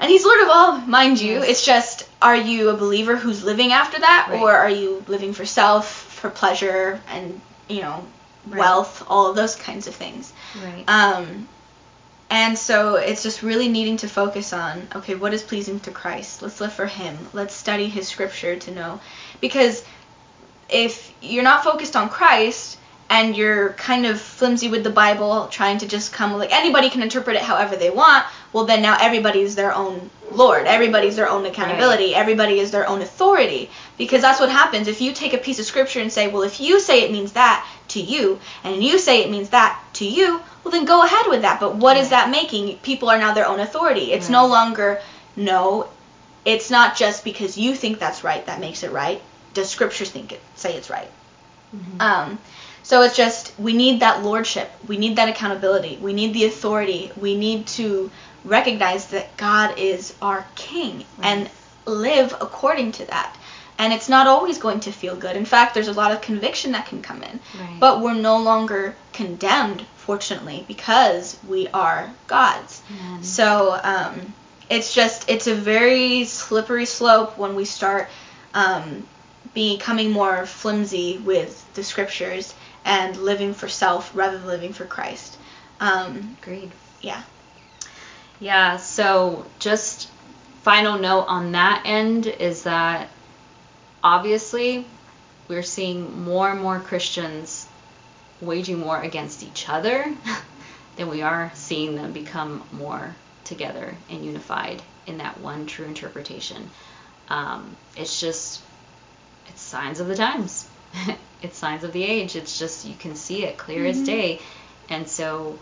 and 0.00 0.10
he's 0.10 0.24
Lord 0.24 0.40
of 0.40 0.48
all, 0.48 0.78
mind 0.78 1.20
you. 1.20 1.34
Yes. 1.34 1.48
It's 1.50 1.66
just, 1.66 2.08
are 2.22 2.34
you 2.34 2.70
a 2.70 2.74
believer 2.76 3.16
who's 3.16 3.44
living 3.44 3.70
after 3.72 4.00
that, 4.00 4.28
Right. 4.30 4.40
or 4.40 4.56
are 4.56 4.70
you 4.70 5.04
living 5.08 5.34
for 5.34 5.44
self, 5.44 5.86
for 5.90 6.30
pleasure, 6.30 6.98
and 7.10 7.38
you 7.68 7.82
know, 7.82 8.04
Right. 8.46 8.58
wealth, 8.58 9.04
all 9.08 9.28
of 9.28 9.36
those 9.36 9.54
kinds 9.54 9.86
of 9.86 9.94
things. 9.94 10.32
right. 10.64 10.84
Um, 10.88 11.46
and 12.30 12.56
so 12.56 12.94
it's 12.94 13.22
just 13.22 13.42
really 13.42 13.68
needing 13.68 13.98
to 13.98 14.08
focus 14.08 14.54
on, 14.54 14.88
okay, 14.96 15.14
what 15.16 15.34
is 15.34 15.42
pleasing 15.42 15.80
to 15.80 15.90
Christ? 15.90 16.40
Let's 16.40 16.60
live 16.62 16.72
for 16.72 16.86
Him. 16.86 17.18
Let's 17.34 17.54
study 17.54 17.88
His 17.88 18.08
Scripture 18.08 18.56
to 18.56 18.70
know, 18.70 19.00
because 19.42 19.84
if 20.70 21.12
you're 21.20 21.44
not 21.44 21.62
focused 21.62 21.94
on 21.96 22.08
Christ 22.08 22.78
and 23.10 23.36
you're 23.36 23.70
kind 23.70 24.06
of 24.06 24.20
flimsy 24.20 24.68
with 24.68 24.84
the 24.84 24.90
Bible, 24.90 25.48
trying 25.48 25.78
to 25.78 25.88
just 25.88 26.12
come 26.12 26.32
like 26.38 26.52
anybody 26.52 26.88
can 26.88 27.02
interpret 27.02 27.34
it 27.34 27.42
however 27.42 27.74
they 27.74 27.90
want, 27.90 28.24
well 28.52 28.64
then 28.64 28.80
now 28.80 28.96
everybody's 29.00 29.56
their 29.56 29.74
own 29.74 30.08
lord. 30.30 30.64
Everybody's 30.68 31.16
their 31.16 31.28
own 31.28 31.44
accountability. 31.44 32.12
Right. 32.12 32.20
everybody 32.20 32.60
is 32.60 32.70
their 32.70 32.88
own 32.88 33.02
authority. 33.02 33.68
Because 33.98 34.22
that's 34.22 34.38
what 34.38 34.48
happens. 34.48 34.86
If 34.86 35.00
you 35.00 35.12
take 35.12 35.34
a 35.34 35.38
piece 35.38 35.58
of 35.58 35.66
scripture 35.66 36.00
and 36.00 36.12
say 36.12 36.28
well 36.28 36.42
if 36.42 36.60
you 36.60 36.78
say 36.78 37.02
it 37.02 37.10
means 37.10 37.32
that 37.32 37.66
to 37.88 38.00
you 38.00 38.38
and 38.62 38.82
you 38.82 38.96
say 38.96 39.24
it 39.24 39.30
means 39.30 39.50
that 39.50 39.82
to 39.94 40.06
you 40.06 40.40
well 40.62 40.70
then 40.70 40.84
go 40.84 41.02
ahead 41.02 41.26
with 41.28 41.42
that. 41.42 41.58
But 41.58 41.74
what 41.74 41.96
right. 41.96 42.02
is 42.02 42.10
that 42.10 42.30
making? 42.30 42.78
People 42.78 43.10
are 43.10 43.18
now 43.18 43.34
their 43.34 43.48
own 43.48 43.58
authority. 43.58 44.12
It's 44.12 44.26
right. 44.26 44.32
no 44.32 44.46
longer 44.46 45.00
no 45.34 45.88
it's 46.44 46.70
not 46.70 46.96
just 46.96 47.24
because 47.24 47.58
you 47.58 47.74
think 47.74 47.98
that's 47.98 48.22
right 48.22 48.46
that 48.46 48.60
makes 48.60 48.84
it 48.84 48.92
right. 48.92 49.20
Does 49.52 49.68
scripture 49.68 50.04
think 50.04 50.30
it 50.30 50.40
say 50.54 50.76
it's 50.76 50.90
right? 50.90 51.10
Mm-hmm. 51.74 52.00
um 52.00 52.38
so 52.90 53.02
it's 53.02 53.16
just 53.16 53.56
we 53.56 53.72
need 53.72 54.00
that 54.00 54.24
lordship, 54.24 54.68
we 54.88 54.98
need 54.98 55.14
that 55.14 55.28
accountability, 55.28 55.96
we 55.98 56.12
need 56.12 56.34
the 56.34 56.46
authority, 56.46 57.12
we 57.16 57.36
need 57.36 57.68
to 57.78 58.10
recognize 58.44 59.06
that 59.14 59.36
God 59.36 59.78
is 59.78 60.12
our 60.20 60.44
king 60.56 61.04
right. 61.18 61.26
and 61.26 61.50
live 61.86 62.34
according 62.40 62.90
to 62.90 63.04
that. 63.04 63.36
And 63.78 63.92
it's 63.92 64.08
not 64.08 64.26
always 64.26 64.58
going 64.58 64.80
to 64.80 64.90
feel 64.90 65.14
good. 65.14 65.36
In 65.36 65.44
fact, 65.44 65.72
there's 65.72 65.86
a 65.86 65.92
lot 65.92 66.10
of 66.10 66.20
conviction 66.20 66.72
that 66.72 66.86
can 66.86 67.00
come 67.00 67.22
in. 67.22 67.38
Right. 67.60 67.78
But 67.78 68.00
we're 68.00 68.14
no 68.14 68.38
longer 68.42 68.96
condemned, 69.12 69.82
fortunately, 69.94 70.64
because 70.66 71.38
we 71.46 71.68
are 71.68 72.10
God's. 72.26 72.82
Amen. 72.90 73.22
So 73.22 73.78
um, 73.84 74.34
it's 74.68 74.92
just, 74.92 75.30
it's 75.30 75.46
a 75.46 75.54
very 75.54 76.24
slippery 76.24 76.86
slope 76.86 77.38
when 77.38 77.54
we 77.54 77.66
start 77.66 78.08
um, 78.52 79.06
becoming 79.54 80.10
more 80.10 80.44
flimsy 80.44 81.18
with 81.18 81.72
the 81.74 81.84
scriptures 81.84 82.52
and 82.84 83.16
living 83.16 83.54
for 83.54 83.68
self 83.68 84.14
rather 84.14 84.38
than 84.38 84.46
living 84.46 84.72
for 84.72 84.84
Christ. 84.84 85.36
Um, 85.80 86.36
Agreed. 86.42 86.72
Yeah. 87.00 87.22
Yeah. 88.38 88.76
So 88.76 89.46
just 89.58 90.08
final 90.62 90.98
note 90.98 91.24
on 91.26 91.52
that 91.52 91.82
end 91.84 92.26
is 92.26 92.64
that 92.64 93.08
obviously 94.02 94.86
we're 95.48 95.62
seeing 95.62 96.24
more 96.24 96.50
and 96.50 96.60
more 96.60 96.78
Christians 96.78 97.66
waging 98.40 98.84
war 98.84 99.00
against 99.00 99.42
each 99.42 99.68
other 99.68 100.14
than 100.96 101.08
we 101.08 101.22
are 101.22 101.50
seeing 101.54 101.96
them 101.96 102.12
become 102.12 102.62
more 102.72 103.14
together 103.44 103.94
and 104.08 104.24
unified 104.24 104.80
in 105.06 105.18
that 105.18 105.40
one 105.40 105.66
true 105.66 105.86
interpretation. 105.86 106.70
Um, 107.28 107.76
it's 107.96 108.20
just, 108.20 108.60
it's 109.48 109.60
signs 109.60 110.00
of 110.00 110.06
the 110.06 110.16
times. 110.16 110.69
it's 111.42 111.56
signs 111.56 111.84
of 111.84 111.92
the 111.92 112.02
age. 112.02 112.36
It's 112.36 112.58
just 112.58 112.86
you 112.86 112.94
can 112.94 113.14
see 113.14 113.44
it 113.44 113.56
clear 113.58 113.80
mm-hmm. 113.80 114.00
as 114.00 114.06
day. 114.06 114.40
And 114.88 115.08
so, 115.08 115.58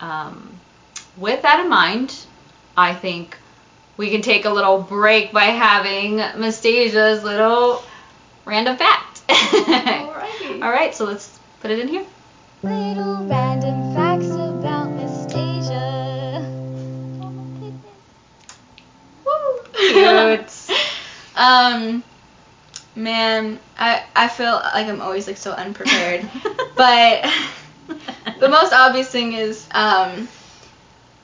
um, 0.00 0.58
with 1.16 1.42
that 1.42 1.60
in 1.60 1.68
mind, 1.68 2.16
I 2.76 2.94
think 2.94 3.36
we 3.96 4.10
can 4.10 4.22
take 4.22 4.44
a 4.46 4.50
little 4.50 4.80
break 4.80 5.32
by 5.32 5.44
having 5.44 6.16
Nastasia's 6.16 7.22
little 7.22 7.82
random 8.44 8.76
fact. 8.76 9.26
Alrighty. 9.28 10.62
All 10.62 10.70
right, 10.70 10.94
so 10.94 11.04
let's 11.04 11.38
put 11.60 11.70
it 11.70 11.78
in 11.78 11.88
here. 11.88 12.04
Little 12.62 13.26
random 13.26 13.94
facts 13.94 14.26
about 14.26 14.90
Nastasia. 14.90 16.40
Woo! 19.24 19.60
Cute. 19.76 20.78
um 21.36 22.02
man, 22.94 23.58
I 23.78 24.04
I 24.14 24.28
feel 24.28 24.52
like 24.52 24.86
I'm 24.86 25.00
always 25.00 25.26
like 25.26 25.36
so 25.36 25.52
unprepared. 25.52 26.28
but 26.76 27.30
the 28.40 28.48
most 28.48 28.72
obvious 28.72 29.08
thing 29.08 29.32
is 29.32 29.66
um, 29.72 30.28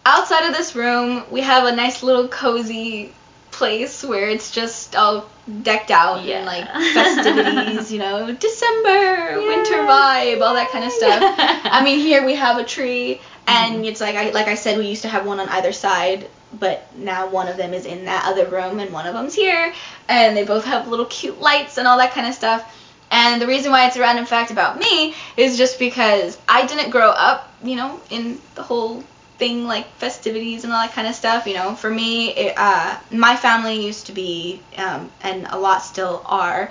outside 0.05 0.47
of 0.49 0.57
this 0.57 0.75
room, 0.75 1.25
we 1.31 1.41
have 1.41 1.65
a 1.65 1.75
nice 1.75 2.03
little 2.03 2.29
cozy 2.29 3.13
place 3.51 4.05
where 4.05 4.29
it's 4.29 4.51
just 4.51 4.95
all 4.95 5.29
decked 5.63 5.91
out 5.91 6.25
yeah. 6.25 6.37
and 6.39 6.47
like 6.47 6.67
festivities, 6.95 7.91
you 7.91 7.99
know, 7.99 8.33
December, 8.33 8.89
yeah. 8.89 9.37
winter 9.37 9.79
vibe, 9.79 10.41
all 10.43 10.55
that 10.55 10.71
kind 10.71 10.85
of 10.85 10.93
stuff. 10.93 11.35
I 11.65 11.83
mean, 11.83 11.99
here 11.99 12.25
we 12.25 12.35
have 12.35 12.59
a 12.59 12.65
tree 12.65 13.21
and 13.49 13.77
mm-hmm. 13.77 13.85
it's 13.85 14.01
like 14.01 14.15
I 14.15 14.31
like 14.31 14.47
I 14.47 14.55
said 14.55 14.79
we 14.79 14.87
used 14.87 15.03
to 15.03 15.09
have 15.09 15.27
one 15.27 15.41
on 15.41 15.49
either 15.49 15.73
side 15.73 16.29
but 16.59 16.95
now 16.97 17.29
one 17.29 17.49
of 17.49 17.57
them 17.57 17.75
is 17.75 17.85
in 17.85 18.05
that 18.05 18.25
other 18.27 18.47
room 18.47 18.81
and 18.81 18.93
one 18.93 19.07
of 19.07 19.15
them's 19.15 19.35
here 19.35 19.73
and 20.09 20.37
they 20.37 20.45
both 20.45 20.65
have 20.65 20.89
little 20.89 21.07
cute 21.07 21.41
lights 21.41 21.79
and 21.79 21.87
all 21.87 21.99
that 21.99 22.13
kind 22.13 22.27
of 22.27 22.35
stuff 22.35 22.75
and 23.11 23.41
the 23.41 23.47
reason 23.47 23.71
why 23.71 23.87
it's 23.87 23.97
a 23.97 24.01
random 24.01 24.27
fact 24.27 24.51
about 24.51 24.79
me 24.79 25.15
is 25.37 25.57
just 25.57 25.79
because 25.79 26.39
I 26.49 26.67
didn't 26.67 26.91
grow 26.91 27.11
up, 27.11 27.53
you 27.63 27.77
know, 27.77 28.01
in 28.11 28.39
the 28.55 28.63
whole 28.63 29.03
thing 29.39 29.67
like 29.67 29.89
festivities 29.95 30.65
and 30.65 30.73
all 30.73 30.83
that 30.83 30.93
kind 30.93 31.09
of 31.09 31.15
stuff. 31.15 31.47
You 31.47 31.55
know, 31.55 31.75
for 31.75 31.89
me, 31.89 32.35
it, 32.35 32.55
uh, 32.57 32.99
my 33.11 33.37
family 33.37 33.85
used 33.85 34.07
to 34.07 34.13
be, 34.13 34.61
um, 34.77 35.11
and 35.23 35.47
a 35.47 35.59
lot 35.59 35.83
still 35.83 36.23
are, 36.27 36.71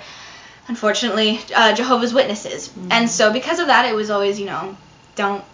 unfortunately, 0.68 1.40
uh, 1.54 1.74
Jehovah's 1.74 2.14
Witnesses. 2.14 2.68
Mm-hmm. 2.68 2.92
And 2.92 3.10
so 3.10 3.32
because 3.32 3.58
of 3.58 3.66
that, 3.66 3.86
it 3.86 3.94
was 3.94 4.10
always, 4.10 4.38
you 4.38 4.46
know, 4.46 4.76
don't 5.16 5.44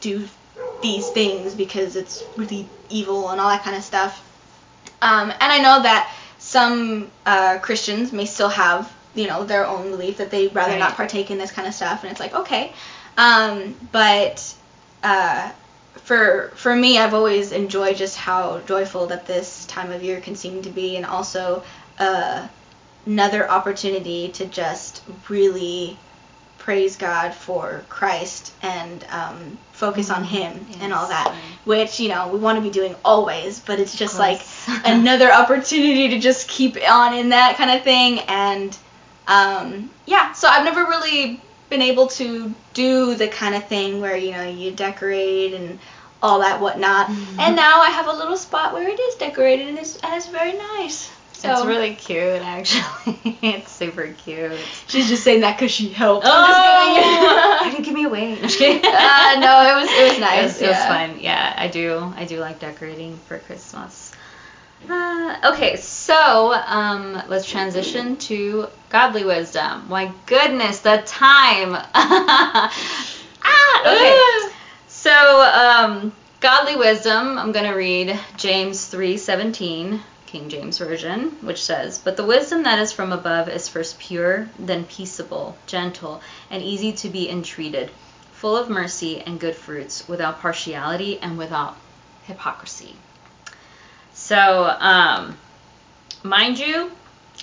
do 0.00 0.26
these 0.80 1.08
things 1.10 1.54
because 1.54 1.96
it's 1.96 2.24
really 2.36 2.68
evil 2.88 3.30
and 3.30 3.40
all 3.40 3.48
that 3.48 3.62
kind 3.62 3.76
of 3.76 3.82
stuff. 3.82 4.28
Um, 5.00 5.30
and 5.30 5.52
I 5.52 5.58
know 5.58 5.82
that 5.82 6.14
some 6.38 7.10
uh, 7.24 7.58
Christians 7.60 8.12
may 8.12 8.26
still 8.26 8.48
have, 8.48 8.92
you 9.14 9.26
know, 9.26 9.44
their 9.44 9.66
own 9.66 9.90
belief 9.90 10.18
that 10.18 10.30
they'd 10.30 10.54
rather 10.54 10.72
right. 10.72 10.78
not 10.78 10.94
partake 10.94 11.30
in 11.30 11.38
this 11.38 11.52
kind 11.52 11.68
of 11.68 11.74
stuff, 11.74 12.02
and 12.02 12.10
it's 12.10 12.20
like 12.20 12.34
okay. 12.34 12.72
Um, 13.16 13.74
but 13.92 14.54
uh, 15.02 15.50
for 15.94 16.52
for 16.56 16.74
me, 16.74 16.98
I've 16.98 17.14
always 17.14 17.52
enjoyed 17.52 17.96
just 17.96 18.16
how 18.16 18.60
joyful 18.60 19.06
that 19.08 19.26
this 19.26 19.66
time 19.66 19.92
of 19.92 20.02
year 20.02 20.20
can 20.20 20.34
seem 20.34 20.62
to 20.62 20.70
be, 20.70 20.96
and 20.96 21.06
also 21.06 21.62
uh, 21.98 22.46
another 23.06 23.48
opportunity 23.48 24.28
to 24.30 24.46
just 24.46 25.02
really 25.28 25.98
praise 26.62 26.96
God 26.96 27.34
for 27.34 27.82
Christ 27.88 28.52
and 28.62 29.04
um, 29.10 29.58
focus 29.72 30.10
on 30.10 30.22
mm-hmm. 30.22 30.58
Him 30.58 30.66
yes, 30.68 30.78
and 30.80 30.92
all 30.92 31.08
that, 31.08 31.34
which 31.64 31.98
you 31.98 32.08
know 32.08 32.28
we 32.28 32.38
want 32.38 32.56
to 32.56 32.62
be 32.62 32.70
doing 32.70 32.94
always, 33.04 33.58
but 33.58 33.80
it's 33.80 33.96
just 33.96 34.16
like 34.16 34.40
another 34.84 35.30
opportunity 35.32 36.08
to 36.10 36.20
just 36.20 36.48
keep 36.48 36.76
on 36.88 37.14
in 37.14 37.30
that 37.30 37.56
kind 37.56 37.70
of 37.70 37.82
thing. 37.82 38.20
And 38.28 38.76
um, 39.26 39.90
yeah, 40.06 40.32
so 40.32 40.46
I've 40.46 40.64
never 40.64 40.84
really 40.84 41.40
been 41.68 41.82
able 41.82 42.06
to 42.06 42.54
do 42.74 43.16
the 43.16 43.26
kind 43.26 43.56
of 43.56 43.66
thing 43.66 44.00
where 44.00 44.16
you 44.16 44.30
know 44.30 44.48
you 44.48 44.70
decorate 44.70 45.54
and 45.54 45.80
all 46.22 46.38
that 46.38 46.60
whatnot. 46.60 47.08
Mm-hmm. 47.08 47.40
And 47.40 47.56
now 47.56 47.80
I 47.80 47.90
have 47.90 48.06
a 48.06 48.12
little 48.12 48.36
spot 48.36 48.72
where 48.72 48.88
it 48.88 49.00
is 49.00 49.16
decorated 49.16 49.66
and 49.66 49.78
it's, 49.78 49.96
and 49.96 50.14
it's 50.14 50.28
very 50.28 50.52
nice. 50.52 51.10
So, 51.42 51.50
it's 51.50 51.66
really 51.66 51.96
cute, 51.96 52.40
actually. 52.40 53.18
it's 53.42 53.72
super 53.72 54.14
cute. 54.24 54.60
She's 54.86 55.08
just 55.08 55.24
saying 55.24 55.40
that 55.40 55.56
because 55.56 55.72
she 55.72 55.88
helped. 55.88 56.24
Oh, 56.24 56.30
I 56.30 57.68
didn't 57.70 57.84
give 57.84 57.94
me 57.94 58.04
away. 58.04 58.34
No, 58.42 58.48
uh, 58.48 59.40
no, 59.40 59.70
it 59.70 59.80
was 59.80 59.90
it 59.90 60.10
was 60.10 60.20
nice. 60.20 60.38
It 60.38 60.42
was, 60.44 60.60
yeah. 60.60 60.66
it 60.66 60.70
was 60.70 60.84
fun. 60.84 61.20
Yeah, 61.20 61.54
I 61.56 61.66
do 61.66 62.12
I 62.14 62.26
do 62.26 62.38
like 62.38 62.60
decorating 62.60 63.16
for 63.26 63.38
Christmas. 63.40 64.12
Uh, 64.88 65.52
okay, 65.52 65.76
so 65.76 66.52
um, 66.54 67.20
let's 67.28 67.48
transition 67.48 68.16
to 68.18 68.68
godly 68.88 69.24
wisdom. 69.24 69.88
My 69.88 70.12
goodness, 70.26 70.80
the 70.80 71.02
time. 71.04 71.76
ah, 71.94 72.72
okay. 73.80 74.54
So, 74.88 75.10
um, 75.10 76.12
godly 76.40 76.76
wisdom. 76.76 77.38
I'm 77.38 77.50
gonna 77.50 77.74
read 77.74 78.18
James 78.36 78.86
three 78.86 79.16
seventeen. 79.16 80.00
King 80.32 80.48
James 80.48 80.78
Version, 80.78 81.36
which 81.42 81.62
says, 81.62 81.98
But 81.98 82.16
the 82.16 82.24
wisdom 82.24 82.62
that 82.62 82.78
is 82.78 82.90
from 82.90 83.12
above 83.12 83.50
is 83.50 83.68
first 83.68 83.98
pure, 83.98 84.48
then 84.58 84.86
peaceable, 84.86 85.58
gentle, 85.66 86.22
and 86.50 86.62
easy 86.62 86.90
to 86.94 87.10
be 87.10 87.28
entreated, 87.28 87.90
full 88.32 88.56
of 88.56 88.70
mercy 88.70 89.20
and 89.20 89.38
good 89.38 89.54
fruits, 89.54 90.08
without 90.08 90.40
partiality 90.40 91.18
and 91.18 91.36
without 91.36 91.76
hypocrisy. 92.22 92.96
So, 94.14 94.74
um, 94.80 95.36
mind 96.22 96.58
you, 96.58 96.90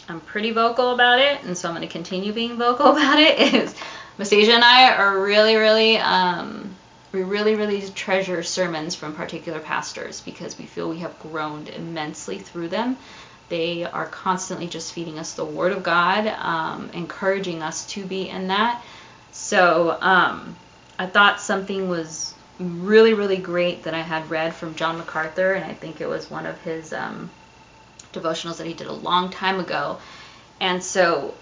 I'm 0.07 0.19
pretty 0.19 0.49
vocal 0.49 0.91
about 0.91 1.19
it, 1.19 1.43
and 1.43 1.55
so 1.55 1.67
I'm 1.69 1.75
going 1.75 1.87
to 1.87 1.93
continue 1.93 2.33
being 2.33 2.57
vocal 2.57 2.87
about 2.97 3.19
it. 3.19 3.53
Is 3.53 3.75
Nastasia 4.17 4.53
and 4.53 4.63
I 4.63 4.95
are 4.95 5.21
really, 5.21 5.57
really 5.57 5.99
um, 5.99 6.68
we 7.11 7.23
really, 7.23 7.55
really 7.55 7.81
treasure 7.89 8.43
sermons 8.43 8.95
from 8.95 9.15
particular 9.15 9.59
pastors 9.59 10.21
because 10.21 10.57
we 10.57 10.65
feel 10.65 10.89
we 10.89 10.99
have 10.99 11.17
grown 11.19 11.67
immensely 11.67 12.37
through 12.39 12.69
them. 12.69 12.97
They 13.49 13.83
are 13.83 14.05
constantly 14.05 14.67
just 14.67 14.93
feeding 14.93 15.17
us 15.17 15.33
the 15.33 15.45
Word 15.45 15.71
of 15.71 15.81
God, 15.81 16.27
um, 16.27 16.91
encouraging 16.93 17.63
us 17.63 17.85
to 17.93 18.05
be 18.05 18.29
in 18.29 18.47
that. 18.47 18.83
So 19.31 19.97
um, 20.01 20.55
I 20.99 21.07
thought 21.07 21.41
something 21.41 21.89
was 21.89 22.33
really, 22.59 23.13
really 23.13 23.37
great 23.37 23.83
that 23.83 23.93
I 23.93 24.01
had 24.01 24.29
read 24.29 24.53
from 24.53 24.75
John 24.75 24.97
MacArthur, 24.97 25.53
and 25.53 25.65
I 25.65 25.73
think 25.73 26.01
it 26.01 26.07
was 26.07 26.29
one 26.29 26.45
of 26.45 26.61
his 26.61 26.93
um, 26.93 27.31
devotionals 28.13 28.57
that 28.57 28.67
he 28.67 28.73
did 28.73 28.87
a 28.87 28.93
long 28.93 29.31
time 29.31 29.59
ago. 29.59 29.97
And 30.59 30.83
so 30.83 31.33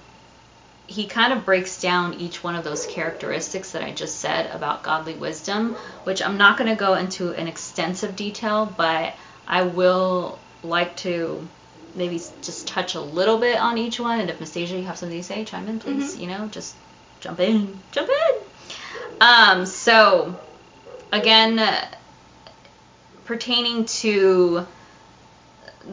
he 0.87 1.05
kind 1.05 1.33
of 1.33 1.45
breaks 1.45 1.81
down 1.81 2.13
each 2.15 2.43
one 2.43 2.55
of 2.55 2.63
those 2.63 2.85
characteristics 2.85 3.71
that 3.71 3.83
I 3.83 3.91
just 3.91 4.19
said 4.19 4.49
about 4.55 4.83
godly 4.83 5.15
wisdom, 5.15 5.75
which 6.05 6.21
I'm 6.21 6.37
not 6.37 6.57
going 6.57 6.69
to 6.69 6.75
go 6.75 6.93
into 6.95 7.31
in 7.31 7.47
extensive 7.47 8.15
detail, 8.15 8.73
but 8.77 9.13
I 9.47 9.63
will 9.63 10.39
like 10.63 10.95
to 10.97 11.47
maybe 11.93 12.21
just 12.41 12.67
touch 12.67 12.95
a 12.95 13.01
little 13.01 13.37
bit 13.37 13.59
on 13.59 13.77
each 13.77 13.99
one, 13.99 14.19
and 14.19 14.29
if 14.29 14.39
Nastasia, 14.39 14.77
you 14.77 14.83
have 14.85 14.97
something 14.97 15.17
to 15.17 15.23
say, 15.23 15.43
chime 15.43 15.67
in, 15.67 15.79
please. 15.79 16.15
Mhm. 16.15 16.21
You 16.21 16.27
know, 16.27 16.47
just 16.47 16.75
jump 17.19 17.39
in, 17.39 17.79
jump 17.91 18.09
in. 18.09 18.35
Um, 19.19 19.65
so 19.65 20.37
again, 21.11 21.59
uh, 21.59 21.87
pertaining 23.25 23.85
to 23.85 24.65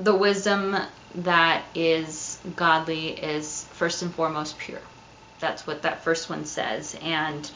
the 0.03 0.15
wisdom 0.15 0.77
that 1.17 1.63
is 1.75 2.39
godly 2.57 3.09
is 3.11 3.64
first 3.77 4.03
and 4.03 4.15
foremost 4.15 4.59
pure. 4.59 4.81
That's 5.41 5.67
what 5.67 5.83
that 5.83 6.03
first 6.05 6.31
one 6.31 6.45
says, 6.45 6.97
and 7.03 7.51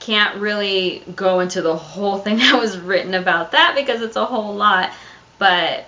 can't 0.00 0.40
really 0.40 1.02
go 1.16 1.40
into 1.40 1.62
the 1.62 1.76
whole 1.76 2.18
thing 2.24 2.36
that 2.38 2.58
was 2.60 2.78
written 2.78 3.14
about 3.14 3.52
that 3.52 3.74
because 3.76 4.00
it's 4.02 4.16
a 4.16 4.24
whole 4.24 4.54
lot, 4.54 4.92
but 5.38 5.86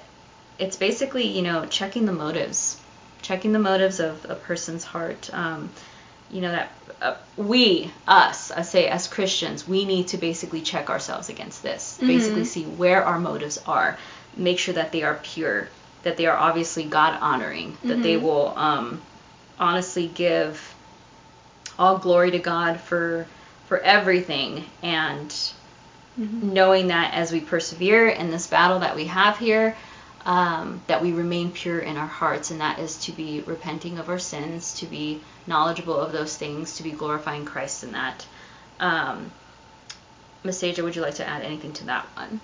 it's 0.59 0.77
basically, 0.77 1.27
you 1.27 1.43
know, 1.43 1.65
checking 1.67 2.07
the 2.07 2.13
motives, 2.13 2.77
checking 3.23 3.53
the 3.53 3.59
motives 3.59 4.01
of 4.01 4.27
a 4.29 4.35
person's 4.35 4.85
heart. 4.85 5.31
Um, 5.33 5.71
you 6.31 6.43
know 6.43 6.53
that 6.53 6.71
uh, 7.03 7.17
we, 7.37 7.91
us, 8.07 8.53
I 8.53 8.63
say 8.63 8.87
as 8.87 9.09
Christians, 9.09 9.67
we 9.67 9.85
need 9.85 10.09
to 10.09 10.17
basically 10.17 10.61
check 10.61 10.89
ourselves 10.91 11.29
against 11.29 11.63
this. 11.63 11.99
Basically, 12.07 12.43
Mhm. 12.43 12.47
see 12.47 12.65
where 12.65 13.05
our 13.05 13.19
motives 13.19 13.59
are, 13.67 13.99
make 14.37 14.59
sure 14.61 14.75
that 14.75 14.93
they 14.93 15.03
are 15.03 15.19
pure, 15.23 15.69
that 16.05 16.17
they 16.17 16.27
are 16.27 16.37
obviously 16.37 16.85
God 16.85 17.19
honoring, 17.21 17.77
that 17.87 18.03
they 18.05 18.15
Mhm. 18.17 18.23
will 18.23 18.53
um, 18.57 19.01
honestly 19.61 20.09
give 20.09 20.75
all 21.79 21.99
glory 21.99 22.33
to 22.33 22.39
God 22.39 22.81
for 22.81 23.27
for 23.69 23.79
everything 23.81 24.65
and 24.83 25.35
Mm-hmm. 26.19 26.53
knowing 26.53 26.89
that 26.89 27.15
as 27.15 27.33
we 27.33 27.41
persevere 27.41 28.09
in 28.09 28.31
this 28.31 28.47
battle 28.47 28.81
that 28.81 28.95
we 28.95 29.07
have 29.07 29.39
here, 29.39 29.75
um, 30.27 30.83
that 30.87 31.01
we 31.01 31.13
remain 31.13 31.51
pure 31.51 31.79
in 31.79 31.97
our 31.97 32.07
hearts, 32.07 32.51
and 32.51 32.61
that 32.61 32.79
is 32.79 32.99
to 33.07 33.13
be 33.13 33.41
repenting 33.47 33.99
of 33.99 34.11
our 34.11 34.19
sins, 34.19 34.75
to 34.81 34.87
be 34.87 35.23
knowledgeable 35.47 35.99
of 35.99 36.13
those 36.13 36.37
things, 36.37 36.77
to 36.77 36.83
be 36.83 36.91
glorifying 36.91 37.47
Christ 37.47 37.85
in 37.85 37.93
that. 37.93 38.27
Um, 38.81 39.31
Nastasia, 40.45 40.83
would 40.83 40.97
you 40.97 41.03
like 41.03 41.15
to 41.17 41.27
add 41.27 41.43
anything 41.43 41.73
to 41.75 41.85
that 41.85 42.07
one? 42.17 42.41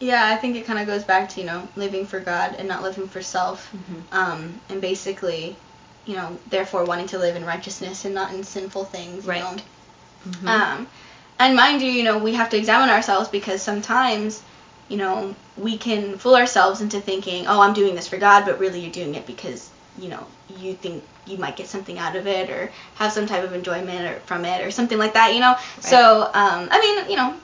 Yeah, 0.00 0.24
I 0.26 0.36
think 0.36 0.54
it 0.56 0.64
kind 0.66 0.78
of 0.78 0.86
goes 0.86 1.02
back 1.02 1.28
to 1.30 1.40
you 1.40 1.46
know 1.46 1.66
living 1.74 2.06
for 2.06 2.20
God 2.20 2.54
and 2.56 2.68
not 2.68 2.82
living 2.82 3.08
for 3.08 3.22
self, 3.22 3.72
Mhm. 3.74 4.02
um, 4.12 4.60
and 4.68 4.80
basically, 4.80 5.56
you 6.08 6.16
know, 6.16 6.36
therefore 6.50 6.84
wanting 6.84 7.06
to 7.08 7.18
live 7.18 7.36
in 7.36 7.44
righteousness 7.44 8.04
and 8.06 8.14
not 8.14 8.32
in 8.32 8.42
sinful 8.42 8.86
things. 8.86 9.24
You 9.24 9.30
Right. 9.30 9.42
Know? 9.42 9.56
Mhm. 10.30 10.48
Um, 10.48 10.86
and 11.38 11.54
mind 11.54 11.82
you, 11.82 11.90
you 11.90 12.02
know, 12.02 12.18
we 12.18 12.34
have 12.34 12.50
to 12.50 12.56
examine 12.56 12.88
ourselves 12.88 13.28
because 13.28 13.62
sometimes, 13.62 14.40
you 14.88 14.96
know, 14.96 15.34
we 15.56 15.76
can 15.76 16.18
fool 16.18 16.34
ourselves 16.34 16.80
into 16.80 17.00
thinking, 17.00 17.46
oh, 17.46 17.60
I'm 17.60 17.74
doing 17.74 17.94
this 17.94 18.08
for 18.08 18.16
God, 18.16 18.44
but 18.46 18.58
really 18.58 18.80
you're 18.80 18.90
doing 18.90 19.14
it 19.14 19.26
because, 19.26 19.68
you 19.98 20.08
know, 20.08 20.26
you 20.58 20.74
think 20.74 21.04
you 21.26 21.36
might 21.36 21.56
get 21.56 21.68
something 21.68 21.98
out 21.98 22.16
of 22.16 22.26
it 22.26 22.48
or 22.48 22.70
have 22.94 23.12
some 23.12 23.26
type 23.26 23.44
of 23.44 23.52
enjoyment 23.52 24.06
or 24.10 24.18
from 24.20 24.44
it 24.46 24.64
or 24.66 24.70
something 24.70 24.98
like 24.98 25.12
that, 25.12 25.34
you 25.34 25.40
know. 25.40 25.52
Right. 25.52 25.60
So, 25.84 26.22
um, 26.32 26.68
I 26.70 26.80
mean, 26.80 27.10
you 27.10 27.16
know, 27.16 27.34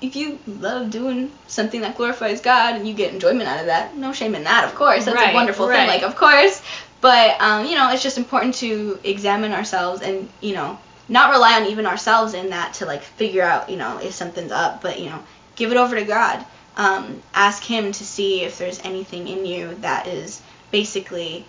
if 0.00 0.16
you 0.16 0.38
love 0.46 0.90
doing 0.90 1.30
something 1.46 1.82
that 1.82 1.96
glorifies 1.98 2.40
God 2.40 2.76
and 2.76 2.88
you 2.88 2.94
get 2.94 3.12
enjoyment 3.12 3.46
out 3.46 3.60
of 3.60 3.66
that, 3.66 3.94
no 3.96 4.14
shame 4.14 4.34
in 4.34 4.44
that, 4.44 4.64
of 4.64 4.74
course. 4.74 5.04
That's 5.04 5.16
Right, 5.16 5.32
a 5.32 5.34
wonderful 5.34 5.68
right. 5.68 5.76
thing, 5.76 5.86
like, 5.88 6.02
of 6.02 6.16
course. 6.16 6.62
But, 7.00 7.40
um, 7.40 7.66
you 7.66 7.76
know, 7.76 7.90
it's 7.90 8.02
just 8.02 8.18
important 8.18 8.54
to 8.56 8.98
examine 9.04 9.52
ourselves 9.52 10.02
and, 10.02 10.28
you 10.40 10.54
know, 10.54 10.78
not 11.08 11.30
rely 11.30 11.60
on 11.60 11.66
even 11.66 11.86
ourselves 11.86 12.34
in 12.34 12.50
that 12.50 12.74
to, 12.74 12.86
like, 12.86 13.02
figure 13.02 13.42
out, 13.42 13.70
you 13.70 13.76
know, 13.76 13.98
if 13.98 14.12
something's 14.12 14.52
up, 14.52 14.82
but, 14.82 15.00
you 15.00 15.08
know, 15.08 15.22
give 15.56 15.70
it 15.70 15.76
over 15.76 15.96
to 15.96 16.04
God. 16.04 16.44
Um, 16.76 17.22
ask 17.34 17.62
Him 17.62 17.92
to 17.92 18.04
see 18.04 18.42
if 18.42 18.58
there's 18.58 18.80
anything 18.80 19.28
in 19.28 19.46
you 19.46 19.74
that 19.76 20.06
is 20.06 20.42
basically 20.70 21.44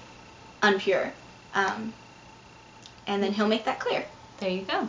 unpure. 0.62 1.12
Um, 1.54 1.94
and 3.06 3.22
then 3.22 3.34
He'll 3.34 3.48
make 3.48 3.66
that 3.66 3.80
clear. 3.80 4.06
There 4.40 4.50
you 4.50 4.64
go. 4.64 4.88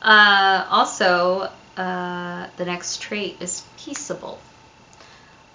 Uh, 0.00 0.66
also, 0.70 1.50
uh, 1.76 2.46
the 2.56 2.64
next 2.64 3.02
trait 3.02 3.36
is 3.40 3.62
peaceable. 3.78 4.38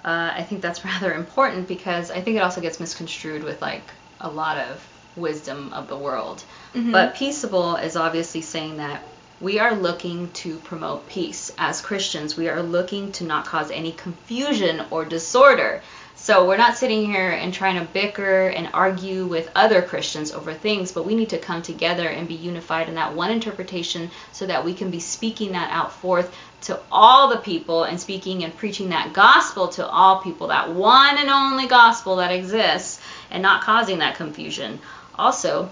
Uh, 0.04 0.32
I 0.36 0.44
think 0.44 0.62
that's 0.62 0.84
rather 0.86 1.14
important 1.14 1.68
because 1.68 2.12
I 2.12 2.22
think 2.22 2.38
it 2.38 2.42
also 2.42 2.62
gets 2.62 2.80
misconstrued 2.80 3.44
with 3.44 3.62
like 3.62 3.84
a 4.20 4.30
lot 4.30 4.58
of 4.58 4.86
wisdom 5.16 5.74
of 5.74 5.88
the 5.88 5.98
world. 5.98 6.44
Mhm. 6.76 6.92
But 6.92 7.16
peaceable 7.16 7.76
is 7.76 7.96
obviously 7.96 8.42
saying 8.42 8.78
that 8.78 9.02
we 9.40 9.60
are 9.60 9.76
looking 9.76 10.32
to 10.32 10.58
promote 10.58 11.08
peace. 11.10 11.52
As 11.58 11.82
Christians, 11.82 12.36
we 12.36 12.50
are 12.50 12.64
looking 12.64 13.12
to 13.14 13.24
not 13.24 13.46
cause 13.46 13.70
any 13.70 13.92
confusion 13.92 14.84
or 14.90 15.06
disorder. 15.06 15.84
So 16.16 16.48
we're 16.48 16.58
not 16.58 16.76
sitting 16.76 17.06
here 17.06 17.30
and 17.30 17.54
trying 17.54 17.80
to 17.80 17.86
bicker 17.86 18.48
and 18.48 18.70
argue 18.74 19.26
with 19.26 19.52
other 19.56 19.84
Christians 19.84 20.32
over 20.32 20.52
things, 20.52 20.92
but 20.92 21.06
we 21.06 21.14
need 21.14 21.30
to 21.30 21.38
come 21.38 21.62
together 21.62 22.08
and 22.08 22.28
be 22.28 22.34
unified 22.34 22.90
in 22.90 22.96
that 22.96 23.14
one 23.14 23.30
interpretation 23.30 24.10
so 24.34 24.48
that 24.48 24.66
we 24.66 24.74
can 24.74 24.90
be 24.90 25.00
speaking 25.00 25.52
that 25.52 25.70
out 25.72 25.92
forth 25.92 26.36
to 26.62 26.80
all 26.92 27.30
the 27.30 27.38
people 27.38 27.84
and 27.84 28.02
speaking 28.02 28.44
and 28.44 28.58
preaching 28.58 28.90
that 28.90 29.14
gospel 29.14 29.68
to 29.68 29.88
all 29.88 30.20
people, 30.22 30.48
that 30.48 30.72
one 30.72 31.20
and 31.20 31.30
only 31.30 31.68
gospel 31.68 32.16
that 32.16 32.32
exists, 32.32 33.00
and 33.32 33.42
not 33.44 33.64
causing 33.64 34.00
that 34.00 34.16
confusion. 34.16 34.80
Also, 35.16 35.70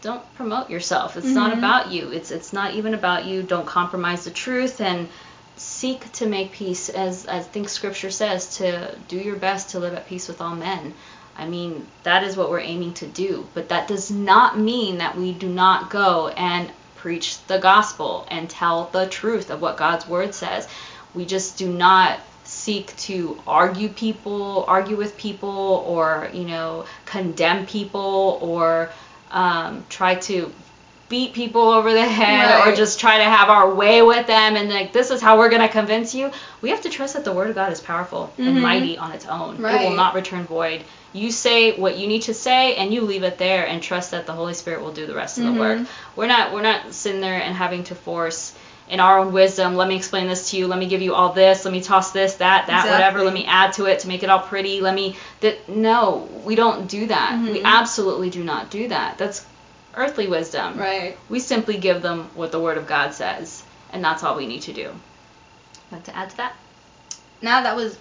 don't 0.00 0.22
promote 0.34 0.70
yourself. 0.70 1.16
It's 1.16 1.26
not 1.26 1.52
Mhm. 1.52 1.58
about 1.58 1.90
you. 1.90 2.10
It's 2.10 2.30
it's 2.30 2.52
not 2.52 2.74
even 2.74 2.94
about 2.94 3.24
you. 3.24 3.42
Don't 3.42 3.66
compromise 3.66 4.24
the 4.24 4.30
truth 4.30 4.80
and 4.80 5.08
seek 5.56 6.10
to 6.12 6.26
make 6.26 6.52
peace 6.52 6.88
as 6.88 7.26
I 7.26 7.40
think 7.40 7.68
scripture 7.68 8.10
says 8.10 8.58
to 8.58 8.94
do 9.08 9.16
your 9.16 9.36
best 9.36 9.70
to 9.70 9.80
live 9.80 9.94
at 9.94 10.08
peace 10.08 10.28
with 10.28 10.40
all 10.40 10.54
men. 10.54 10.94
I 11.36 11.46
mean, 11.46 11.86
that 12.04 12.22
is 12.24 12.36
what 12.36 12.50
we're 12.50 12.60
aiming 12.60 12.94
to 12.94 13.06
do, 13.06 13.46
but 13.54 13.68
that 13.68 13.88
does 13.88 14.10
not 14.10 14.58
mean 14.58 14.98
that 14.98 15.16
we 15.16 15.32
do 15.32 15.48
not 15.48 15.90
go 15.90 16.28
and 16.28 16.70
preach 16.96 17.44
the 17.46 17.58
gospel 17.58 18.26
and 18.28 18.50
tell 18.50 18.88
the 18.92 19.06
truth 19.06 19.50
of 19.50 19.60
what 19.60 19.76
God's 19.76 20.06
word 20.06 20.34
says. 20.34 20.68
We 21.14 21.24
just 21.24 21.56
do 21.56 21.68
not 21.68 22.18
seek 22.68 22.94
to 22.96 23.40
argue 23.46 23.88
people, 23.88 24.64
argue 24.68 24.94
with 24.96 25.16
people, 25.16 25.82
or 25.86 26.28
you 26.34 26.44
know, 26.44 26.84
condemn 27.06 27.64
people, 27.64 28.38
or 28.42 28.90
um, 29.30 29.84
try 29.88 30.16
to 30.16 30.52
beat 31.08 31.32
people 31.32 31.62
over 31.70 31.90
the 31.94 32.06
head, 32.06 32.46
or 32.68 32.76
just 32.76 33.00
try 33.00 33.16
to 33.16 33.24
have 33.24 33.48
our 33.48 33.74
way 33.74 34.02
with 34.02 34.26
them, 34.26 34.56
and 34.56 34.68
like 34.68 34.92
this 34.92 35.10
is 35.10 35.22
how 35.22 35.38
we're 35.38 35.48
gonna 35.48 35.66
convince 35.80 36.14
you. 36.14 36.30
We 36.60 36.68
have 36.68 36.82
to 36.82 36.90
trust 36.90 37.14
that 37.14 37.24
the 37.24 37.32
word 37.32 37.48
of 37.48 37.54
God 37.54 37.72
is 37.72 37.80
powerful 37.80 38.30
and 38.36 38.58
Mhm. 38.58 38.60
mighty 38.60 38.98
on 38.98 39.12
its 39.12 39.24
own. 39.24 39.56
It 39.56 39.88
will 39.88 39.96
not 39.96 40.12
return 40.14 40.44
void. 40.44 40.82
You 41.14 41.30
say 41.30 41.72
what 41.72 41.96
you 41.96 42.06
need 42.06 42.24
to 42.24 42.34
say, 42.34 42.74
and 42.74 42.92
you 42.92 43.00
leave 43.00 43.22
it 43.22 43.38
there, 43.38 43.64
and 43.66 43.82
trust 43.82 44.10
that 44.10 44.26
the 44.26 44.32
Holy 44.40 44.52
Spirit 44.52 44.82
will 44.82 44.92
do 44.92 45.06
the 45.06 45.14
rest 45.14 45.38
of 45.38 45.44
the 45.44 45.52
work. 45.58 45.78
Mhm. 45.78 45.86
We're 46.16 46.26
not 46.26 46.52
we're 46.52 46.68
not 46.72 46.92
sitting 46.92 47.22
there 47.22 47.40
and 47.40 47.56
having 47.56 47.84
to 47.84 47.94
force 47.94 48.52
in 48.90 49.00
our 49.00 49.18
own 49.18 49.32
wisdom. 49.32 49.76
Let 49.76 49.88
me 49.88 49.96
explain 49.96 50.28
this 50.28 50.50
to 50.50 50.56
you. 50.56 50.66
Let 50.66 50.78
me 50.78 50.86
give 50.86 51.02
you 51.02 51.14
all 51.14 51.32
this. 51.32 51.64
Let 51.64 51.72
me 51.72 51.80
toss 51.82 52.12
this, 52.12 52.34
that, 52.36 52.66
that, 52.68 52.84
whatever. 52.90 53.22
Let 53.22 53.34
me 53.34 53.44
add 53.46 53.74
to 53.74 53.84
it 53.86 54.00
to 54.00 54.08
make 54.08 54.22
it 54.22 54.30
all 54.30 54.40
pretty. 54.40 54.80
Let 54.80 54.94
me 54.94 55.16
that 55.40 55.68
no, 55.68 56.28
we 56.44 56.54
don't 56.54 56.88
do 56.88 57.06
that. 57.06 57.38
We 57.40 57.60
Mhm. 57.60 57.64
absolutely 57.64 58.30
do 58.30 58.42
not 58.44 58.70
do 58.70 58.88
that. 58.88 59.18
That's 59.18 59.44
earthly 59.94 60.26
wisdom. 60.26 60.78
Right. 60.78 61.16
We 61.28 61.40
simply 61.40 61.76
give 61.78 62.02
them 62.02 62.30
what 62.34 62.52
the 62.52 62.60
Word 62.60 62.78
of 62.78 62.86
God 62.86 63.14
says, 63.14 63.62
and 63.92 64.02
that's 64.04 64.22
all 64.22 64.36
we 64.36 64.46
need 64.46 64.62
to 64.62 64.72
do. 64.72 64.90
Want 65.90 66.04
to 66.04 66.16
add 66.16 66.30
to 66.30 66.36
that? 66.38 66.52
Now 67.42 67.62
that 67.62 67.76
was 67.76 67.98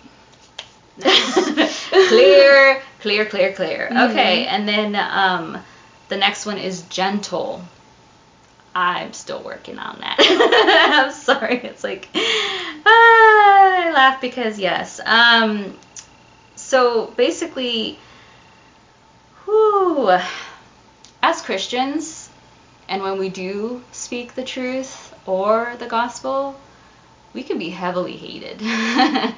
nice. 0.97 1.87
clear, 2.07 2.81
clear, 3.01 3.25
clear, 3.25 3.53
clear. 3.53 3.89
Mhm. 3.91 4.09
Okay, 4.11 4.45
and 4.45 4.67
then 4.67 4.95
um, 4.95 5.57
the 6.09 6.17
next 6.17 6.45
one 6.45 6.57
is 6.57 6.81
gentle. 6.83 7.63
I'm 8.77 9.11
still 9.13 9.41
working 9.41 9.79
on 9.79 9.99
that. 10.01 10.17
I'm 11.07 11.11
sorry. 11.11 11.57
It's 11.63 11.83
like 11.83 12.07
ah, 12.13 12.19
I 12.85 13.91
laugh 13.91 14.21
because 14.21 14.59
yes. 14.59 14.99
Um, 15.03 15.75
so 16.55 17.07
basically, 17.17 17.97
whew, 19.45 20.15
as 21.23 21.41
Christians, 21.41 22.29
and 22.87 23.01
when 23.01 23.17
we 23.17 23.29
do 23.29 23.81
speak 23.91 24.35
the 24.35 24.43
truth 24.43 25.11
or 25.25 25.73
the 25.79 25.87
gospel, 25.87 26.55
we 27.33 27.41
can 27.41 27.57
be 27.57 27.69
heavily 27.69 28.15
hated. 28.15 28.61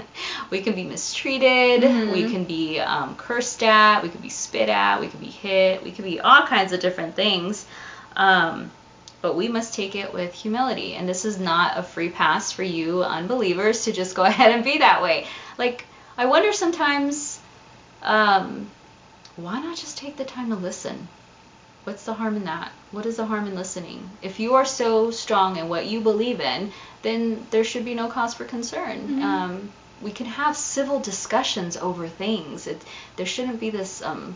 we 0.49 0.59
can 0.61 0.75
be 0.75 0.83
mistreated. 0.83 1.83
Mhm. 1.89 2.11
We 2.11 2.29
can 2.29 2.43
be 2.43 2.79
um, 2.81 3.15
cursed 3.15 3.63
at. 3.63 4.03
We 4.03 4.09
can 4.09 4.19
be 4.19 4.29
spit 4.29 4.67
at. 4.67 4.99
We 4.99 5.07
can 5.07 5.21
be 5.21 5.27
hit. 5.31 5.81
We 5.81 5.91
can 5.91 6.03
be 6.03 6.19
all 6.19 6.45
kinds 6.45 6.73
of 6.73 6.81
different 6.81 7.15
things. 7.15 7.65
Um, 8.17 8.69
but 9.21 9.35
we 9.35 9.47
must 9.47 9.73
take 9.73 9.95
it 9.95 10.13
with 10.13 10.33
humility. 10.33 10.93
And 10.95 11.07
this 11.07 11.25
is 11.25 11.39
not 11.39 11.77
a 11.77 11.83
free 11.83 12.09
pass 12.09 12.51
for 12.51 12.63
you 12.63 13.03
unbelievers 13.03 13.83
to 13.85 13.91
just 13.91 14.15
go 14.15 14.23
ahead 14.31 14.51
and 14.51 14.63
be 14.63 14.77
that 14.79 15.01
way. 15.01 15.25
Like, 15.57 15.85
I 16.17 16.25
wonder 16.25 16.53
sometimes, 16.53 17.39
um, 18.03 18.69
why 19.35 19.59
not 19.59 19.77
just 19.77 19.97
take 19.97 20.17
the 20.17 20.25
time 20.25 20.49
to 20.49 20.55
listen? 20.55 21.07
What's 21.85 22.03
the 22.03 22.13
harm 22.13 22.35
in 22.35 22.43
that? 22.45 22.71
What 22.91 23.05
is 23.05 23.17
the 23.17 23.25
harm 23.25 23.47
in 23.47 23.55
listening? 23.55 24.09
If 24.21 24.39
you 24.39 24.55
are 24.55 24.65
so 24.65 25.11
strong 25.11 25.57
in 25.57 25.69
what 25.69 25.85
you 25.85 26.01
believe 26.01 26.41
in, 26.41 26.71
then 27.01 27.45
there 27.51 27.63
should 27.63 27.85
be 27.85 27.95
no 27.95 28.09
cause 28.09 28.33
for 28.33 28.45
concern. 28.45 28.97
Mhm. 29.07 29.23
Um, 29.23 29.73
we 30.01 30.11
can 30.11 30.25
have 30.25 30.55
civil 30.55 30.99
discussions 30.99 31.77
over 31.77 32.07
things. 32.07 32.67
It, 32.67 32.81
there 33.17 33.25
shouldn't 33.25 33.59
be 33.59 33.69
this 33.69 34.01
um, 34.01 34.35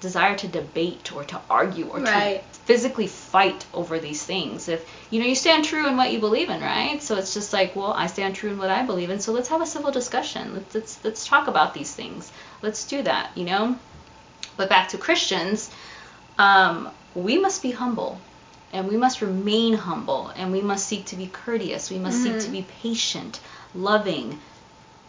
desire 0.00 0.36
to 0.36 0.48
debate 0.48 1.12
or 1.12 1.24
to 1.24 1.40
argue 1.48 1.86
or 1.88 2.00
Right. 2.00 2.42
Physically 2.64 3.06
fight 3.06 3.66
over 3.74 3.98
these 3.98 4.24
things. 4.24 4.68
If 4.68 4.88
you 5.10 5.20
know 5.20 5.26
you 5.26 5.34
stand 5.34 5.64
true 5.64 5.86
in 5.86 5.96
what 5.96 6.12
you 6.12 6.18
believe 6.18 6.48
in, 6.48 6.60
right? 6.60 7.02
So 7.02 7.16
it's 7.16 7.34
just 7.34 7.52
like, 7.52 7.76
well, 7.76 7.92
I 7.92 8.06
stand 8.06 8.34
true 8.34 8.50
in 8.50 8.58
what 8.58 8.70
I 8.70 8.84
believe 8.84 9.10
in. 9.10 9.20
So 9.20 9.32
let's 9.32 9.48
have 9.48 9.60
a 9.60 9.66
civil 9.66 9.90
discussion. 9.90 10.54
Let's 10.54 10.74
let's 10.74 11.04
let's 11.04 11.26
talk 11.26 11.48
about 11.48 11.74
these 11.74 11.94
things. 11.94 12.32
Let's 12.62 12.86
do 12.86 13.02
that. 13.02 13.30
You 13.36 13.44
know. 13.44 13.78
But 14.56 14.68
back 14.68 14.88
to 14.90 14.98
Christians, 14.98 15.70
um, 16.38 16.90
we 17.14 17.38
must 17.38 17.62
be 17.62 17.72
humble. 17.72 18.20
And 18.72 18.88
we 18.88 18.96
must 18.96 19.22
remain 19.22 19.74
humble, 19.74 20.32
and 20.34 20.50
we 20.50 20.60
must 20.60 20.88
seek 20.88 21.06
to 21.06 21.16
be 21.16 21.28
courteous. 21.28 21.90
We 21.90 21.98
must 22.00 22.20
seek 22.24 22.40
to 22.40 22.50
be 22.50 22.66
patient, 22.82 23.38
loving, 23.72 24.40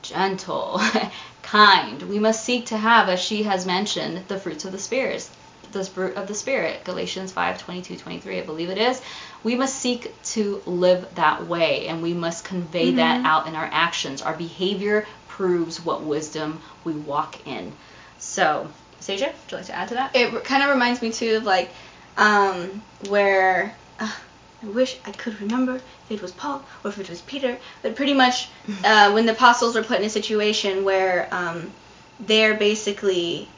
gentle, 0.03 0.79
kind. 1.41 2.03
We 2.03 2.19
must 2.19 2.45
seek 2.45 2.67
to 2.67 2.77
have, 2.77 3.09
as 3.09 3.19
she 3.19 3.41
has 3.41 3.65
mentioned, 3.65 4.27
the 4.27 4.37
fruits 4.37 4.65
of 4.65 4.71
the 4.71 4.77
Spirit. 4.77 5.27
The 5.75 5.83
fruit 5.83 6.15
of 6.15 6.27
the 6.27 6.33
Spirit, 6.33 6.85
Galatians 6.85 7.33
5 7.33 7.59
22 7.59 7.97
23, 7.97 8.39
I 8.39 8.41
believe 8.43 8.69
it 8.69 8.77
is. 8.77 9.01
We 9.43 9.55
must 9.55 9.75
seek 9.75 10.13
to 10.35 10.61
live 10.65 11.05
that 11.15 11.47
way, 11.47 11.87
and 11.87 12.01
we 12.01 12.13
must 12.13 12.45
convey 12.45 12.91
that 12.91 13.25
out 13.25 13.47
in 13.47 13.55
our 13.55 13.69
actions. 13.69 14.21
Our 14.21 14.37
behavior 14.37 15.05
proves 15.27 15.83
what 15.83 16.03
wisdom 16.03 16.61
we 16.85 16.93
walk 16.93 17.45
in. 17.45 17.73
So, 18.19 18.69
Seja, 19.01 19.25
would 19.25 19.51
you 19.51 19.57
like 19.57 19.65
to 19.65 19.75
add 19.75 19.89
to 19.89 19.95
that? 19.95 20.15
it 20.15 20.45
kind 20.45 20.63
of 20.63 20.69
reminds 20.69 21.01
me 21.01 21.11
too 21.11 21.35
of 21.35 21.43
like 21.43 21.69
um, 22.15 22.81
where 23.09 23.75
uh, 23.99 24.11
I 24.63 24.65
wish 24.67 24.97
I 25.05 25.11
could 25.11 25.41
remember 25.41 25.75
if 25.75 26.11
it 26.11 26.21
was 26.21 26.31
Paul 26.31 26.63
or 26.85 26.89
if 26.89 26.99
it 26.99 27.09
was 27.09 27.19
Peter, 27.21 27.57
but 27.81 27.97
pretty 27.97 28.13
much 28.13 28.47
uh, 28.85 29.11
when 29.11 29.25
the 29.25 29.33
apostles 29.33 29.75
were 29.75 29.83
put 29.83 29.99
in 29.99 30.05
a 30.05 30.09
situation 30.09 30.85
where 30.85 31.27
um, 31.31 31.73
they're 32.21 32.53
basically 32.55 33.49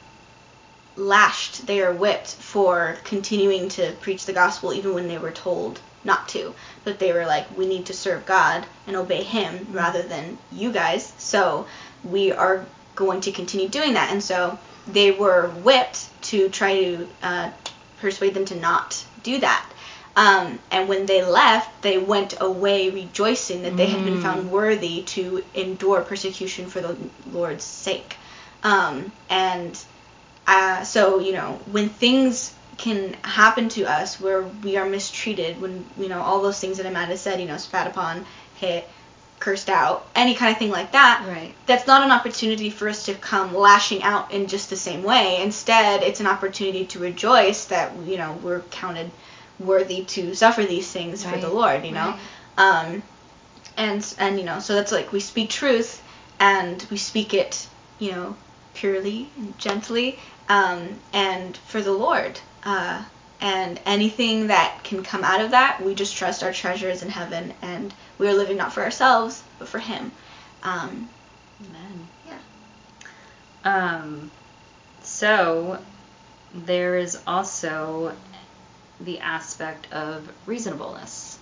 lashed, 0.98 1.66
they 1.66 1.80
are 1.80 1.92
whipped 1.92 2.34
for 2.34 2.98
continuing 3.04 3.68
to 3.70 3.92
preach 4.00 4.26
the 4.26 4.32
gospel 4.32 4.74
even 4.74 4.94
when 4.94 5.08
they 5.08 5.18
were 5.18 5.30
told 5.30 5.80
not 6.04 6.28
to. 6.30 6.54
But 6.84 6.98
they 6.98 7.12
were 7.12 7.26
like, 7.26 7.56
we 7.56 7.66
need 7.66 7.86
to 7.86 7.94
serve 7.94 8.26
God 8.26 8.66
and 8.86 8.96
obey 8.96 9.22
Him 9.22 9.68
rather 9.70 10.02
than 10.02 10.38
you 10.52 10.72
guys. 10.72 11.12
So 11.18 11.66
we 12.04 12.32
are 12.32 12.66
going 12.94 13.20
to 13.22 13.32
continue 13.32 13.68
doing 13.68 13.94
that. 13.94 14.10
And 14.12 14.22
so 14.22 14.58
they 14.86 15.12
were 15.12 15.48
whipped 15.48 16.08
to 16.24 16.48
try 16.48 16.74
to 16.74 17.08
uh, 17.22 17.50
persuade 18.00 18.34
them 18.34 18.44
to 18.46 18.56
not 18.56 19.04
do 19.22 19.38
that. 19.38 19.70
Um, 20.16 20.58
and 20.72 20.88
when 20.88 21.06
they 21.06 21.24
left, 21.24 21.82
they 21.82 21.96
went 21.96 22.34
away 22.40 22.90
rejoicing 22.90 23.62
that 23.62 23.76
they 23.76 23.86
had 23.86 24.04
been 24.04 24.20
found 24.20 24.50
worthy 24.50 25.02
to 25.02 25.44
endure 25.54 26.00
persecution 26.00 26.66
for 26.66 26.80
the 26.80 26.96
Lord's 27.30 27.62
sake. 27.62 28.16
Um, 28.64 29.12
and 29.30 29.80
uh, 30.48 30.82
so, 30.82 31.20
you 31.20 31.32
know, 31.32 31.60
when 31.70 31.90
things 31.90 32.54
can 32.78 33.12
happen 33.22 33.68
to 33.68 33.84
us 33.84 34.18
where 34.18 34.42
we 34.42 34.78
are 34.78 34.88
mistreated, 34.88 35.60
when, 35.60 35.84
you 35.98 36.08
know, 36.08 36.22
all 36.22 36.40
those 36.40 36.58
things 36.58 36.78
that 36.78 36.86
Amanda 36.86 37.18
said, 37.18 37.38
you 37.38 37.46
know, 37.46 37.58
spat 37.58 37.86
upon, 37.86 38.24
hit, 38.56 38.88
cursed 39.40 39.68
out, 39.68 40.06
any 40.14 40.34
kind 40.34 40.50
of 40.50 40.58
thing 40.58 40.70
like 40.70 40.92
that, 40.92 41.22
Right. 41.28 41.54
that's 41.66 41.86
not 41.86 42.02
an 42.02 42.10
opportunity 42.10 42.70
for 42.70 42.88
us 42.88 43.04
to 43.04 43.14
come 43.14 43.54
lashing 43.54 44.02
out 44.02 44.32
in 44.32 44.46
just 44.46 44.70
the 44.70 44.76
same 44.76 45.02
way. 45.02 45.42
Instead, 45.42 46.02
it's 46.02 46.20
an 46.20 46.26
opportunity 46.26 46.86
to 46.86 46.98
rejoice 46.98 47.66
that, 47.66 47.92
you 48.06 48.16
know, 48.16 48.32
we're 48.42 48.60
counted 48.70 49.10
worthy 49.60 50.04
to 50.04 50.34
suffer 50.34 50.64
these 50.64 50.90
things 50.90 51.22
for 51.22 51.36
the 51.36 51.48
Lord, 51.50 51.84
you 51.84 51.92
know? 51.92 52.14
Um, 52.56 53.02
and, 53.76 54.14
and, 54.18 54.38
you 54.38 54.44
know, 54.44 54.60
so 54.60 54.74
that's 54.74 54.92
like 54.92 55.12
we 55.12 55.20
speak 55.20 55.50
truth 55.50 56.02
and 56.40 56.84
we 56.90 56.96
speak 56.96 57.34
it, 57.34 57.66
you 57.98 58.12
know, 58.12 58.36
purely 58.74 59.28
and 59.36 59.58
gently 59.58 60.18
um, 60.48 60.88
and 61.12 61.56
for 61.56 61.80
the 61.80 61.92
Lord. 61.92 62.38
Uh, 62.64 63.02
and 63.40 63.80
anything 63.86 64.48
that 64.48 64.80
can 64.82 65.04
come 65.04 65.22
out 65.22 65.40
of 65.40 65.52
that, 65.52 65.80
we 65.82 65.94
just 65.94 66.16
trust 66.16 66.42
our 66.42 66.52
treasures 66.52 67.02
in 67.02 67.08
heaven, 67.08 67.54
and 67.62 67.94
we 68.18 68.28
are 68.28 68.34
living 68.34 68.56
not 68.56 68.72
for 68.72 68.82
ourselves, 68.82 69.42
but 69.58 69.68
for 69.68 69.78
Him. 69.78 70.10
Um, 70.62 71.08
Amen. 71.64 72.08
yeah. 72.26 72.38
Um, 73.64 74.30
so 75.02 75.78
there 76.52 76.96
is 76.96 77.18
also 77.26 78.12
the 79.00 79.20
aspect 79.20 79.92
of 79.92 80.28
reasonableness. 80.46 81.38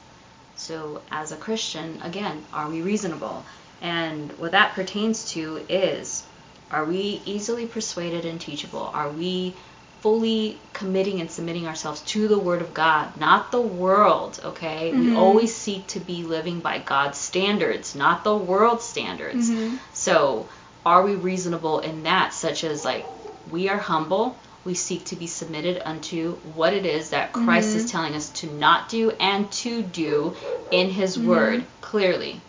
So 0.57 1.01
as 1.11 1.33
a 1.33 1.37
Christian, 1.37 2.01
again, 2.03 2.45
are 2.53 2.69
we 2.69 2.83
reasonable? 2.83 3.45
And 3.81 4.33
what 4.39 4.53
that 4.53 4.75
pertains 4.75 5.33
to 5.33 5.65
is 5.69 6.26
are 6.71 6.85
we 6.85 7.23
easily 7.25 7.67
persuaded 7.67 8.25
and 8.25 8.41
teachable? 8.41 8.91
Are 8.93 9.11
we 9.11 9.55
fully 10.01 10.59
committing 10.73 11.21
and 11.21 11.31
submitting 11.31 11.67
ourselves 11.67 12.01
to 12.03 12.29
the 12.29 12.39
Word 12.39 12.63
of 12.63 12.75
God, 12.75 13.17
not 13.19 13.51
the 13.51 13.61
world, 13.61 14.39
okay? 14.45 14.93
We 14.93 15.07
mm-hmm. 15.07 15.17
always 15.17 15.55
seek 15.55 15.87
to 15.89 16.01
be 16.01 16.23
living 16.23 16.61
by 16.61 16.79
God's 16.79 17.19
standards, 17.19 17.95
not 17.95 18.25
the 18.25 18.37
world's 18.37 18.85
standards. 18.85 19.51
Mm-hmm. 19.51 19.77
So, 19.95 20.49
are 20.85 21.03
we 21.03 21.15
reasonable 21.15 21.81
in 21.81 22.05
that, 22.05 22.33
such 22.33 22.63
as 22.63 22.85
like 22.85 23.07
we 23.51 23.69
are 23.69 23.79
humble, 23.79 24.37
we 24.65 24.75
seek 24.75 25.05
to 25.07 25.17
be 25.17 25.27
submitted 25.27 25.81
unto 25.85 26.35
what 26.55 26.73
it 26.73 26.87
is 26.87 27.11
that 27.11 27.33
mm-hmm. 27.33 27.45
Christ 27.45 27.75
is 27.75 27.91
telling 27.91 28.15
us 28.15 28.29
to 28.41 28.53
not 28.53 28.89
do 28.89 29.11
and 29.13 29.51
to 29.53 29.83
do 29.83 30.37
in 30.71 30.91
His 30.91 31.19
Word 31.19 31.65
clearly. 31.81 32.41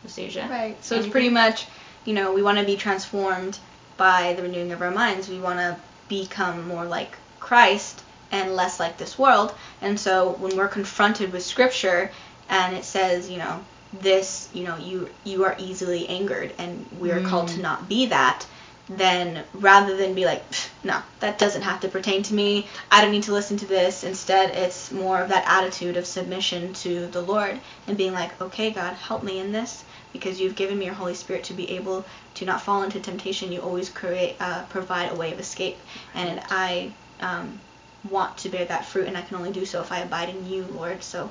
Anastasia? 0.00 0.48
Right. 0.50 0.82
So 0.84 0.96
it's 0.96 1.08
pretty 1.08 1.28
much, 1.28 1.66
you 2.04 2.14
know, 2.14 2.32
we 2.32 2.42
want 2.42 2.58
to 2.58 2.64
be 2.64 2.76
transformed 2.76 3.58
by 3.96 4.34
the 4.34 4.42
renewing 4.42 4.72
of 4.72 4.82
our 4.82 4.90
minds. 4.90 5.28
We 5.28 5.40
want 5.40 5.58
to 5.58 5.76
become 6.08 6.66
more 6.66 6.84
like 6.84 7.16
Christ 7.40 8.02
and 8.30 8.54
less 8.54 8.80
like 8.80 8.98
this 8.98 9.18
world. 9.18 9.54
And 9.80 9.98
so 9.98 10.32
when 10.32 10.56
we're 10.56 10.68
confronted 10.68 11.32
with 11.32 11.44
scripture 11.44 12.10
and 12.48 12.76
it 12.76 12.84
says, 12.84 13.28
you 13.30 13.38
know, 13.38 13.64
this, 14.00 14.48
you 14.52 14.64
know, 14.64 14.76
you 14.76 15.08
you 15.24 15.44
are 15.44 15.56
easily 15.58 16.08
angered 16.08 16.52
and 16.58 16.86
we 16.98 17.10
are 17.10 17.22
called 17.22 17.48
to 17.48 17.58
mm. 17.58 17.62
not 17.62 17.88
be 17.88 18.06
that, 18.06 18.44
then 18.88 19.44
rather 19.54 19.96
than 19.96 20.14
be 20.14 20.24
like, 20.24 20.42
no, 20.84 21.00
that 21.20 21.38
doesn't 21.38 21.62
have 21.62 21.80
to 21.80 21.88
pertain 21.88 22.22
to 22.24 22.34
me. 22.34 22.66
I 22.90 23.00
don't 23.00 23.12
need 23.12 23.24
to 23.24 23.32
listen 23.32 23.56
to 23.58 23.66
this. 23.66 24.04
Instead, 24.04 24.50
it's 24.50 24.92
more 24.92 25.20
of 25.20 25.30
that 25.30 25.44
attitude 25.46 25.96
of 25.96 26.06
submission 26.06 26.74
to 26.74 27.06
the 27.06 27.22
Lord 27.22 27.58
and 27.86 27.96
being 27.96 28.12
like, 28.12 28.38
okay, 28.40 28.70
God, 28.70 28.94
help 28.94 29.22
me 29.22 29.38
in 29.38 29.52
this 29.52 29.84
because 30.12 30.40
you've 30.40 30.56
given 30.56 30.78
me 30.78 30.86
your 30.86 30.94
Holy 30.94 31.14
Spirit 31.14 31.44
to 31.44 31.54
be 31.54 31.70
able 31.72 32.04
to 32.34 32.44
not 32.44 32.62
fall 32.62 32.82
into 32.82 33.00
temptation. 33.00 33.52
You 33.52 33.60
always 33.60 33.88
create, 33.88 34.36
uh, 34.40 34.64
provide 34.64 35.12
a 35.12 35.14
way 35.14 35.32
of 35.32 35.40
escape, 35.40 35.78
and 36.14 36.40
I 36.50 36.92
um, 37.20 37.60
want 38.10 38.38
to 38.38 38.48
bear 38.48 38.64
that 38.64 38.84
fruit, 38.84 39.06
and 39.06 39.16
I 39.16 39.22
can 39.22 39.36
only 39.36 39.52
do 39.52 39.64
so 39.64 39.80
if 39.80 39.92
I 39.92 40.00
abide 40.00 40.30
in 40.30 40.48
you, 40.48 40.64
Lord. 40.72 41.02
So 41.02 41.30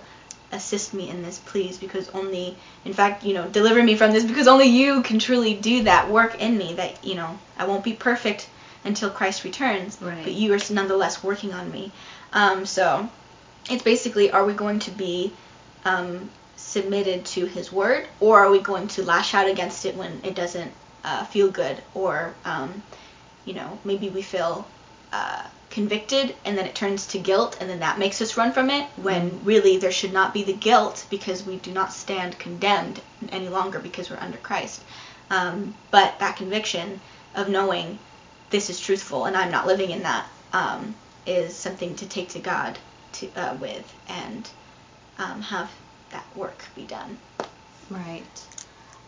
assist 0.51 0.93
me 0.93 1.09
in 1.09 1.23
this, 1.23 1.39
please, 1.39 1.77
because 1.77 2.09
only, 2.09 2.55
in 2.85 2.93
fact, 2.93 3.25
you 3.25 3.33
know, 3.33 3.47
deliver 3.47 3.83
me 3.83 3.95
from 3.95 4.11
this, 4.11 4.23
because 4.23 4.47
only 4.47 4.67
you 4.67 5.01
can 5.01 5.19
truly 5.19 5.53
do 5.53 5.83
that 5.83 6.09
work 6.09 6.41
in 6.41 6.57
me. 6.57 6.73
That 6.75 7.03
you 7.03 7.15
know, 7.15 7.37
I 7.57 7.65
won't 7.65 7.83
be 7.83 7.93
perfect 7.93 8.47
until 8.85 9.09
Christ 9.09 9.43
returns, 9.43 9.97
Right. 10.01 10.23
but 10.23 10.33
you 10.33 10.53
are 10.53 10.59
nonetheless 10.71 11.23
working 11.23 11.53
on 11.53 11.71
me. 11.71 11.91
Um, 12.33 12.65
so 12.65 13.09
it's 13.69 13.83
basically, 13.83 14.31
are 14.31 14.45
we 14.45 14.53
going 14.53 14.79
to 14.79 14.91
be 14.91 15.33
um, 15.83 16.29
submitted 16.67 17.25
to 17.25 17.45
His 17.45 17.71
word, 17.71 18.07
or 18.19 18.39
are 18.39 18.51
we 18.51 18.59
going 18.59 18.87
to 18.89 19.03
lash 19.03 19.33
out 19.33 19.49
against 19.49 19.85
it 19.85 19.95
when 19.95 20.19
it 20.23 20.35
doesn't 20.35 20.71
uh, 21.03 21.23
feel 21.25 21.49
good, 21.49 21.77
or 21.93 22.35
um, 22.43 22.83
you 23.45 23.53
know, 23.53 23.79
maybe 23.85 24.09
we 24.09 24.21
feel 24.21 24.67
uh, 25.13 25.43
convicted 25.69 26.35
and 26.43 26.57
then 26.57 26.65
it 26.65 26.75
turns 26.75 27.07
to 27.07 27.19
guilt 27.19 27.57
and 27.59 27.69
then 27.69 27.79
that 27.79 27.99
makes 27.99 28.21
us 28.21 28.37
run 28.37 28.51
from 28.51 28.69
it 28.69 28.85
when 28.97 29.43
really 29.43 29.77
there 29.77 29.91
should 29.91 30.13
not 30.13 30.33
be 30.33 30.43
the 30.43 30.53
guilt 30.53 31.05
because 31.09 31.45
we 31.45 31.57
do 31.57 31.71
not 31.71 31.93
stand 31.93 32.37
condemned 32.39 33.01
any 33.31 33.49
longer 33.49 33.79
because 33.79 34.09
we're 34.09 34.17
under 34.17 34.37
Christ. 34.37 34.81
Um, 35.29 35.75
but 35.91 36.19
that 36.19 36.37
conviction 36.37 36.99
of 37.35 37.49
knowing 37.49 37.99
this 38.49 38.69
is 38.69 38.79
truthful 38.79 39.25
and 39.25 39.35
I'm 39.35 39.51
not 39.51 39.67
living 39.67 39.91
in 39.91 40.03
that 40.03 40.25
um, 40.53 40.95
is 41.25 41.55
something 41.55 41.95
to 41.95 42.05
take 42.07 42.29
to 42.29 42.39
God 42.39 42.77
to, 43.13 43.29
uh, 43.35 43.55
with 43.59 43.93
and 44.07 44.49
um, 45.19 45.41
have 45.41 45.69
that 46.11 46.25
work 46.35 46.63
be 46.75 46.83
done. 46.83 47.17
Right. 47.89 48.23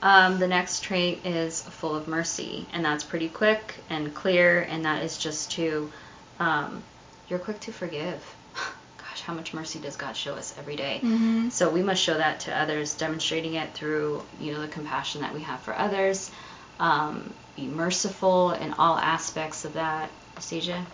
Um, 0.01 0.39
the 0.39 0.47
next 0.47 0.83
trait 0.83 1.25
is 1.25 1.61
full 1.61 1.95
of 1.95 2.07
mercy, 2.07 2.65
and 2.71 2.85
that's 2.85 3.03
pretty 3.03 3.27
quick 3.27 3.75
and 3.89 4.13
clear, 4.15 4.61
and 4.61 4.85
that 4.85 5.03
is 5.03 5.17
just 5.17 5.51
to, 5.51 5.91
um, 6.39 6.81
you're 7.27 7.39
quick 7.39 7.59
to 7.61 7.73
forgive. 7.73 8.23
Gosh, 8.97 9.21
how 9.21 9.33
much 9.33 9.53
mercy 9.53 9.79
does 9.79 9.97
God 9.97 10.15
show 10.15 10.35
us 10.35 10.55
every 10.57 10.77
day? 10.77 11.01
Mm-hmm. 11.03 11.49
So 11.49 11.69
we 11.69 11.83
must 11.83 12.01
show 12.01 12.15
that 12.15 12.41
to 12.41 12.57
others, 12.57 12.95
demonstrating 12.95 13.55
it 13.55 13.73
through, 13.73 14.23
you 14.39 14.53
know, 14.53 14.61
the 14.61 14.69
compassion 14.69 15.21
that 15.21 15.33
we 15.33 15.41
have 15.41 15.59
for 15.59 15.77
others. 15.77 16.31
Um, 16.79 17.33
be 17.57 17.67
merciful 17.67 18.51
in 18.51 18.73
all 18.73 18.97
aspects 18.97 19.65
of 19.65 19.73
that. 19.73 20.09
Anastasia? 20.35 20.85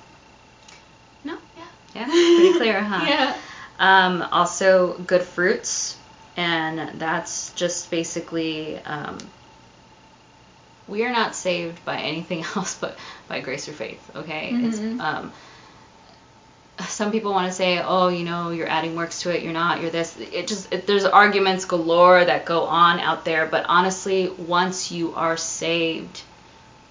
No, 1.24 1.38
yeah. 1.56 1.64
Yeah, 1.94 2.06
pretty 2.06 2.58
clear, 2.58 2.82
huh? 2.84 3.06
Yeah. 3.08 3.38
Um, 3.80 4.22
also, 4.32 4.98
good 5.00 5.24
fruits, 5.24 5.98
and 6.38 7.00
that's 7.00 7.52
just 7.54 7.92
basically 7.92 8.78
um, 8.80 9.18
we 10.88 11.04
are 11.04 11.12
not 11.12 11.36
saved 11.36 11.84
by 11.86 11.98
anything 11.98 12.44
else 12.56 12.78
but 12.80 12.98
by 13.28 13.42
grace 13.42 13.68
or 13.68 13.74
faith. 13.74 14.12
Okay, 14.16 14.52
Mhm. 14.54 14.66
it's 14.68 15.02
um. 15.02 15.32
Some 16.88 17.14
people 17.14 17.32
want 17.32 17.48
to 17.48 17.54
say, 17.54 17.80
oh, 17.82 18.10
you 18.10 18.26
know, 18.26 18.50
you're 18.50 18.68
adding 18.68 18.98
works 18.98 19.22
to 19.22 19.34
it. 19.34 19.44
You're 19.44 19.54
not. 19.54 19.80
You're 19.82 19.92
this. 19.92 20.18
It 20.20 20.46
just 20.48 20.74
it, 20.74 20.86
there's 20.86 21.06
arguments 21.06 21.64
galore 21.64 22.26
that 22.26 22.46
go 22.46 22.64
on 22.64 23.00
out 23.00 23.24
there. 23.24 23.46
But 23.46 23.66
honestly, 23.70 24.28
once 24.38 24.92
you 24.92 25.16
are 25.16 25.38
saved 25.38 26.22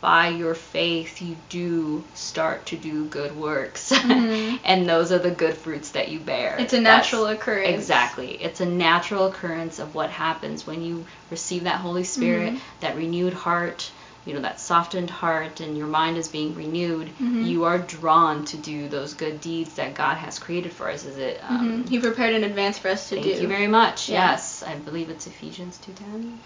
by 0.05 0.29
your 0.29 0.55
faith, 0.55 1.23
you 1.23 1.35
do 1.49 2.05
start 2.13 2.67
to 2.67 2.77
do 2.77 3.07
good 3.07 3.35
works, 3.35 3.91
Mhm. 3.93 4.61
and 4.63 4.87
those 4.87 5.11
are 5.13 5.19
the 5.19 5.31
good 5.31 5.57
fruits 5.57 5.93
that 5.93 6.09
you 6.11 6.19
bear. 6.21 6.57
It's 6.59 6.75
a 6.75 6.77
That's- 6.77 7.05
natural 7.05 7.27
occurrence. 7.29 7.75
Exactly. 7.75 8.33
It's 8.33 8.61
a 8.61 8.67
natural 8.67 9.29
occurrence 9.29 9.79
of 9.79 9.95
what 9.95 10.11
happens 10.11 10.67
when 10.67 10.85
you 10.85 11.07
receive 11.31 11.65
that 11.65 11.77
Holy 11.81 12.05
Spirit, 12.05 12.53
Mhm. 12.53 12.61
that 12.81 12.97
renewed 12.97 13.33
heart, 13.33 13.91
you 14.27 14.35
know, 14.35 14.43
that 14.43 14.61
softened 14.61 15.09
heart, 15.09 15.61
and 15.61 15.79
your 15.79 15.87
mind 15.87 16.19
is 16.19 16.29
being 16.29 16.55
renewed. 16.55 17.09
Mhm. 17.19 17.47
You 17.47 17.65
are 17.65 17.79
drawn 17.79 18.45
to 18.47 18.59
do 18.59 18.89
those 18.89 19.15
good 19.15 19.41
deeds 19.41 19.73
that 19.77 19.95
God 19.95 20.19
has 20.19 20.39
created 20.39 20.73
for 20.75 20.91
us. 20.91 21.07
Is 21.07 21.17
it? 21.17 21.41
Um, 21.49 21.85
Mhm. 21.85 21.89
He 21.89 21.99
prepared 21.99 22.35
in 22.35 22.45
advance 22.45 22.77
for 22.79 22.89
us 22.89 23.09
to 23.09 23.15
Thank 23.15 23.25
do. 23.25 23.31
Thank 23.31 23.43
you 23.43 23.49
very 23.49 23.69
much. 23.69 24.11
Yeah. 24.11 24.33
Yes, 24.33 24.63
I 24.67 24.75
believe 24.75 25.09
it's 25.09 25.27
Ephesians 25.27 25.79
2:10. 25.79 26.39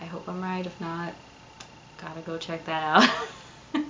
I 0.00 0.04
hope 0.04 0.28
I'm 0.28 0.40
right. 0.40 0.64
If 0.64 0.80
not, 0.80 1.12
gotta 2.00 2.20
go 2.20 2.38
check 2.38 2.64
that 2.66 2.82
out. 2.82 3.08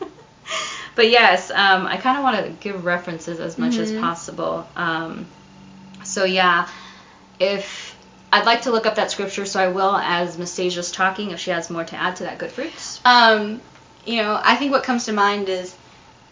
but 0.95 1.11
yes, 1.11 1.51
um, 1.51 1.87
I 1.87 1.97
kind 1.97 2.19
of 2.19 2.25
want 2.25 2.45
to 2.45 2.53
give 2.53 2.85
references 2.85 3.41
as 3.41 3.59
much 3.59 3.79
as 3.79 3.91
Mhm. 3.93 4.01
possible. 4.01 4.67
Um, 4.77 5.27
so 6.05 6.25
yeah, 6.25 6.69
if 7.39 7.97
I'd 8.33 8.47
like 8.47 8.63
to 8.63 8.71
look 8.71 8.87
up 8.87 8.95
that 8.97 9.11
scripture, 9.11 9.45
so 9.45 9.61
I 9.61 9.69
will 9.69 9.97
as 9.97 10.39
Miss 10.39 10.55
talking. 10.93 11.31
If 11.31 11.41
she 11.41 11.51
has 11.51 11.69
more 11.71 11.85
to 11.85 11.97
add 11.97 12.17
to 12.17 12.25
that, 12.25 12.39
good 12.39 12.53
fruits. 12.53 13.01
Um, 13.05 13.61
you 14.05 14.17
know, 14.23 14.41
I 14.43 14.57
think 14.57 14.73
what 14.73 14.85
comes 14.85 15.07
to 15.07 15.13
mind 15.13 15.49
is 15.49 15.75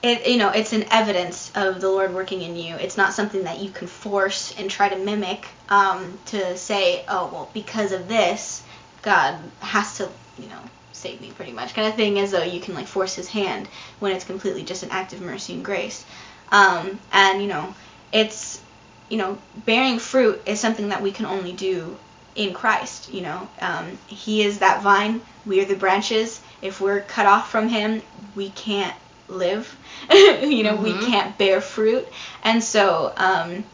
it 0.03 0.27
you 0.29 0.37
know, 0.39 0.51
it's 0.51 0.73
an 0.73 0.85
evidence 0.91 1.51
of 1.55 1.81
the 1.81 1.89
Lord 1.89 2.15
working 2.15 2.43
in 2.43 2.57
you. 2.57 2.77
It's 2.77 2.97
not 2.97 3.15
something 3.15 3.45
that 3.45 3.59
you 3.59 3.71
can 3.71 3.89
force 3.89 4.55
and 4.59 4.71
try 4.71 4.89
to 4.89 4.97
mimic 4.97 5.47
um, 5.69 6.19
to 6.27 6.57
say, 6.57 7.05
oh, 7.09 7.29
well, 7.33 7.51
because 7.53 7.93
of 7.93 8.09
this, 8.09 8.63
God 9.03 9.37
has 9.61 9.97
to, 9.99 10.09
you 10.39 10.49
know, 10.49 10.61
save 10.99 11.21
me 11.21 11.31
pretty 11.31 11.53
much 11.53 11.75
kind 11.75 11.89
of 11.89 11.95
thing 11.95 12.19
as 12.19 12.31
though 12.31 12.43
you 12.43 12.61
can 12.61 12.75
like 12.75 12.87
force 12.87 13.15
his 13.15 13.29
hand 13.29 13.69
when 14.01 14.13
it's 14.13 14.25
completely 14.25 14.65
just 14.65 14.83
an 14.83 14.91
act 14.91 15.13
of 15.13 15.21
mercy 15.21 15.55
and 15.55 15.65
grace. 15.65 16.05
Um, 16.51 16.99
and 17.13 17.41
you 17.43 17.49
know, 17.49 17.75
it's 18.13 18.61
you 19.09 19.17
know, 19.17 19.39
bearing 19.65 19.99
fruit 19.99 20.43
is 20.47 20.61
something 20.61 20.91
that 20.91 21.01
we 21.03 21.11
can 21.13 21.25
only 21.27 21.53
do 21.53 21.97
in 22.35 22.53
Christ. 22.53 23.13
You 23.13 23.23
know, 23.23 23.49
um, 23.61 23.99
He 24.07 24.43
is 24.43 24.59
that 24.59 24.83
vine. 24.83 25.21
We 25.47 25.61
are 25.61 25.65
the 25.65 25.77
branches. 25.77 26.41
If 26.61 26.81
we're 26.81 27.01
cut 27.01 27.27
off 27.27 27.51
from 27.51 27.69
Him, 27.69 28.03
we 28.35 28.51
can't 28.51 28.95
live. 29.29 29.75
you 30.11 30.63
know, 30.63 30.77
we 30.77 30.93
Mhm. 30.93 31.07
can't 31.07 31.39
bear 31.39 31.61
fruit, 31.61 32.07
and 32.43 32.63
so 32.63 33.13
um, 33.17 33.65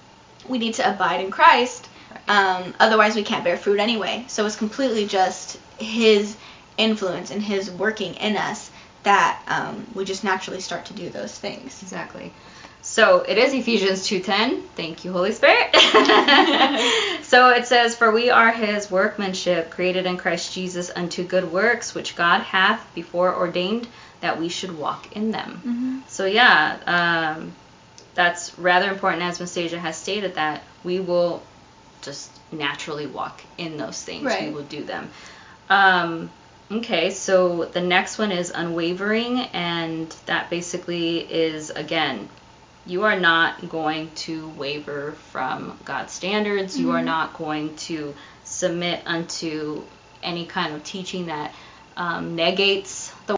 we 0.49 0.59
need 0.59 0.75
to 0.75 0.89
abide 0.89 1.21
in 1.21 1.31
Christ. 1.31 1.89
Um, 2.29 2.75
otherwise, 2.81 3.15
we 3.17 3.23
can't 3.25 3.45
bear 3.45 3.57
fruit 3.57 3.81
anyway. 3.81 4.25
So 4.29 4.47
it's 4.47 4.57
completely 4.57 5.07
just 5.07 5.59
His 5.79 6.37
influence 6.77 7.31
and 7.31 7.43
His 7.43 7.71
working 7.71 8.15
in 8.15 8.37
us 8.37 8.71
that 9.05 9.43
um, 9.47 9.87
we 9.95 10.05
just 10.05 10.25
naturally 10.25 10.61
start 10.61 10.87
to 10.87 10.95
do 10.95 11.11
those 11.11 11.37
things. 11.37 11.83
Exactly. 11.83 12.33
So 12.83 13.21
it 13.21 13.39
is 13.39 13.55
Ephesians 13.55 14.07
2:10. 14.07 14.63
Thank 14.77 15.05
you, 15.07 15.13
Holy 15.13 15.33
Spirit. 15.33 15.75
so 17.23 17.49
it 17.51 17.67
says, 17.67 17.97
"For 17.97 18.11
we 18.11 18.29
are 18.29 18.53
His 18.53 18.91
workmanship, 18.91 19.71
created 19.71 20.05
in 20.05 20.19
Christ 20.19 20.53
Jesus 20.53 20.91
unto 20.95 21.25
good 21.25 21.51
works, 21.51 21.95
which 21.95 22.15
God 22.15 22.43
hath 22.43 22.87
before 22.95 23.35
ordained 23.35 23.89
that 24.21 24.39
we 24.39 24.51
should 24.51 24.77
walk 24.77 25.17
in 25.17 25.31
them." 25.31 25.63
Mm-hmm. 25.65 25.99
So 26.09 26.27
yeah, 26.27 26.77
um, 26.87 27.53
that's 28.15 28.59
rather 28.59 28.91
important, 28.91 29.23
as 29.23 29.41
Nastasia 29.41 29.79
has 29.79 29.97
stated, 29.97 30.35
that 30.35 30.63
we 30.85 31.01
will 31.01 31.43
just 32.03 32.31
naturally 32.53 33.07
walk 33.07 33.41
in 33.57 33.79
those 33.79 34.03
things. 34.03 34.25
Right. 34.25 34.49
We 34.49 34.55
will 34.55 34.65
do 34.65 34.85
them. 34.85 35.11
Um, 35.71 36.31
okay, 36.71 37.11
so 37.11 37.65
the 37.65 37.81
next 37.81 38.19
one 38.19 38.33
is 38.33 38.51
unwavering, 38.55 39.41
and 39.53 40.11
that 40.27 40.51
basically 40.51 41.19
is 41.21 41.71
again, 41.71 42.29
you 42.87 43.05
are 43.05 43.19
not 43.19 43.69
going 43.69 44.11
to 44.15 44.49
waver 44.51 45.13
from 45.31 45.79
God's 45.85 46.13
standards. 46.13 46.79
You 46.79 46.91
are 46.93 47.01
Mhm. 47.01 47.05
not 47.05 47.35
going 47.35 47.77
to 47.89 48.15
submit 48.45 49.03
unto 49.07 49.83
any 50.23 50.45
kind 50.47 50.75
of 50.75 50.85
teaching 50.85 51.27
that 51.27 51.55
um, 51.97 52.35
negates 52.35 53.13
the 53.29 53.37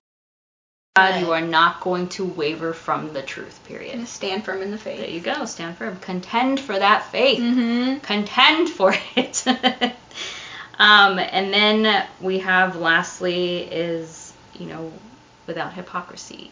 God. 0.96 1.20
You 1.20 1.32
are 1.32 1.42
not 1.42 1.82
going 1.82 2.08
to 2.10 2.24
waver 2.24 2.72
from 2.72 3.12
the 3.12 3.20
truth. 3.20 3.60
Period. 3.66 4.08
Stand 4.08 4.46
firm 4.46 4.62
in 4.62 4.70
the 4.70 4.78
faith. 4.78 5.00
There 5.00 5.10
you 5.10 5.20
go. 5.20 5.44
Stand 5.44 5.76
firm. 5.76 5.98
Contend 5.98 6.58
for 6.58 6.72
that 6.78 7.04
faith. 7.12 7.38
Mm-hmm. 7.38 7.98
Contend 7.98 8.70
for 8.70 8.94
it. 9.16 9.44
Um, 10.78 11.18
and 11.18 11.52
then 11.52 12.06
we 12.20 12.38
have 12.40 12.76
lastly 12.76 13.60
is 13.60 14.32
you 14.54 14.66
know 14.66 14.92
without 15.46 15.72
hypocrisy. 15.72 16.50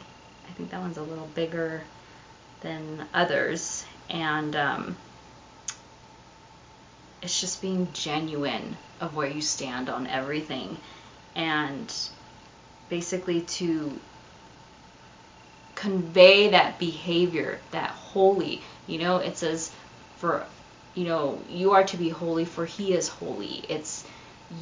I 0.49 0.53
think 0.53 0.71
that 0.71 0.81
one's 0.81 0.99
a 0.99 1.03
little 1.03 1.29
bigger 1.35 1.83
than 2.61 3.05
others, 3.13 3.85
and 4.09 4.55
um, 4.57 4.97
it's 7.23 7.41
just 7.41 7.61
being 7.61 7.89
genuine 7.93 8.77
of 9.01 9.17
where 9.17 9.29
you 9.29 9.41
stand 9.41 9.89
on 9.89 10.07
everything, 10.07 10.77
and 11.35 11.93
basically 12.89 13.43
to 13.43 13.93
convey 15.75 16.49
that 16.51 16.79
behavior, 16.79 17.59
that 17.73 17.91
holy. 17.91 18.63
You 18.87 18.99
know, 18.99 19.17
it 19.19 19.37
says 19.37 19.71
for 20.17 20.47
you 20.95 21.05
know, 21.05 21.41
you 21.51 21.73
are 21.73 21.85
to 21.85 21.97
be 21.97 22.09
holy 22.09 22.45
for 22.45 22.65
he 22.65 22.93
is 22.93 23.09
holy. 23.09 23.65
It's 23.69 24.05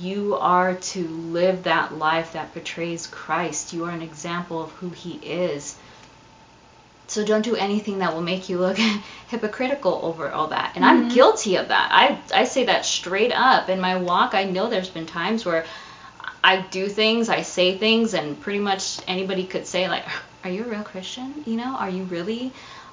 you 0.01 0.37
are 0.37 0.75
to 0.75 1.09
live 1.09 1.65
that 1.65 1.99
life 1.99 2.33
that 2.33 2.53
portrays 2.53 3.07
Christ. 3.07 3.73
You 3.73 3.85
are 3.85 3.91
an 3.91 4.03
example 4.03 4.63
of 4.63 4.71
who 4.73 4.91
he 4.91 5.13
is. 5.15 5.77
So 7.09 7.25
don't 7.25 7.43
do 7.45 7.57
anything 7.57 7.99
that 7.99 8.15
will 8.15 8.23
make 8.23 8.49
you 8.49 8.59
look 8.59 8.79
hypocritical 9.29 10.01
over 10.03 10.31
all 10.31 10.47
that. 10.49 10.73
And 10.77 10.85
I'm 10.85 11.11
Mhm. 11.11 11.15
guilty 11.15 11.57
of 11.57 11.69
that. 11.69 11.89
I 11.93 12.19
I 12.35 12.45
say 12.45 12.65
that 12.65 12.87
straight 12.87 13.33
up 13.33 13.69
in 13.69 13.81
my 13.81 13.97
walk. 13.97 14.35
I 14.35 14.45
know 14.45 14.69
there's 14.69 14.89
been 14.89 15.07
times 15.07 15.45
where 15.45 15.67
I 16.45 16.57
do 16.71 16.89
things, 16.89 17.29
I 17.29 17.43
say 17.43 17.77
things, 17.77 18.15
and 18.15 18.41
pretty 18.41 18.59
much 18.61 18.99
anybody 19.07 19.45
could 19.45 19.67
say 19.67 19.89
like, 19.89 20.05
"Are 20.45 20.51
you 20.51 20.65
a 20.65 20.69
real 20.69 20.83
Christian? 20.83 21.43
You 21.47 21.57
know, 21.57 21.77
are 21.77 21.91
you 21.91 22.05
really?" 22.05 22.53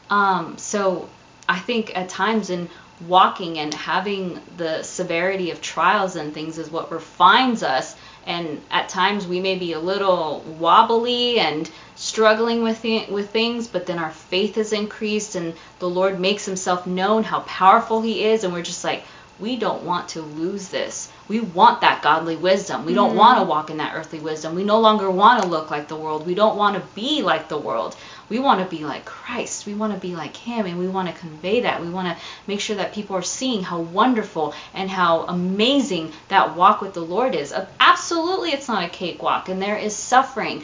Um, 0.09 0.57
so 0.57 1.07
I 1.47 1.57
think 1.59 1.95
at 1.95 2.09
times 2.09 2.49
in 2.49 2.69
walking 3.07 3.59
and 3.59 3.73
having 3.73 4.39
the 4.57 4.83
severity 4.83 5.51
of 5.51 5.61
trials 5.61 6.15
and 6.15 6.33
things 6.33 6.57
is 6.57 6.69
what 6.69 6.91
refines 6.91 7.63
us. 7.63 7.95
And 8.25 8.61
at 8.69 8.89
times 8.89 9.25
we 9.25 9.39
may 9.39 9.55
be 9.55 9.73
a 9.73 9.79
little 9.79 10.41
wobbly 10.59 11.39
and 11.39 11.69
struggling 11.95 12.63
with 12.63 12.81
th- 12.81 13.09
with 13.09 13.31
things, 13.31 13.67
but 13.67 13.85
then 13.85 13.99
our 13.99 14.11
faith 14.11 14.57
is 14.57 14.73
increased 14.73 15.35
and 15.35 15.53
the 15.79 15.89
Lord 15.89 16.19
makes 16.19 16.45
Himself 16.45 16.85
known, 16.85 17.23
how 17.23 17.39
powerful 17.41 18.01
He 18.01 18.23
is, 18.25 18.43
and 18.43 18.53
we're 18.53 18.61
just 18.61 18.83
like, 18.83 19.03
we 19.39 19.55
don't 19.55 19.83
want 19.83 20.09
to 20.09 20.21
lose 20.21 20.67
this. 20.67 21.07
We 21.29 21.39
want 21.39 21.79
that 21.81 22.01
godly 22.01 22.35
wisdom. 22.35 22.83
We 22.85 22.93
don't 22.93 23.13
Mhm. 23.13 23.15
want 23.15 23.39
to 23.39 23.45
walk 23.45 23.69
in 23.69 23.77
that 23.77 23.93
earthly 23.95 24.19
wisdom. 24.19 24.53
We 24.53 24.65
no 24.65 24.79
longer 24.81 25.09
want 25.09 25.41
to 25.41 25.47
look 25.47 25.71
like 25.71 25.87
the 25.87 25.95
world. 25.95 26.25
We 26.27 26.35
don't 26.35 26.57
want 26.57 26.75
to 26.75 26.81
be 26.93 27.21
like 27.21 27.47
the 27.47 27.57
world. 27.57 27.95
We 28.29 28.39
want 28.39 28.61
to 28.61 28.75
be 28.77 28.85
like 28.85 29.05
Christ. 29.05 29.65
We 29.65 29.73
want 29.73 29.93
to 29.93 29.99
be 29.99 30.15
like 30.15 30.37
Him, 30.37 30.65
and 30.65 30.77
we 30.77 30.87
want 30.87 31.07
to 31.07 31.19
convey 31.19 31.61
that. 31.61 31.81
We 31.81 31.89
want 31.89 32.07
to 32.07 32.23
make 32.47 32.61
sure 32.61 32.75
that 32.75 32.93
people 32.93 33.15
are 33.15 33.23
seeing 33.23 33.63
how 33.63 33.81
wonderful 33.81 34.53
and 34.73 34.89
how 34.89 35.23
amazing 35.23 36.13
that 36.27 36.55
walk 36.55 36.81
with 36.81 36.93
the 36.93 37.01
Lord 37.01 37.35
is. 37.35 37.53
Absolutely, 37.79 38.51
it's 38.51 38.67
not 38.67 38.83
a 38.83 38.89
cakewalk, 38.89 39.49
and 39.49 39.61
there 39.61 39.77
is 39.77 39.95
suffering. 39.95 40.63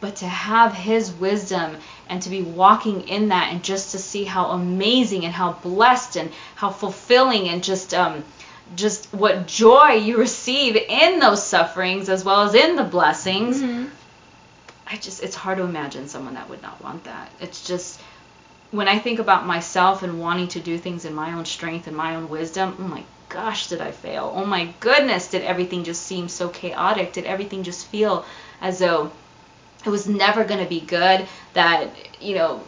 But 0.00 0.16
to 0.16 0.26
have 0.26 0.72
His 0.72 1.12
wisdom 1.12 1.76
and 2.08 2.22
to 2.22 2.30
be 2.30 2.42
walking 2.42 3.08
in 3.08 3.28
that, 3.28 3.52
and 3.52 3.62
just 3.62 3.92
to 3.92 3.98
see 3.98 4.24
how 4.24 4.46
amazing 4.50 5.24
and 5.24 5.34
how 5.34 5.52
blessed 5.52 6.16
and 6.16 6.30
how 6.54 6.70
fulfilling 6.70 7.48
and 7.48 7.62
just 7.64 7.94
um, 7.94 8.24
just 8.76 9.12
what 9.12 9.46
joy 9.46 9.92
you 9.92 10.18
receive 10.18 10.76
in 10.76 11.18
those 11.18 11.42
sufferings 11.42 12.08
as 12.08 12.24
well 12.24 12.42
as 12.42 12.54
in 12.54 12.76
the 12.76 12.84
blessings. 12.84 13.60
Mm-hmm. 13.60 13.86
I 14.90 14.96
just 14.96 15.22
it's 15.22 15.36
hard 15.36 15.58
to 15.58 15.64
imagine 15.64 16.08
someone 16.08 16.34
that 16.34 16.50
would 16.50 16.62
not 16.62 16.82
want 16.82 17.04
that. 17.04 17.30
It's 17.40 17.64
just 17.66 18.00
when 18.72 18.88
I 18.88 18.98
think 18.98 19.18
about 19.18 19.46
myself 19.46 20.02
and 20.02 20.20
wanting 20.20 20.48
to 20.48 20.60
do 20.60 20.78
things 20.78 21.04
in 21.04 21.14
my 21.14 21.32
own 21.32 21.44
strength 21.44 21.86
and 21.86 21.96
my 21.96 22.16
own 22.16 22.28
wisdom, 22.28 22.76
oh 22.78 22.88
my 22.88 23.04
gosh, 23.28 23.68
did 23.68 23.80
I 23.80 23.92
fail? 23.92 24.32
Oh 24.34 24.44
my 24.44 24.72
goodness, 24.80 25.28
did 25.28 25.42
everything 25.42 25.84
just 25.84 26.02
seem 26.02 26.28
so 26.28 26.48
chaotic? 26.48 27.12
Did 27.12 27.24
everything 27.24 27.62
just 27.62 27.86
feel 27.86 28.24
as 28.60 28.78
though 28.78 29.12
it 29.84 29.90
was 29.90 30.08
never 30.08 30.44
going 30.44 30.62
to 30.62 30.68
be 30.68 30.80
good? 30.80 31.26
That, 31.54 31.90
you 32.20 32.34
know, 32.34 32.62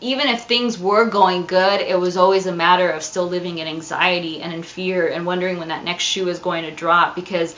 even 0.00 0.28
if 0.28 0.44
things 0.44 0.78
were 0.78 1.06
going 1.06 1.46
good, 1.46 1.80
it 1.80 1.98
was 1.98 2.16
always 2.16 2.46
a 2.46 2.52
matter 2.52 2.90
of 2.90 3.02
still 3.02 3.26
living 3.26 3.58
in 3.58 3.68
anxiety 3.68 4.42
and 4.42 4.52
in 4.52 4.62
fear 4.62 5.08
and 5.08 5.24
wondering 5.24 5.58
when 5.58 5.68
that 5.68 5.84
next 5.84 6.04
shoe 6.04 6.28
is 6.28 6.38
going 6.38 6.64
to 6.64 6.70
drop 6.70 7.14
because 7.14 7.54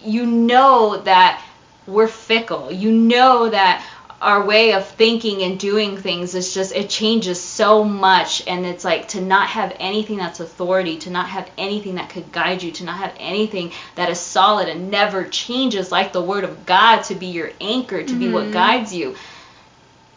you 0.00 0.26
know 0.26 0.98
that 1.02 1.42
we're 1.86 2.08
fickle. 2.08 2.72
You 2.72 2.90
know 2.90 3.48
that 3.50 3.84
our 4.24 4.44
way 4.44 4.72
of 4.72 4.86
thinking 4.86 5.42
and 5.42 5.58
doing 5.60 5.98
things 5.98 6.34
is 6.34 6.54
just 6.54 6.74
it 6.74 6.88
changes 6.88 7.40
so 7.40 7.84
much 7.84 8.42
and 8.46 8.64
it's 8.64 8.84
like 8.84 9.08
to 9.08 9.20
not 9.20 9.48
have 9.48 9.76
anything 9.78 10.16
that's 10.16 10.40
authority 10.40 10.96
to 10.96 11.10
not 11.10 11.28
have 11.28 11.48
anything 11.58 11.96
that 11.96 12.08
could 12.08 12.32
guide 12.32 12.62
you 12.62 12.72
to 12.72 12.84
not 12.84 12.96
have 12.96 13.14
anything 13.18 13.70
that 13.96 14.08
is 14.08 14.18
solid 14.18 14.68
and 14.68 14.90
never 14.90 15.24
changes 15.24 15.92
like 15.92 16.12
the 16.14 16.22
word 16.22 16.42
of 16.42 16.64
god 16.64 17.02
to 17.02 17.14
be 17.14 17.26
your 17.26 17.50
anchor 17.60 18.02
to 18.02 18.12
mm-hmm. 18.12 18.18
be 18.20 18.32
what 18.32 18.44
mm-hmm. 18.44 18.52
guides 18.54 18.94
you 18.94 19.14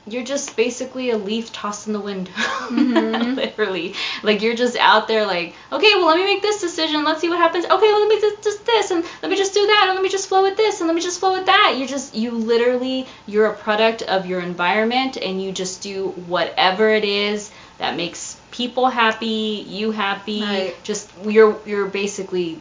you're 0.07 0.23
just 0.23 0.55
basically 0.55 1.09
a 1.11 1.17
leaf 1.17 1.51
tossed 1.51 1.87
in 1.87 1.93
the 1.93 1.99
wind 1.99 2.29
mm-hmm. 2.29 3.33
literally. 3.35 3.93
Like 4.23 4.41
you're 4.41 4.55
just 4.55 4.77
out 4.77 5.07
there 5.07 5.25
like 5.25 5.53
okay 5.71 5.93
well 5.95 6.07
let 6.07 6.17
me 6.17 6.23
make 6.23 6.41
this 6.41 6.61
decision. 6.61 7.03
Let's 7.03 7.21
see 7.21 7.29
what 7.29 7.37
happens. 7.37 7.65
Okay 7.65 7.75
well, 7.75 8.07
let 8.07 8.09
me 8.09 8.21
just, 8.21 8.43
just 8.43 8.65
this 8.65 8.91
and 8.91 9.03
let 9.21 9.29
me 9.29 9.37
just 9.37 9.53
do 9.53 9.65
that 9.65 9.85
and 9.87 9.95
let 9.95 10.03
me 10.03 10.09
just 10.09 10.29
flow 10.29 10.43
with 10.43 10.57
this 10.57 10.79
and 10.79 10.87
let 10.87 10.95
me 10.95 11.01
just 11.01 11.19
flow 11.19 11.33
with 11.33 11.45
that. 11.45 11.75
You're 11.77 11.87
just 11.87 12.15
you 12.15 12.31
literally 12.31 13.05
you're 13.25 13.47
a 13.47 13.53
product 13.55 14.01
of 14.03 14.25
your 14.25 14.39
environment 14.39 15.17
and 15.17 15.41
you 15.41 15.51
just 15.51 15.81
do 15.81 16.09
whatever 16.27 16.89
it 16.89 17.03
is 17.03 17.51
that 17.77 17.95
makes 17.95 18.39
people 18.51 18.87
happy 18.87 19.65
you 19.67 19.91
happy. 19.91 20.41
Right. 20.41 20.83
just 20.83 21.11
you're 21.25 21.59
you're 21.65 21.87
basically 21.87 22.59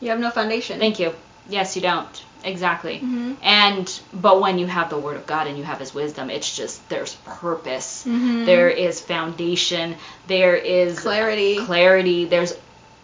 you 0.00 0.10
have 0.10 0.20
no 0.20 0.30
foundation. 0.30 0.78
Thank 0.78 0.98
you. 0.98 1.14
Yes 1.48 1.76
you 1.76 1.82
don't 1.82 2.24
Exactly. 2.44 2.96
Mm-hmm. 2.96 3.34
And 3.42 4.00
but 4.12 4.40
when 4.40 4.58
you 4.58 4.66
have 4.66 4.90
the 4.90 4.98
word 4.98 5.16
of 5.16 5.26
God 5.26 5.46
and 5.46 5.56
you 5.56 5.64
have 5.64 5.78
his 5.78 5.94
wisdom, 5.94 6.30
it's 6.30 6.54
just 6.54 6.86
there's 6.88 7.14
purpose. 7.24 8.04
Mm-hmm. 8.06 8.44
There 8.44 8.68
is 8.68 9.00
foundation. 9.00 9.96
There 10.26 10.56
is 10.56 11.00
clarity. 11.00 11.64
Clarity. 11.64 12.26
There's 12.26 12.54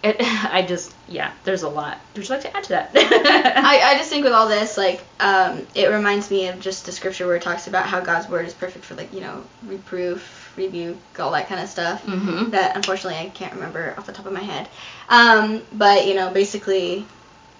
it, 0.02 0.16
I 0.20 0.62
just 0.62 0.94
yeah, 1.08 1.32
there's 1.44 1.62
a 1.62 1.68
lot. 1.68 1.98
Would 2.14 2.28
you 2.28 2.34
like 2.34 2.42
to 2.42 2.56
add 2.56 2.64
to 2.64 2.68
that? 2.70 2.90
I, 2.94 3.94
I 3.94 3.98
just 3.98 4.10
think 4.10 4.24
with 4.24 4.32
all 4.32 4.48
this, 4.48 4.76
like, 4.76 5.00
um, 5.18 5.66
it 5.74 5.90
reminds 5.90 6.30
me 6.30 6.48
of 6.48 6.60
just 6.60 6.86
the 6.86 6.92
scripture 6.92 7.26
where 7.26 7.36
it 7.36 7.42
talks 7.42 7.66
about 7.66 7.86
how 7.86 8.00
God's 8.00 8.28
word 8.28 8.46
is 8.46 8.54
perfect 8.54 8.84
for 8.84 8.94
like, 8.94 9.12
you 9.12 9.20
know, 9.20 9.42
reproof, 9.64 10.52
rebuke, 10.56 10.98
all 11.18 11.32
that 11.32 11.48
kind 11.48 11.60
of 11.60 11.68
stuff. 11.68 12.04
Mm-hmm. 12.04 12.50
That 12.50 12.76
unfortunately 12.76 13.18
I 13.18 13.30
can't 13.30 13.54
remember 13.54 13.94
off 13.98 14.06
the 14.06 14.12
top 14.12 14.26
of 14.26 14.32
my 14.32 14.40
head. 14.40 14.68
Um, 15.08 15.62
but 15.72 16.06
you 16.06 16.14
know, 16.14 16.30
basically 16.30 17.06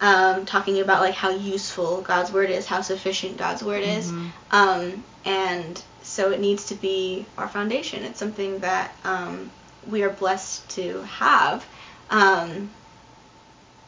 um, 0.01 0.46
talking 0.46 0.80
about 0.80 1.01
like 1.01 1.14
how 1.14 1.30
useful 1.30 2.01
God's 2.01 2.32
word 2.32 2.51
is, 2.51 2.66
how 2.66 2.80
sufficient 2.80 3.36
God's 3.36 3.62
word 3.62 3.82
is, 3.82 4.11
mm-hmm. 4.11 4.28
um, 4.51 5.05
and 5.24 5.82
so 6.03 6.30
it 6.30 6.40
needs 6.40 6.66
to 6.66 6.74
be 6.74 7.26
our 7.36 7.48
foundation. 7.48 8.05
It's 8.05 8.18
something 8.18 8.61
that 8.61 8.92
um, 9.05 9.51
we 9.88 10.03
are 10.03 10.11
blessed 10.11 10.68
to 10.70 11.03
have. 11.03 11.66
Um, 12.11 12.70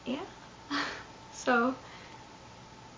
yeah. 0.05 0.19
so 1.33 1.75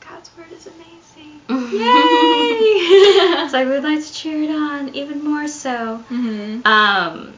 God's 0.01 0.29
word 0.37 0.51
is 0.51 0.67
amazing. 0.67 1.41
Yay! 1.49 3.47
so 3.49 3.57
I 3.57 3.65
would 3.65 3.83
like 3.83 4.03
to 4.03 4.13
cheer 4.13 4.43
it 4.43 4.49
on 4.51 4.93
even 4.95 5.23
more 5.23 5.47
so. 5.47 6.03
Mm-hmm. 6.09 6.67
Um, 6.67 7.33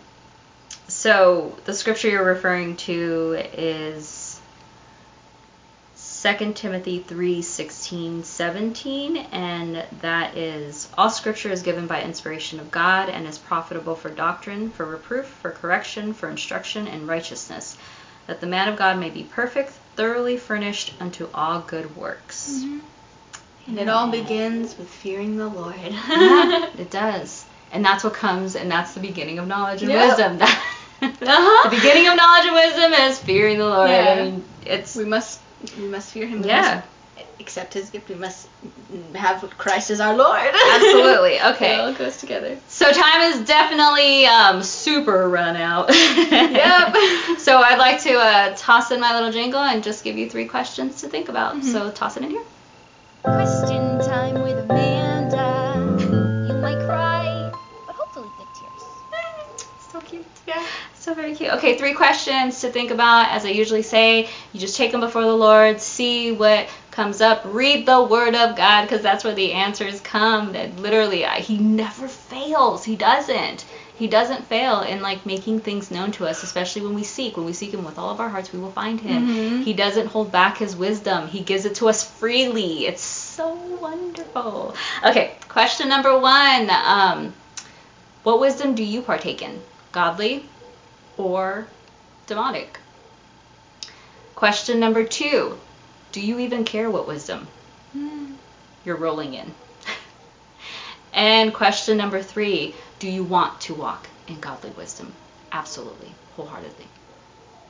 so 0.88 1.56
the 1.66 1.74
scripture 1.74 2.10
you're 2.10 2.26
referring 2.26 2.76
to 2.78 3.44
is 3.54 4.08
2 6.28 6.52
Timothy 6.54 7.00
3 7.00 7.42
16, 7.42 8.24
17, 8.26 9.18
and 9.32 9.86
that 10.02 10.36
is 10.36 10.90
all 10.98 11.10
scripture 11.10 11.50
is 11.50 11.62
given 11.62 11.88
by 11.88 12.02
inspiration 12.02 12.60
of 12.60 12.70
God 12.70 13.08
and 13.08 13.26
is 13.26 13.38
profitable 13.38 13.96
for 13.96 14.10
doctrine, 14.10 14.70
for 14.70 14.86
reproof, 14.86 15.26
for 15.26 15.52
correction, 15.52 16.14
for 16.14 16.30
instruction 16.30 16.86
in 16.86 17.08
righteousness, 17.08 17.78
that 18.26 18.42
the 18.42 18.48
man 18.48 18.68
of 18.68 18.78
God 18.78 19.00
may 19.00 19.10
be 19.10 19.24
perfect, 19.24 19.72
thoroughly 19.96 20.36
furnished 20.36 20.94
unto 21.00 21.30
all 21.34 21.62
good 21.62 21.96
works. 21.96 22.60
Mm-hmm. 22.60 22.80
And 23.68 23.80
it 23.80 23.88
all 23.88 24.12
begins 24.12 24.78
with 24.78 24.90
fearing 24.90 25.38
the 25.38 25.48
Lord. 25.48 25.76
yeah, 25.82 26.70
it 26.78 26.92
does. 26.92 27.46
And 27.72 27.86
that's 27.86 28.04
what 28.04 28.14
comes, 28.14 28.58
and 28.58 28.70
that's 28.70 28.94
the 28.94 29.00
beginning 29.00 29.40
of 29.40 29.48
knowledge 29.48 29.82
and 29.82 29.92
yep. 29.92 30.10
wisdom. 30.10 30.42
uh-huh. 31.02 31.70
The 31.70 31.76
beginning 31.76 32.10
of 32.10 32.18
knowledge 32.18 32.46
and 32.48 32.54
wisdom 32.54 32.94
is 33.08 33.18
fearing 33.18 33.60
the 33.60 33.66
Lord. 33.66 33.90
Yeah. 33.90 34.10
I 34.10 34.24
mean, 34.24 34.44
it's 34.66 34.96
we 34.96 35.06
must 35.06 35.37
we 35.78 35.88
must 35.88 36.12
fear 36.12 36.28
him. 36.28 36.44
yeah. 36.44 36.82
accept 37.40 37.74
his 37.74 37.90
gift. 37.90 38.10
We 38.10 38.16
must 38.16 38.48
have 39.16 39.42
Christ 39.58 39.92
as 39.92 40.00
our 40.00 40.16
Lord. 40.16 40.54
Absolutely. 40.74 41.42
Okay. 41.42 41.76
it 41.76 41.80
all 41.80 41.94
goes 41.94 42.18
together. 42.18 42.58
So 42.68 42.92
time 42.92 43.22
is 43.22 43.46
definitely 43.46 44.26
um, 44.26 44.64
super 44.64 45.28
run 45.30 45.56
out. 45.56 45.90
yep. 45.94 46.96
so 47.40 47.58
I'd 47.58 47.80
like 47.80 48.02
to 48.04 48.14
uh, 48.18 48.56
toss 48.56 48.92
in 48.92 49.00
my 49.00 49.14
little 49.14 49.32
jingle 49.32 49.62
and 49.62 49.84
just 49.84 50.04
give 50.04 50.18
you 50.18 50.30
three 50.30 50.46
questions 50.46 51.02
to 51.02 51.08
think 51.08 51.30
about. 51.30 51.56
Mm-hmm. 51.56 51.68
So 51.68 51.92
toss 51.92 52.18
it 52.18 52.24
in 52.24 52.32
here. 52.32 52.44
Question 53.24 53.87
So 61.08 61.14
very 61.14 61.36
cute. 61.36 61.54
Okay, 61.54 61.78
three 61.78 61.94
questions 61.94 62.60
to 62.60 62.70
think 62.70 62.92
about. 62.92 63.32
As 63.32 63.46
I 63.46 63.52
usually 63.52 63.82
say, 63.82 64.28
you 64.52 64.60
just 64.60 64.76
take 64.76 64.92
them 64.92 65.00
before 65.00 65.24
the 65.24 65.34
Lord, 65.34 65.80
see 65.80 66.34
what 66.34 66.68
comes 66.92 67.22
up, 67.22 67.44
read 67.46 67.86
the 67.86 68.04
Word 68.04 68.36
of 68.36 68.58
God, 68.58 68.82
because 68.82 69.04
that's 69.04 69.24
where 69.24 69.34
the 69.34 69.54
answers 69.54 70.02
come. 70.02 70.52
That 70.52 70.76
literally, 70.76 71.24
He 71.24 71.60
never 71.60 72.10
fails. 72.10 72.84
He 72.84 72.98
doesn't. 72.98 73.64
He 73.96 74.08
doesn't 74.08 74.48
fail 74.48 74.82
in 74.82 75.02
like 75.02 75.26
making 75.26 75.62
things 75.62 75.92
known 75.92 76.12
to 76.12 76.28
us, 76.28 76.44
especially 76.44 76.82
when 76.82 76.94
we 76.94 77.06
seek. 77.06 77.38
When 77.38 77.46
we 77.46 77.54
seek 77.54 77.74
Him 77.74 77.86
with 77.86 77.98
all 77.98 78.10
of 78.10 78.20
our 78.20 78.28
hearts, 78.28 78.52
we 78.52 78.60
will 78.60 78.74
find 78.74 79.00
Him. 79.00 79.30
Mm-hmm. 79.30 79.62
He 79.62 79.72
doesn't 79.72 80.08
hold 80.08 80.34
back 80.34 80.58
His 80.58 80.76
wisdom. 80.76 81.30
He 81.30 81.40
gives 81.40 81.64
it 81.64 81.76
to 81.76 81.88
us 81.88 82.04
freely. 82.04 82.86
It's 82.86 83.02
so 83.02 83.54
wonderful. 83.80 84.76
Okay, 85.06 85.36
question 85.48 85.88
number 85.88 86.20
one. 86.20 86.70
Um, 86.70 87.34
what 88.24 88.42
wisdom 88.42 88.76
do 88.76 88.84
you 88.84 89.02
partake 89.02 89.42
in? 89.42 89.62
Godly, 89.94 90.44
or 91.18 91.68
demonic? 92.26 92.80
Question 94.36 94.80
number 94.80 95.04
two 95.04 95.58
Do 96.12 96.22
you 96.22 96.40
even 96.40 96.64
care 96.64 96.90
what 96.90 97.08
wisdom 97.08 97.48
mm. 97.96 98.36
you're 98.86 98.96
rolling 98.96 99.34
in? 99.34 99.54
and 101.14 101.54
question 101.54 101.98
number 101.98 102.22
three 102.22 102.76
Do 103.00 103.10
you 103.10 103.24
want 103.24 103.60
to 103.62 103.74
walk 103.74 104.08
in 104.28 104.40
godly 104.40 104.70
wisdom? 104.72 105.12
Absolutely, 105.52 106.14
wholeheartedly. 106.36 106.86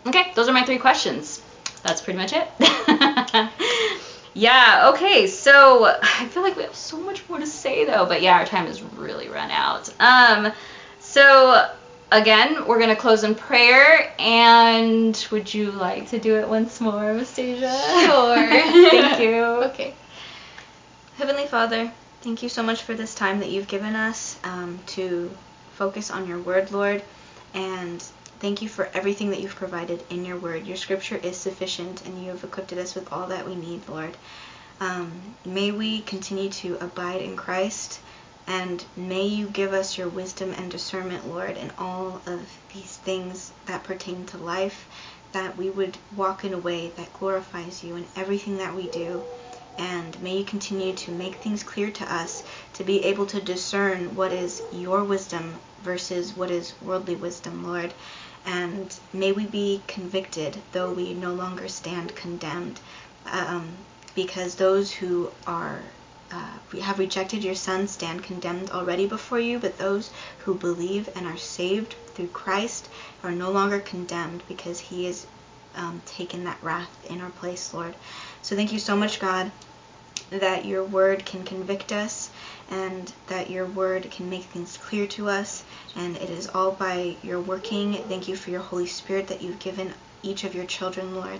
Okay, 0.08 0.32
those 0.36 0.50
are 0.50 0.54
my 0.54 0.64
three 0.64 0.78
questions. 0.78 1.42
That's 1.84 2.02
pretty 2.02 2.20
much 2.20 2.34
it. 2.34 2.48
yeah, 4.34 4.92
okay, 4.94 5.28
so 5.28 5.86
I 5.86 6.28
feel 6.28 6.44
like 6.44 6.56
we 6.58 6.64
have 6.64 6.76
so 6.76 6.98
much 6.98 7.28
more 7.30 7.40
to 7.40 7.48
say 7.48 7.86
though, 7.86 8.06
but 8.06 8.22
yeah, 8.22 8.38
our 8.38 8.46
time 8.46 8.66
has 8.66 8.82
really 8.82 9.30
run 9.30 9.52
out. 9.52 9.90
Um, 10.00 10.52
so 11.00 11.70
again, 12.12 12.66
we're 12.68 12.80
going 12.80 12.90
to 12.90 12.96
close 12.96 13.24
in 13.24 13.36
prayer. 13.36 14.14
And 14.20 15.28
would 15.32 15.54
you 15.54 15.72
like 15.72 16.10
to 16.10 16.20
do 16.20 16.38
it 16.38 16.48
once 16.48 16.80
more, 16.80 17.14
Nastasia? 17.14 17.72
Sure. 18.06 18.36
Thank 18.90 19.20
you. 19.20 19.38
Okay. 19.68 19.94
Heavenly 21.18 21.48
Father, 21.48 21.92
thank 22.22 22.44
you 22.44 22.50
so 22.50 22.62
much 22.62 22.84
for 22.84 22.94
this 22.94 23.16
time 23.16 23.40
that 23.40 23.50
you've 23.50 23.68
given 23.68 23.96
us 23.96 24.38
um, 24.44 24.80
to 24.86 25.32
focus 25.74 26.12
on 26.12 26.28
your 26.28 26.40
word, 26.40 26.72
Lord. 26.72 27.02
And 27.56 28.02
thank 28.40 28.62
you 28.62 28.70
for 28.70 28.88
everything 28.94 29.32
that 29.32 29.40
you've 29.42 29.56
provided 29.56 30.04
in 30.12 30.26
your 30.26 30.38
word. 30.38 30.68
Your 30.68 30.78
scripture 30.78 31.18
is 31.18 31.36
sufficient, 31.36 32.06
and 32.06 32.24
you 32.24 32.30
have 32.30 32.44
equipped 32.44 32.72
us 32.74 32.94
with 32.94 33.12
all 33.12 33.28
that 33.28 33.48
we 33.48 33.56
need, 33.56 33.88
Lord. 33.90 34.16
Um, 34.80 35.12
may 35.44 35.72
we 35.72 36.02
continue 36.02 36.50
to 36.50 36.78
abide 36.82 37.22
in 37.22 37.36
Christ 37.36 38.00
and 38.48 38.86
may 38.96 39.26
you 39.26 39.48
give 39.48 39.74
us 39.74 39.98
your 39.98 40.08
wisdom 40.08 40.54
and 40.58 40.72
discernment, 40.72 41.28
Lord, 41.28 41.58
in 41.58 41.72
all 41.78 42.22
of 42.26 42.58
these 42.74 42.96
things 42.96 43.52
that 43.66 43.84
pertain 43.84 44.26
to 44.28 44.38
life, 44.38 44.88
that 45.34 45.58
we 45.58 45.70
would 45.70 45.98
walk 46.16 46.46
in 46.46 46.54
a 46.54 46.58
way 46.58 46.92
that 46.96 47.12
glorifies 47.12 47.84
you 47.84 47.98
in 47.98 48.06
everything 48.16 48.58
that 48.58 48.74
we 48.74 48.88
do. 48.88 49.26
And 49.78 50.20
may 50.24 50.38
you 50.38 50.44
continue 50.46 50.94
to 50.94 51.12
make 51.12 51.36
things 51.36 51.62
clear 51.62 51.92
to 51.92 52.14
us 52.14 52.42
to 52.74 52.84
be 52.86 53.04
able 53.04 53.26
to 53.28 53.42
discern 53.42 54.16
what 54.16 54.32
is 54.32 54.64
your 54.72 55.04
wisdom 55.04 55.60
versus 55.84 56.36
what 56.36 56.50
is 56.50 56.74
worldly 56.82 57.16
wisdom, 57.16 57.66
Lord. 57.68 57.94
And 58.46 58.98
may 59.12 59.34
we 59.34 59.46
be 59.46 59.84
convicted, 59.88 60.58
though 60.72 60.92
we 60.94 61.14
no 61.14 61.34
longer 61.34 61.68
stand 61.68 62.16
condemned, 62.16 62.80
um, 63.26 63.78
because 64.16 64.56
those 64.56 64.92
who 64.94 65.32
are 65.46 65.84
uh, 66.32 66.80
have 66.82 67.00
rejected 67.00 67.44
your 67.44 67.56
Son 67.56 67.88
stand 67.88 68.24
condemned 68.24 68.70
already 68.72 69.08
before 69.08 69.40
you, 69.40 69.60
but 69.60 69.78
those 69.78 70.12
who 70.40 70.56
believe 70.56 71.10
and 71.16 71.26
are 71.26 71.38
saved 71.38 71.96
through 72.14 72.28
Christ 72.28 72.90
are 73.24 73.32
no 73.32 73.52
longer 73.52 73.80
condemned 73.80 74.44
because 74.48 74.80
He 74.80 75.06
has 75.06 75.26
um, 75.76 76.02
taken 76.06 76.44
that 76.44 76.62
wrath 76.62 77.10
in 77.10 77.22
our 77.22 77.30
place, 77.30 77.74
Lord. 77.74 77.96
So 78.42 78.56
thank 78.56 78.74
you 78.74 78.80
so 78.80 78.96
much, 78.96 79.20
God, 79.20 79.52
that 80.30 80.66
your 80.66 80.84
word 80.84 81.26
can 81.26 81.44
convict 81.44 81.92
us 81.92 82.30
and 82.70 83.12
that 83.28 83.50
your 83.50 83.66
word 83.66 84.10
can 84.12 84.30
make 84.30 84.44
things 84.44 84.78
clear 84.78 85.08
to 85.08 85.30
us. 85.30 85.64
And 85.96 86.18
it 86.18 86.30
is 86.30 86.48
all 86.48 86.72
by 86.72 87.16
your 87.24 87.40
working. 87.40 87.94
Thank 87.94 88.28
you 88.28 88.36
for 88.36 88.50
your 88.50 88.62
Holy 88.62 88.88
Spirit 88.88 89.28
that 89.28 89.42
you've 89.42 89.60
given 89.60 89.94
each 90.24 90.44
of 90.44 90.56
your 90.56 90.66
children, 90.66 91.16
Lord. 91.16 91.40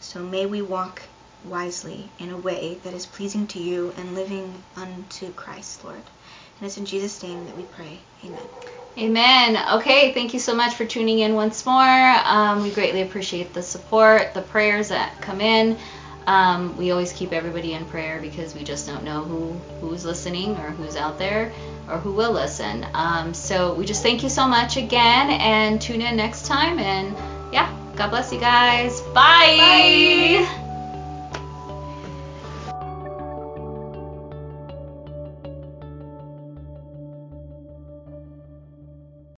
So 0.00 0.22
may 0.22 0.46
we 0.46 0.62
walk 0.62 1.02
wisely 1.44 2.08
in 2.18 2.30
a 2.30 2.36
way 2.36 2.78
that 2.84 2.94
is 2.94 3.06
pleasing 3.06 3.46
to 3.48 3.58
you 3.58 3.92
and 3.96 4.14
living 4.14 4.62
unto 4.76 5.32
Christ, 5.32 5.84
Lord. 5.84 5.96
And 5.96 6.66
it's 6.66 6.78
in 6.78 6.86
Jesus' 6.86 7.22
name 7.22 7.44
that 7.46 7.56
we 7.56 7.64
pray. 7.64 7.98
Amen. 8.24 8.48
Amen. 8.96 9.78
Okay, 9.80 10.12
thank 10.12 10.34
you 10.34 10.40
so 10.40 10.54
much 10.54 10.74
for 10.74 10.84
tuning 10.84 11.18
in 11.18 11.34
once 11.34 11.66
more. 11.66 11.82
Um, 11.82 12.62
we 12.62 12.70
greatly 12.70 13.02
appreciate 13.02 13.52
the 13.52 13.62
support, 13.62 14.34
the 14.34 14.42
prayers 14.42 14.88
that 14.88 15.20
come 15.20 15.40
in. 15.40 15.76
Um, 16.26 16.76
we 16.78 16.90
always 16.90 17.12
keep 17.12 17.32
everybody 17.32 17.74
in 17.74 17.84
prayer 17.86 18.20
because 18.20 18.54
we 18.54 18.62
just 18.62 18.86
don't 18.86 19.04
know 19.04 19.22
who 19.22 19.52
who's 19.80 20.04
listening 20.04 20.56
or 20.56 20.70
who's 20.70 20.96
out 20.96 21.18
there 21.18 21.52
or 21.88 21.98
who 21.98 22.12
will 22.12 22.32
listen. 22.32 22.86
Um, 22.94 23.34
so 23.34 23.74
we 23.74 23.84
just 23.84 24.02
thank 24.02 24.22
you 24.22 24.28
so 24.28 24.46
much 24.46 24.76
again 24.76 25.30
and 25.32 25.80
tune 25.80 26.00
in 26.00 26.16
next 26.16 26.46
time. 26.46 26.78
And 26.78 27.14
yeah, 27.52 27.70
God 27.96 28.08
bless 28.08 28.32
you 28.32 28.40
guys. 28.40 29.00
Bye. 29.00 29.56
Bye. 29.58 30.63